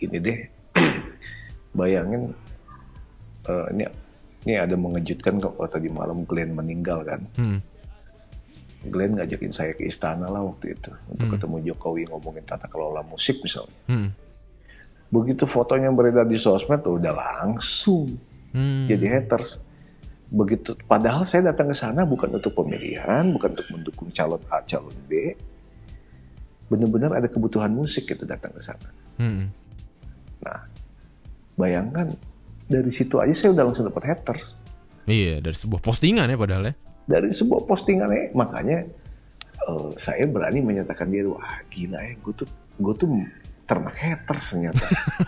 ini 0.00 0.16
deh, 0.18 0.38
bayangin, 1.78 2.32
eh, 3.46 3.66
ini 3.74 3.84
ini 4.40 4.56
ada 4.56 4.72
mengejutkan 4.72 5.36
kok 5.36 5.52
kalau 5.54 5.68
tadi 5.68 5.92
malam 5.92 6.24
Glenn 6.24 6.56
meninggal 6.56 7.04
kan. 7.04 7.20
Hmm. 7.36 7.60
Glenn 8.88 9.12
ngajakin 9.12 9.52
saya 9.52 9.76
ke 9.76 9.84
istana 9.84 10.24
lah 10.24 10.40
waktu 10.40 10.72
itu 10.72 10.88
untuk 11.12 11.28
Hmm. 11.28 11.34
ketemu 11.36 11.56
Jokowi 11.68 12.08
ngomongin 12.08 12.44
tata 12.48 12.64
kelola 12.64 13.04
musik 13.04 13.36
misalnya. 13.44 13.76
Hmm. 13.84 14.08
Begitu 15.12 15.44
fotonya 15.44 15.92
beredar 15.92 16.24
di 16.24 16.40
sosmed 16.40 16.80
udah 16.80 17.12
langsung 17.12 18.16
Hmm. 18.56 18.88
jadi 18.88 19.20
haters. 19.20 19.60
Begitu 20.32 20.72
padahal 20.88 21.28
saya 21.28 21.52
datang 21.52 21.68
ke 21.68 21.76
sana 21.76 22.08
bukan 22.08 22.32
untuk 22.32 22.56
pemilihan, 22.56 23.28
bukan 23.28 23.52
untuk 23.52 23.68
mendukung 23.68 24.08
calon 24.16 24.40
A, 24.48 24.64
calon 24.64 24.96
B. 25.04 25.36
Benar-benar 26.72 27.18
ada 27.18 27.28
kebutuhan 27.28 27.68
musik 27.68 28.08
itu 28.08 28.24
datang 28.24 28.54
ke 28.56 28.62
sana. 28.64 28.88
Hmm. 29.20 29.50
Nah, 30.40 30.60
bayangkan 31.54 32.12
dari 32.64 32.88
situ 32.88 33.16
aja 33.16 33.32
saya 33.32 33.50
udah 33.52 33.64
langsung 33.66 33.84
dapat 33.84 34.04
haters. 34.06 34.44
Iya 35.04 35.40
dari 35.40 35.54
sebuah 35.54 35.80
postingan 35.80 36.26
ya 36.26 36.36
padahal 36.36 36.64
ya. 36.66 36.74
dari 37.02 37.28
sebuah 37.28 37.66
postingannya 37.66 38.30
makanya 38.32 38.86
eh, 39.60 39.88
saya 39.98 40.24
berani 40.24 40.62
menyatakan 40.62 41.10
diri 41.10 41.26
wah 41.26 41.42
gila 41.66 41.98
ya 41.98 42.14
gue 42.14 42.32
tuh 42.32 42.46
gue 42.78 42.94
tuh 42.94 43.08
ternak 43.66 43.94
haters 43.94 44.44
ternyata 44.48 44.84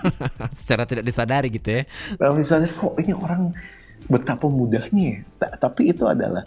Secara 0.55 0.87
tidak 0.87 1.03
disadari 1.03 1.51
gitu 1.51 1.69
ya. 1.69 1.83
nah 2.17 2.31
misalnya 2.31 2.71
kok 2.71 2.95
ini 2.97 3.11
orang 3.11 3.51
betapa 4.07 4.47
mudahnya 4.47 5.03
ya 5.03 5.19
Ta- 5.37 5.59
tapi 5.59 5.91
itu 5.91 6.07
adalah 6.07 6.47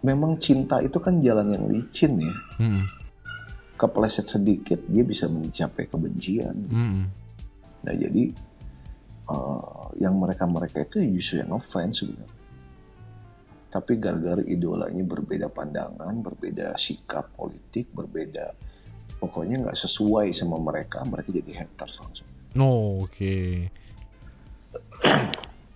memang 0.00 0.38
cinta 0.38 0.78
itu 0.78 0.98
kan 0.98 1.18
jalan 1.18 1.50
yang 1.50 1.66
licin 1.66 2.14
ya 2.16 2.34
Hmm. 2.56 2.86
kepleset 3.74 4.30
sedikit 4.30 4.78
dia 4.86 5.02
bisa 5.02 5.26
mencapai 5.26 5.90
kebencian 5.90 6.54
Hmm. 6.70 7.10
Nah 7.86 7.94
jadi 7.94 8.34
eh, 9.30 9.84
yang 10.02 10.18
mereka 10.18 10.44
mereka 10.44 10.82
itu 10.82 11.00
justru 11.14 11.40
yang 11.40 11.54
ngefans 11.54 12.02
sebenarnya 12.02 12.34
tapi 13.66 14.00
gara-gara 14.00 14.40
idolanya 14.40 15.04
berbeda 15.04 15.52
pandangan, 15.52 16.24
berbeda 16.24 16.80
sikap 16.80 17.28
politik, 17.36 17.92
berbeda 17.92 18.56
pokoknya 19.20 19.68
nggak 19.68 19.76
sesuai 19.76 20.32
sama 20.32 20.56
mereka, 20.56 21.04
mereka 21.04 21.28
jadi 21.28 21.64
haters 21.64 22.00
langsung 22.00 22.28
Oh, 22.56 23.04
Oke. 23.04 23.68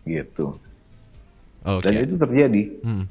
gitu. 0.09 0.57
Oke. 1.61 1.85
Dan 1.85 2.09
itu 2.09 2.17
terjadi. 2.17 2.63
Hmm. 2.81 3.05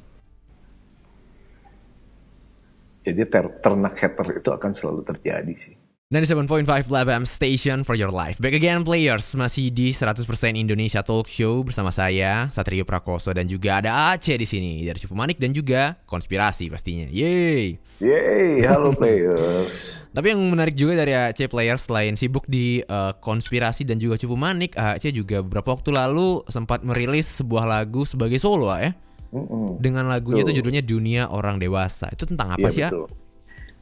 Jadi 3.06 3.22
ter- 3.30 3.56
ternak 3.62 3.94
hater 3.94 4.42
itu 4.42 4.50
akan 4.50 4.72
selalu 4.74 5.06
terjadi 5.06 5.54
sih. 5.54 5.76
97.5 6.10 6.66
FM 6.90 7.22
Station 7.22 7.78
for 7.86 7.94
your 7.94 8.10
life. 8.10 8.34
Back 8.42 8.58
again 8.58 8.82
players, 8.82 9.30
masih 9.38 9.70
di 9.70 9.94
100% 9.94 10.26
Indonesia 10.58 11.06
Talk 11.06 11.30
Show 11.30 11.62
bersama 11.62 11.94
saya 11.94 12.50
Satrio 12.50 12.82
Prakoso 12.82 13.30
dan 13.30 13.46
juga 13.46 13.78
ada 13.78 14.10
Aceh 14.10 14.34
di 14.34 14.42
sini 14.42 14.82
dari 14.82 14.98
Cupu 14.98 15.14
Manik 15.14 15.38
dan 15.38 15.54
juga 15.54 16.02
konspirasi 16.10 16.66
pastinya. 16.66 17.06
Yeay. 17.06 17.78
Yeay, 18.02 18.58
halo 18.66 18.90
players. 18.98 19.70
Tapi 20.10 20.34
yang 20.34 20.42
menarik 20.50 20.74
juga 20.74 20.98
dari 20.98 21.14
Aceh 21.14 21.46
players 21.46 21.86
selain 21.86 22.18
sibuk 22.18 22.42
di 22.50 22.82
eh, 22.82 23.12
konspirasi 23.22 23.86
dan 23.86 24.02
juga 24.02 24.18
Cupu 24.18 24.34
Manik, 24.34 24.74
Aceh 24.74 25.14
juga 25.14 25.46
beberapa 25.46 25.78
waktu 25.78 25.94
lalu 25.94 26.42
sempat 26.50 26.82
merilis 26.82 27.38
sebuah 27.38 27.70
lagu 27.70 28.02
sebagai 28.02 28.42
solo 28.42 28.74
ya. 28.74 28.90
Mm-mm. 29.30 29.78
Dengan 29.78 30.10
lagunya 30.10 30.42
itu 30.42 30.58
judulnya 30.58 30.82
Dunia 30.82 31.30
Orang 31.30 31.62
Dewasa. 31.62 32.10
Itu 32.10 32.26
tentang 32.26 32.58
apa 32.58 32.66
Iya, 32.66 32.74
sih 32.74 32.82
ya? 32.82 32.90
betul. 32.90 33.06
Ya 33.06 33.29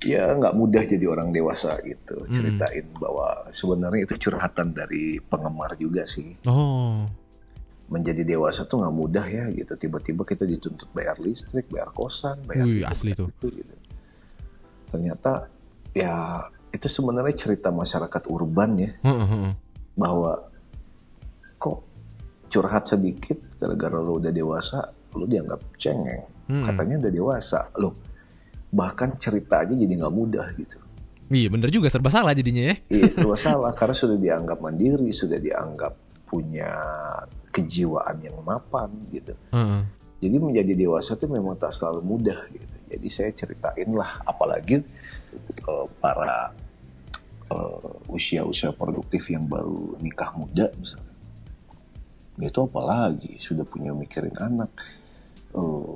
nggak 0.01 0.55
mudah 0.55 0.83
jadi 0.87 1.07
orang 1.07 1.31
dewasa 1.31 1.75
gitu. 1.83 2.23
Hmm. 2.23 2.31
Ceritain 2.31 2.87
bahwa 2.95 3.51
sebenarnya 3.51 4.07
itu 4.07 4.15
curhatan 4.29 4.71
dari 4.71 5.19
penggemar 5.21 5.75
juga 5.75 6.07
sih. 6.07 6.39
Oh. 6.47 7.07
menjadi 7.89 8.21
dewasa 8.21 8.69
tuh 8.69 8.85
nggak 8.85 8.93
mudah 8.93 9.25
ya 9.25 9.49
gitu 9.49 9.73
tiba-tiba 9.73 10.21
kita 10.21 10.45
dituntut 10.45 10.93
bayar 10.93 11.17
listrik 11.17 11.73
bayar 11.73 11.89
kosan 11.97 12.37
bayar 12.45 12.69
Wih, 12.69 12.85
itu, 12.85 12.85
asli 12.85 13.11
bayar 13.17 13.21
tuh. 13.25 13.29
itu, 13.33 13.47
gitu. 13.65 13.75
ternyata 14.93 15.33
ya 15.97 16.13
itu 16.69 16.85
sebenarnya 16.85 17.33
cerita 17.33 17.73
masyarakat 17.73 18.23
urban 18.29 18.77
ya 18.77 18.93
heeh. 18.93 19.57
bahwa 19.97 20.53
kok 21.57 21.81
curhat 22.53 22.93
sedikit 22.93 23.41
gara-gara 23.57 23.97
lo 23.97 24.21
udah 24.21 24.37
dewasa 24.37 24.85
lo 25.17 25.25
dianggap 25.25 25.61
cengeng 25.81 26.29
Hmm. 26.45 26.69
katanya 26.69 27.09
udah 27.09 27.13
dewasa 27.13 27.59
lo 27.81 27.97
bahkan 28.69 29.17
cerita 29.17 29.65
aja 29.65 29.73
jadi 29.73 29.89
nggak 29.89 30.15
mudah 30.15 30.47
gitu 30.57 30.79
Iya 31.29 31.53
bener 31.53 31.69
juga 31.69 31.93
serba 31.93 32.09
salah 32.09 32.33
jadinya 32.33 32.73
ya. 32.73 32.77
Iya, 32.89 33.09
serba 33.21 33.37
salah 33.37 33.73
karena 33.77 33.97
sudah 33.97 34.17
dianggap 34.17 34.59
mandiri, 34.65 35.13
sudah 35.13 35.37
dianggap 35.37 35.93
punya 36.25 36.73
kejiwaan 37.53 38.17
yang 38.25 38.37
mapan 38.45 38.89
gitu. 39.13 39.37
Heeh. 39.53 39.83
Jadi 40.19 40.37
menjadi 40.41 40.73
dewasa 40.75 41.15
itu 41.15 41.29
memang 41.29 41.61
tak 41.61 41.77
selalu 41.77 42.01
mudah 42.01 42.41
gitu. 42.49 42.77
Jadi 42.89 43.09
saya 43.13 43.31
ceritain 43.37 43.93
lah, 43.93 44.25
apalagi 44.25 44.81
eh, 44.81 45.87
para 46.01 46.49
eh, 47.53 47.93
usia-usia 48.09 48.73
produktif 48.73 49.29
yang 49.29 49.45
baru 49.45 50.01
nikah 50.01 50.33
muda 50.33 50.73
misalnya. 50.81 51.13
Itu 52.41 52.65
apalagi 52.65 53.37
sudah 53.37 53.69
punya 53.69 53.93
mikirin 53.93 54.35
anak, 54.41 54.73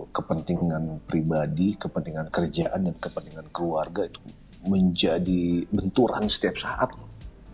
kepentingan 0.09 1.05
pribadi, 1.05 1.75
kepentingan 1.75 2.29
kerjaan 2.29 2.87
dan 2.87 2.97
kepentingan 2.97 3.49
keluarga 3.51 4.07
itu 4.07 4.21
menjadi 4.63 5.67
benturan 5.69 6.27
setiap 6.27 6.55
saat. 6.57 6.91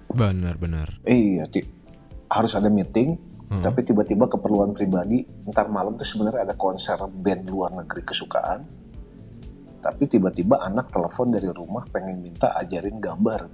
Benar-benar. 0.09 1.01
Iya, 1.03 1.49
ti- 1.49 1.69
harus 2.29 2.53
ada 2.53 2.69
meeting, 2.69 3.17
Hmm. 3.49 3.65
tapi 3.65 3.81
tiba-tiba 3.81 4.29
keperluan 4.29 4.73
pribadi, 4.73 5.25
ntar 5.47 5.69
malam 5.69 5.97
tuh 5.97 6.05
sebenarnya 6.05 6.45
ada 6.45 6.55
konser 6.55 7.01
band 7.01 7.49
luar 7.49 7.73
negeri 7.73 8.05
kesukaan, 8.05 8.61
tapi 9.81 10.05
tiba-tiba 10.05 10.61
anak 10.61 10.93
telepon 10.93 11.33
dari 11.33 11.49
rumah 11.49 11.89
pengen 11.89 12.21
minta 12.21 12.53
ajarin 12.55 13.01
gambar. 13.01 13.49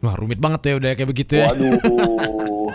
Wah 0.00 0.14
rumit 0.14 0.38
banget 0.38 0.60
ya 0.64 0.74
udah 0.78 0.90
kayak 0.94 1.10
begitu 1.10 1.32
ya. 1.36 1.50
Waduh, 1.50 1.76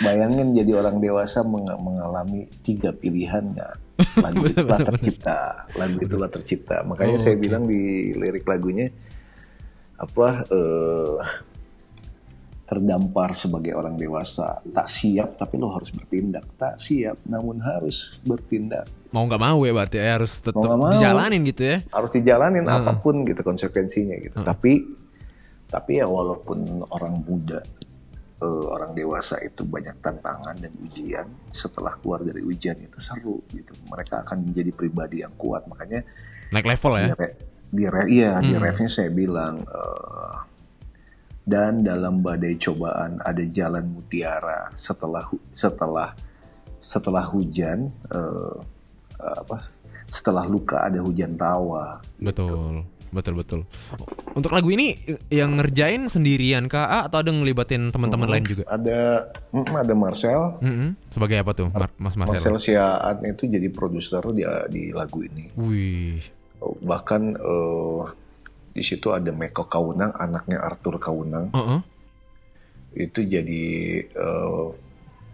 bayangin 0.00 0.56
jadi 0.56 0.72
orang 0.74 0.96
dewasa 0.98 1.44
meng- 1.44 1.76
mengalami 1.76 2.48
tiga 2.62 2.90
pilihan 2.90 3.44
ya. 3.52 3.68
Lagu 4.24 4.40
Betul, 4.40 4.54
itulah 4.56 4.78
tercipta, 4.86 5.38
lagu 5.74 5.96
itulah 5.98 6.28
tercipta. 6.28 6.76
Makanya 6.82 7.16
Oh, 7.16 7.20
saya 7.20 7.34
oke. 7.34 7.42
bilang 7.42 7.64
di 7.64 7.80
lirik 8.12 8.44
lagunya 8.44 8.88
apa 9.96 10.28
eh, 10.48 11.16
terdampar 12.64 13.34
sebagai 13.34 13.74
orang 13.74 13.94
dewasa, 13.94 14.62
tak 14.64 14.86
siap 14.86 15.34
tapi 15.34 15.58
lo 15.58 15.74
harus 15.74 15.90
bertindak, 15.90 16.46
tak 16.54 16.78
siap 16.78 17.18
namun 17.24 17.58
harus 17.58 18.14
bertindak, 18.22 18.86
Mau 19.10 19.26
nggak 19.26 19.42
mau 19.42 19.58
ya 19.60 19.74
berarti 19.74 19.98
ya, 19.98 20.14
harus 20.14 20.38
tetap 20.38 20.54
nggak 20.56 20.78
mau. 20.78 20.86
dijalanin 20.88 21.42
gitu 21.44 21.62
ya. 21.66 21.78
harus 21.90 22.10
dijalanin 22.10 22.62
Heeh. 22.62 22.78
apa 22.78 22.92
pun 22.96 23.26
gitu 23.26 23.42
konsekuensinya 23.42 24.16
gitu. 24.22 24.38
Heeh. 24.38 24.46
Tapi 24.46 24.72
tapi 25.66 25.98
ya 25.98 26.06
walaupun 26.06 26.58
orang 26.88 27.18
muda 27.20 27.58
eh, 28.40 28.64
orang 28.66 28.92
dewasa 28.92 29.36
itu 29.40 29.62
banyak 29.62 30.00
tantangan 30.00 30.56
dan 30.56 30.72
ujian, 30.80 31.28
setelah 31.52 31.94
keluar 32.00 32.24
dari 32.24 32.40
ujian 32.40 32.76
itu 32.76 32.98
seru 32.98 33.44
gitu. 33.52 33.72
Mereka 33.88 34.24
akan 34.24 34.48
menjadi 34.48 34.72
pribadi 34.72 35.20
yang 35.22 35.32
kuat. 35.36 35.68
Makanya 35.68 36.02
Naik 36.50 36.66
level 36.66 36.92
ya. 36.98 37.06
di, 37.06 37.14
re- 37.14 37.36
di 37.70 37.84
iya 38.18 38.42
di 38.42 38.52
Hmm. 38.56 38.62
refnya 38.64 38.90
saya 38.90 39.10
bilang 39.14 39.62
eh, 39.62 40.36
dan 41.46 41.82
dalam 41.82 42.20
badai 42.20 42.58
cobaan 42.58 43.18
ada 43.22 43.42
jalan 43.46 43.86
mutiara 43.90 44.70
setelah 44.76 45.24
setelah 45.54 46.10
setelah 46.82 47.24
hujan 47.26 47.86
eh, 48.10 48.56
apa 49.20 49.68
setelah 50.10 50.42
luka 50.42 50.82
ada 50.82 50.98
hujan 50.98 51.38
tawa. 51.38 52.02
Betul. 52.18 52.82
Betul 53.10 53.34
betul. 53.42 53.60
Untuk 54.38 54.54
lagu 54.54 54.70
ini 54.70 54.94
yang 55.26 55.58
ngerjain 55.58 56.06
sendirian 56.06 56.70
kah 56.70 57.02
atau 57.02 57.18
ada 57.18 57.34
ngelibatin 57.34 57.90
teman-teman 57.90 58.30
lain 58.30 58.46
juga? 58.46 58.62
Ada 58.70 59.26
ada 59.50 59.94
Marcel. 59.98 60.54
Mm-mm. 60.62 60.94
Sebagai 61.10 61.42
apa 61.42 61.50
tuh, 61.50 61.68
Mar- 61.74 61.94
Mas 61.98 62.14
Marcel? 62.14 62.38
Marcel 62.38 62.56
Siaan 62.62 63.26
itu 63.26 63.50
jadi 63.50 63.66
produser 63.74 64.22
di 64.30 64.46
di 64.70 64.82
lagu 64.94 65.26
ini. 65.26 65.50
Wih. 65.58 66.22
Bahkan 66.62 67.22
eh, 67.34 68.00
di 68.70 68.82
situ 68.86 69.10
ada 69.10 69.34
Meko 69.34 69.66
Kaunang, 69.66 70.14
anaknya 70.14 70.62
Arthur 70.62 71.02
Kaunang. 71.02 71.50
Heeh. 71.50 71.80
Itu 73.10 73.26
jadi 73.26 73.64
eh, 74.06 74.66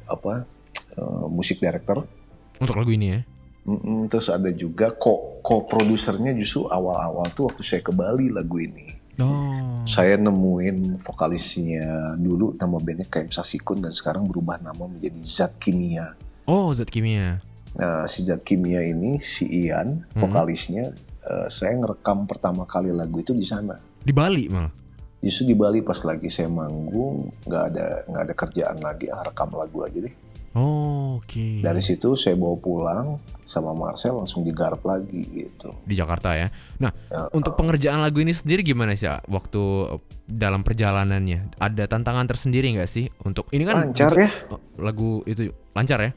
apa? 0.08 0.48
eh, 0.96 1.26
musik 1.28 1.60
director. 1.60 2.08
Untuk 2.56 2.76
lagu 2.80 2.88
ini 2.88 3.06
ya. 3.12 3.20
Mm-mm, 3.66 4.06
terus 4.06 4.30
ada 4.30 4.46
juga 4.54 4.94
ko 4.94 5.42
produsernya 5.66 6.30
justru 6.38 6.70
awal-awal 6.70 7.26
tuh 7.34 7.50
waktu 7.50 7.62
saya 7.66 7.82
ke 7.82 7.90
Bali 7.90 8.30
lagu 8.30 8.62
ini. 8.62 8.94
Oh. 9.18 9.82
Saya 9.88 10.14
nemuin 10.20 11.02
vokalisnya 11.02 12.14
dulu 12.20 12.54
nama 12.54 12.76
bandnya 12.78 13.08
KM 13.08 13.32
Sasikun 13.32 13.82
dan 13.82 13.90
sekarang 13.90 14.28
berubah 14.28 14.62
nama 14.62 14.86
menjadi 14.86 15.18
Zat 15.26 15.56
Kimia. 15.58 16.14
Oh, 16.46 16.70
zat 16.70 16.86
kimia. 16.94 17.42
Nah, 17.74 18.06
si 18.06 18.22
Zat 18.22 18.46
Kimia 18.46 18.86
ini 18.86 19.18
si 19.18 19.50
Ian, 19.66 20.06
vokalisnya, 20.14 20.94
eh, 21.26 21.48
saya 21.50 21.74
ngerekam 21.74 22.24
pertama 22.30 22.62
kali 22.70 22.94
lagu 22.94 23.18
itu 23.18 23.34
di 23.34 23.42
sana. 23.42 23.74
Di 23.98 24.14
Bali 24.14 24.46
malah. 24.46 24.70
Justru 25.18 25.50
di 25.50 25.56
Bali 25.58 25.82
pas 25.82 25.98
lagi 26.06 26.30
saya 26.30 26.46
manggung, 26.46 27.34
nggak 27.50 27.62
ada 27.74 27.86
nggak 28.06 28.22
ada 28.30 28.34
kerjaan 28.38 28.78
lagi, 28.78 29.10
ah, 29.10 29.26
rekam 29.26 29.50
lagu 29.58 29.82
aja 29.82 29.98
deh. 29.98 30.14
Oh, 30.56 31.20
oke. 31.20 31.60
Dari 31.60 31.82
situ 31.84 32.16
saya 32.16 32.32
bawa 32.32 32.56
pulang 32.56 33.06
sama 33.44 33.76
Marcel 33.76 34.16
langsung 34.16 34.40
digarap 34.40 34.80
lagi 34.82 35.20
gitu. 35.28 35.76
Di 35.84 35.92
Jakarta 35.92 36.32
ya. 36.32 36.48
Nah, 36.80 36.88
Ya, 37.06 37.28
untuk 37.30 37.54
pengerjaan 37.54 38.00
lagu 38.00 38.18
ini 38.18 38.32
sendiri 38.32 38.64
gimana 38.64 38.96
sih 38.96 39.04
waktu 39.28 39.62
eh, 39.92 40.00
dalam 40.24 40.64
perjalanannya? 40.64 41.60
Ada 41.60 41.84
tantangan 41.86 42.24
tersendiri 42.24 42.72
nggak 42.72 42.88
sih 42.88 43.12
untuk 43.22 43.52
ini 43.52 43.68
kan 43.68 43.92
Lancar 43.92 44.16
ya. 44.16 44.32
oh, 44.48 44.56
lagu 44.80 45.20
itu 45.28 45.52
lancar 45.76 46.00
ya? 46.00 46.10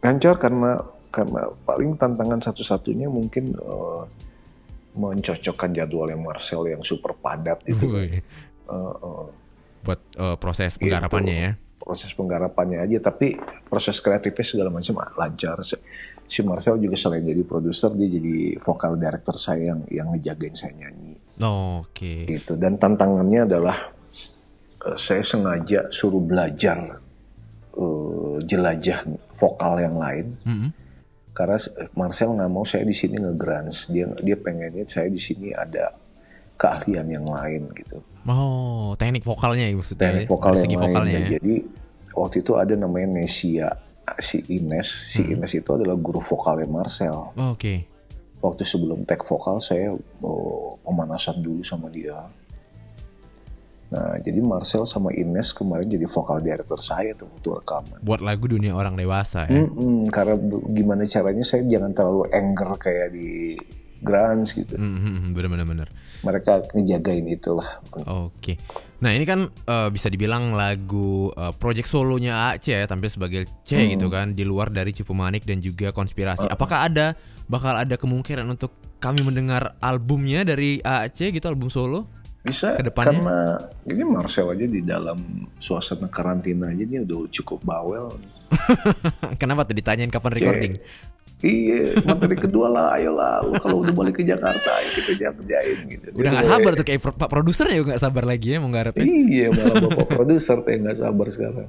Lancar 0.00 0.40
karena 0.40 0.80
karena 1.12 1.52
paling 1.62 1.92
tantangan 1.94 2.40
satu-satunya 2.40 3.12
mungkin 3.12 3.52
eh, 3.52 4.02
mencocokkan 4.92 5.72
jadwalnya 5.72 6.16
Marcel 6.16 6.64
yang 6.64 6.80
super 6.80 7.12
padat 7.12 7.60
itu. 7.68 7.86
Eh, 7.96 8.20
eh, 8.72 9.24
buat 9.82 10.00
eh, 10.16 10.36
proses 10.40 10.76
Gitu. 10.76 10.88
penggarapannya 10.88 11.36
ya. 11.36 11.52
Proses 11.82 12.14
penggarapannya 12.14 12.78
aja 12.78 12.98
tapi 13.02 13.34
proses 13.66 13.98
kreatifnya 13.98 14.46
segala 14.46 14.70
macam 14.70 14.94
ah, 15.02 15.10
lancar 15.18 15.60
Si- 15.66 16.40
Marcel 16.40 16.80
juga 16.80 16.96
selain 16.96 17.28
jadi 17.28 17.44
produser 17.44 17.92
dia 17.92 18.08
jadi 18.08 18.56
vokal 18.56 18.96
director 18.96 19.36
saya 19.36 19.76
yang 19.76 19.84
yang 19.92 20.06
ngejagain 20.16 20.56
saya 20.56 20.72
nyanyi. 20.80 21.12
Oh, 21.44 21.84
Oke. 21.84 22.24
gitu. 22.24 22.56
Dan 22.56 22.80
tantangannya 22.80 23.44
adalah 23.44 23.92
eh, 24.80 24.96
saya 24.96 25.20
sengaja 25.20 25.92
suruh 25.92 26.24
belajar 26.24 26.96
eh, 27.76 28.36
jelajah 28.48 29.04
vokal 29.36 29.84
yang 29.84 30.00
lain. 30.00 30.26
Mm-mm. 30.48 30.70
karena 31.36 31.60
eh, 31.60 31.88
Marcel 31.92 32.32
nggak 32.32 32.48
mau 32.48 32.64
saya 32.64 32.88
di 32.88 32.96
sini 32.96 33.20
ngegrans 33.20 33.92
dia 33.92 34.08
dia 34.20 34.36
pengennya 34.36 34.88
saya 34.88 35.12
di 35.12 35.20
sini 35.20 35.52
ada 35.52 35.92
keahlian 36.62 37.10
yang 37.10 37.26
lain 37.26 37.66
gitu 37.74 37.98
Oh, 38.22 38.94
teknik 38.94 39.20
vokalnya 39.20 39.66
ya 39.66 39.74
maksudnya. 39.74 40.06
teknik 40.06 40.22
ya? 40.22 40.30
vokal 40.30 40.52
yang 40.54 40.62
lain 40.62 40.78
vokalnya 40.78 41.12
Dan 41.12 41.18
ya. 41.20 41.30
jadi 41.36 41.54
waktu 42.12 42.36
itu 42.38 42.52
ada 42.54 42.74
namanya 42.76 43.08
Nesia 43.12 43.68
si 44.18 44.38
Ines 44.48 44.86
si 45.10 45.20
Hmm. 45.20 45.34
Ines 45.36 45.52
itu 45.52 45.66
adalah 45.68 45.94
guru 45.94 46.20
vokalnya 46.20 46.66
Marcel 46.66 47.34
Oh, 47.34 47.50
Oke. 47.50 47.82
waktu 48.38 48.62
sebelum 48.62 49.02
tag 49.02 49.22
vokal 49.22 49.58
saya 49.58 49.90
oh, 50.20 50.78
pemanasan 50.80 51.38
dulu 51.38 51.62
sama 51.62 51.86
dia 51.88 52.14
nah 53.88 54.16
jadi 54.16 54.40
Marcel 54.40 54.82
sama 54.84 55.12
Ines 55.12 55.52
kemarin 55.52 55.84
jadi 55.84 56.06
vokal 56.06 56.40
director 56.40 56.80
saya 56.80 57.12
tuh 57.12 57.28
waktu 57.28 57.48
rekaman 57.54 57.98
Buat 58.00 58.20
lagu 58.20 58.46
dunia 58.46 58.72
orang 58.72 58.94
dewasa 58.94 59.44
ya. 59.44 59.60
Mm-mm, 59.60 60.08
karena 60.08 60.32
bu- 60.34 60.64
gimana 60.66 61.04
caranya 61.04 61.42
saya 61.42 61.60
jangan 61.62 61.92
terlalu 61.92 62.24
anger 62.30 62.70
kayak 62.78 63.08
di 63.10 63.60
grunge 64.02 64.50
gitu 64.52 64.74
Mm-mm, 64.74 65.30
Bener-bener 65.30 65.64
bener. 65.64 65.88
mereka 66.20 66.62
ngejagain 66.70 67.24
itulah 67.24 67.78
Oke. 68.04 68.58
Nah 68.98 69.10
ini 69.10 69.22
kan 69.22 69.46
eh, 69.46 69.88
bisa 69.88 70.06
dibilang 70.06 70.52
lagu 70.52 71.30
eh, 71.30 71.50
project 71.52 71.86
solonya 71.86 72.50
Aceh 72.50 72.74
ya 72.74 72.84
tampil 72.84 73.08
sebagai 73.08 73.42
C 73.62 73.78
Hmm. 73.78 73.90
gitu 73.90 74.06
kan 74.06 74.34
di 74.34 74.42
luar 74.42 74.68
dari 74.68 74.90
Cipu 74.90 75.10
Manik 75.12 75.42
dan 75.42 75.58
juga 75.58 75.90
konspirasi. 75.90 76.44
Uh-uh. 76.44 76.54
Apakah 76.54 76.86
ada 76.86 77.14
bakal 77.46 77.74
ada 77.74 77.94
kemungkinan 77.94 78.46
untuk 78.46 78.70
kami 78.98 79.18
mendengar 79.20 79.74
albumnya 79.78 80.42
dari 80.42 80.78
Aceh 80.78 81.30
gitu 81.30 81.46
album 81.46 81.66
solo? 81.66 82.06
Bisa 82.42 82.74
Ke 82.74 82.82
depannya? 82.82 83.18
karena 83.18 83.38
ini 83.86 84.02
Marcel 84.02 84.50
aja 84.50 84.66
di 84.66 84.82
dalam 84.82 85.14
suasana 85.58 86.06
karantina 86.06 86.70
aja 86.70 86.82
dia 86.82 87.00
udah 87.00 87.30
cukup 87.30 87.62
bawel. 87.62 88.18
Kenapa 89.40 89.62
tuh 89.62 89.74
ditanyain 89.74 90.10
kapan 90.10 90.32
recording? 90.34 90.74
Iya, 91.42 91.98
materi 92.06 92.38
kedua 92.38 92.70
lah, 92.70 92.86
ayolah 92.94 93.42
lu 93.42 93.58
kalau 93.58 93.82
udah 93.82 93.90
balik 93.90 94.22
ke 94.22 94.22
Jakarta 94.22 94.78
ayo 94.78 94.88
kita 94.94 95.34
kerjain 95.34 95.78
gitu. 95.90 96.06
Udah 96.14 96.30
nggak 96.38 96.46
sabar 96.46 96.72
tuh 96.78 96.86
kayak 96.86 97.00
pro- 97.02 97.18
pak 97.18 97.26
produsernya 97.26 97.76
juga 97.82 97.88
nggak 97.94 98.02
sabar 98.06 98.24
lagi 98.26 98.46
ya 98.54 98.58
mau 98.62 98.70
ngarepin. 98.70 99.06
Iya, 99.10 99.46
malah 99.58 99.74
bapak 99.90 100.08
produser 100.14 100.56
teh 100.62 100.74
nggak 100.78 100.98
sabar 101.02 101.26
sekarang. 101.34 101.68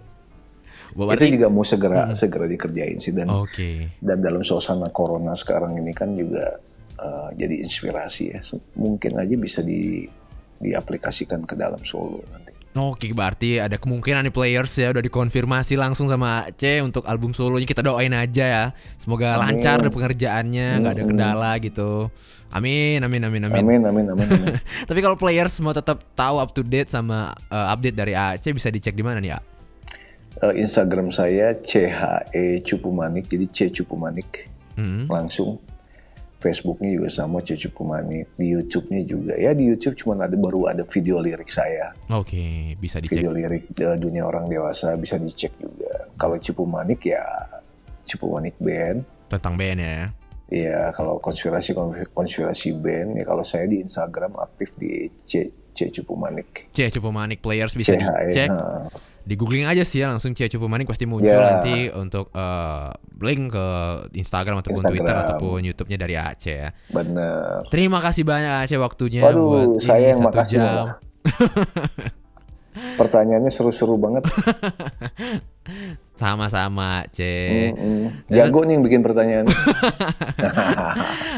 Wah, 0.93 1.17
Itu 1.17 1.26
juga 1.26 1.47
mau 1.49 1.65
segera 1.65 2.13
segera 2.13 2.45
dikerjain 2.45 3.01
sih 3.01 3.09
dan 3.09 3.26
Oke. 3.34 3.97
dan 3.97 4.21
dalam 4.21 4.45
suasana 4.45 4.93
corona 4.93 5.34
sekarang 5.34 5.74
ini 5.82 5.89
kan 5.89 6.13
juga 6.13 6.61
eh, 7.01 7.30
jadi 7.34 7.65
inspirasi 7.65 8.24
ya. 8.30 8.39
Mungkin 8.78 9.17
aja 9.17 9.34
bisa 9.34 9.65
di 9.65 10.05
diaplikasikan 10.61 11.43
ke 11.47 11.55
dalam 11.57 11.80
solo 11.84 12.21
nanti. 12.30 12.43
Oke, 12.74 13.13
berarti 13.13 13.61
ada 13.61 13.78
kemungkinan 13.78 14.26
nih 14.26 14.34
players 14.34 14.74
ya 14.82 14.89
udah 14.89 15.05
dikonfirmasi 15.05 15.78
langsung 15.78 16.09
sama 16.09 16.49
Aceh 16.49 16.82
untuk 16.82 17.05
album 17.05 17.30
solonya. 17.30 17.69
Kita 17.69 17.86
doain 17.86 18.09
aja 18.09 18.45
ya. 18.49 18.65
Semoga 18.97 19.38
Amin. 19.38 19.61
lancar 19.61 19.78
deh 19.78 19.93
pengerjaannya, 19.93 20.82
nggak 20.82 20.93
ada 20.97 21.03
kendala 21.05 21.51
gitu. 21.61 22.09
Amin, 22.49 23.01
amin, 23.05 23.21
amin, 23.30 23.41
amin. 23.45 23.61
Amin, 23.61 23.82
amin, 23.86 24.05
amin. 24.09 24.26
amin. 24.26 24.57
Tapi 24.89 24.99
kalau 25.05 25.13
players 25.13 25.53
mau 25.61 25.74
tetap 25.74 26.01
tahu 26.17 26.41
up 26.41 26.49
to 26.49 26.65
date 26.65 26.89
sama 26.89 27.34
uh, 27.53 27.69
update 27.69 27.93
dari 27.93 28.17
Aceh 28.17 28.49
bisa 28.49 28.74
dicek 28.74 28.97
di 28.97 29.05
mana 29.05 29.21
nih, 29.21 29.38
A? 29.38 29.39
Eh, 30.41 30.65
Instagram 30.65 31.13
saya 31.13 31.53
CHE 31.61 32.65
Cupumanik, 32.65 33.30
jadi 33.30 33.45
C 33.53 33.57
Cupumanik 33.69 34.49
Hmm. 34.74 35.05
langsung. 35.05 35.61
Facebooknya 36.44 37.00
juga 37.00 37.10
sama 37.10 37.39
C 37.39 37.56
Cupumanik. 37.56 38.28
Di 38.36 38.52
YouTube-nya 38.52 39.02
juga 39.08 39.34
ya 39.39 39.56
di 39.56 39.64
YouTube 39.72 39.96
cuma 39.96 40.20
ada 40.20 40.36
baru 40.36 40.68
ada 40.68 40.84
video 40.84 41.24
lirik 41.24 41.48
saya, 41.48 41.96
Oke, 42.12 42.76
bisa 42.84 43.00
dicek. 43.00 43.24
video 43.24 43.32
lirik 43.32 43.72
eh, 43.80 43.96
dunia 43.96 44.28
orang 44.28 44.52
dewasa 44.52 45.00
bisa 45.00 45.16
dicek 45.16 45.56
juga. 45.56 46.12
Kalau 46.20 46.36
Cupumanik 46.44 47.08
ya 47.08 47.24
Cupumanik 48.04 48.60
Band. 48.60 49.08
Tentang 49.32 49.56
band 49.56 49.80
ya. 49.80 50.12
Ya 50.52 50.91
kalau 50.94 51.18
konspirasi 51.24 51.72
konspirasi 52.12 52.76
band 52.76 53.18
ya 53.18 53.24
kalau 53.24 53.41
saya 53.41 53.66
di 53.66 53.80
Instagram 53.80 54.36
aktif 54.38 54.70
di 54.76 55.08
C 55.26 55.48
C 55.74 55.91
Cupumanik. 55.91 56.69
C 56.69 56.88
Cupu 56.88 57.09
Manik 57.09 57.39
players 57.39 57.74
bisa 57.74 57.91
CHE. 57.91 58.05
dicek. 58.28 58.49
nah. 58.49 58.88
Di 59.24 59.34
googling 59.34 59.63
aja 59.63 59.82
sih 59.82 59.97
ya 59.97 60.07
langsung 60.07 60.32
C 60.32 60.45
Cupu 60.45 60.67
Manik 60.67 60.84
pasti 60.84 61.03
muncul 61.03 61.32
Ya. 61.32 61.55
nanti 61.55 61.88
untuk 61.89 62.28
uh, 62.32 62.91
link 63.17 63.49
ke 63.49 63.67
Instagram 64.13 64.59
ataupun 64.59 64.80
Instagram. 64.80 64.99
Twitter 64.99 65.15
ataupun 65.17 65.59
YouTube-nya 65.63 65.97
dari 65.97 66.15
Aceh 66.15 66.57
ya. 66.59 66.69
Bener. 66.89 67.63
Terima 67.67 67.97
kasih 67.97 68.24
banyak 68.24 68.67
Aceh 68.67 68.76
waktunya 68.76 69.24
Waduh, 69.24 69.41
buat 69.41 69.67
saya 69.80 69.97
ini 69.97 70.07
yang 70.07 70.19
satu 70.19 70.28
makasih 70.28 70.57
jam. 70.59 70.86
Pertanyaannya 72.96 73.52
seru-seru 73.52 73.98
banget. 73.98 74.24
Sama-sama 76.14 77.02
Aceh. 77.02 77.74
Mm-mm. 77.74 78.30
Jago 78.30 78.62
nih 78.62 78.78
yang 78.78 78.86
bikin 78.86 79.02
pertanyaan. 79.02 79.50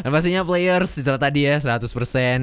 Dan 0.03 0.11
pastinya 0.13 0.43
players 0.43 0.99
itu 0.99 1.15
tadi 1.15 1.47
ya 1.47 1.55
100% 1.63 1.87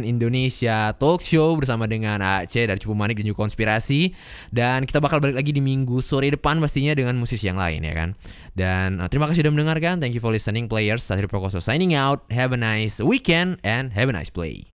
Indonesia 0.00 0.96
Talk 0.96 1.20
Show 1.20 1.52
bersama 1.60 1.84
dengan 1.84 2.24
Aceh 2.24 2.64
dari 2.64 2.80
Cupu 2.80 2.96
Manik 2.96 3.20
dan 3.20 3.28
juga 3.28 3.44
Konspirasi 3.44 4.16
dan 4.48 4.88
kita 4.88 5.04
bakal 5.04 5.20
balik 5.20 5.44
lagi 5.44 5.52
di 5.52 5.60
minggu 5.60 6.00
sore 6.00 6.32
depan 6.32 6.56
pastinya 6.56 6.96
dengan 6.96 7.20
musisi 7.20 7.52
yang 7.52 7.60
lain 7.60 7.84
ya 7.84 7.92
kan. 7.92 8.16
Dan 8.56 9.04
uh, 9.04 9.12
terima 9.12 9.28
kasih 9.28 9.44
sudah 9.44 9.52
mendengarkan. 9.52 10.00
Thank 10.00 10.16
you 10.16 10.24
for 10.24 10.32
listening 10.32 10.72
players. 10.72 11.04
Satri 11.04 11.28
Prokoso 11.28 11.60
signing 11.60 11.92
out. 11.92 12.24
Have 12.32 12.56
a 12.56 12.60
nice 12.60 12.96
weekend 12.96 13.60
and 13.60 13.92
have 13.92 14.08
a 14.08 14.14
nice 14.16 14.32
play. 14.32 14.72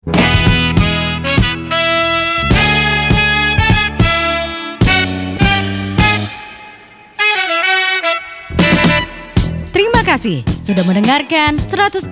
kasih 10.13 10.45
sudah 10.45 10.85
mendengarkan 10.85 11.57
100% 11.57 12.05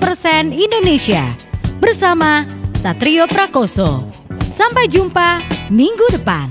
Indonesia 0.58 1.22
bersama 1.78 2.50
Satrio 2.74 3.30
Prakoso. 3.30 4.10
Sampai 4.42 4.90
jumpa 4.90 5.38
minggu 5.70 6.10
depan. 6.10 6.50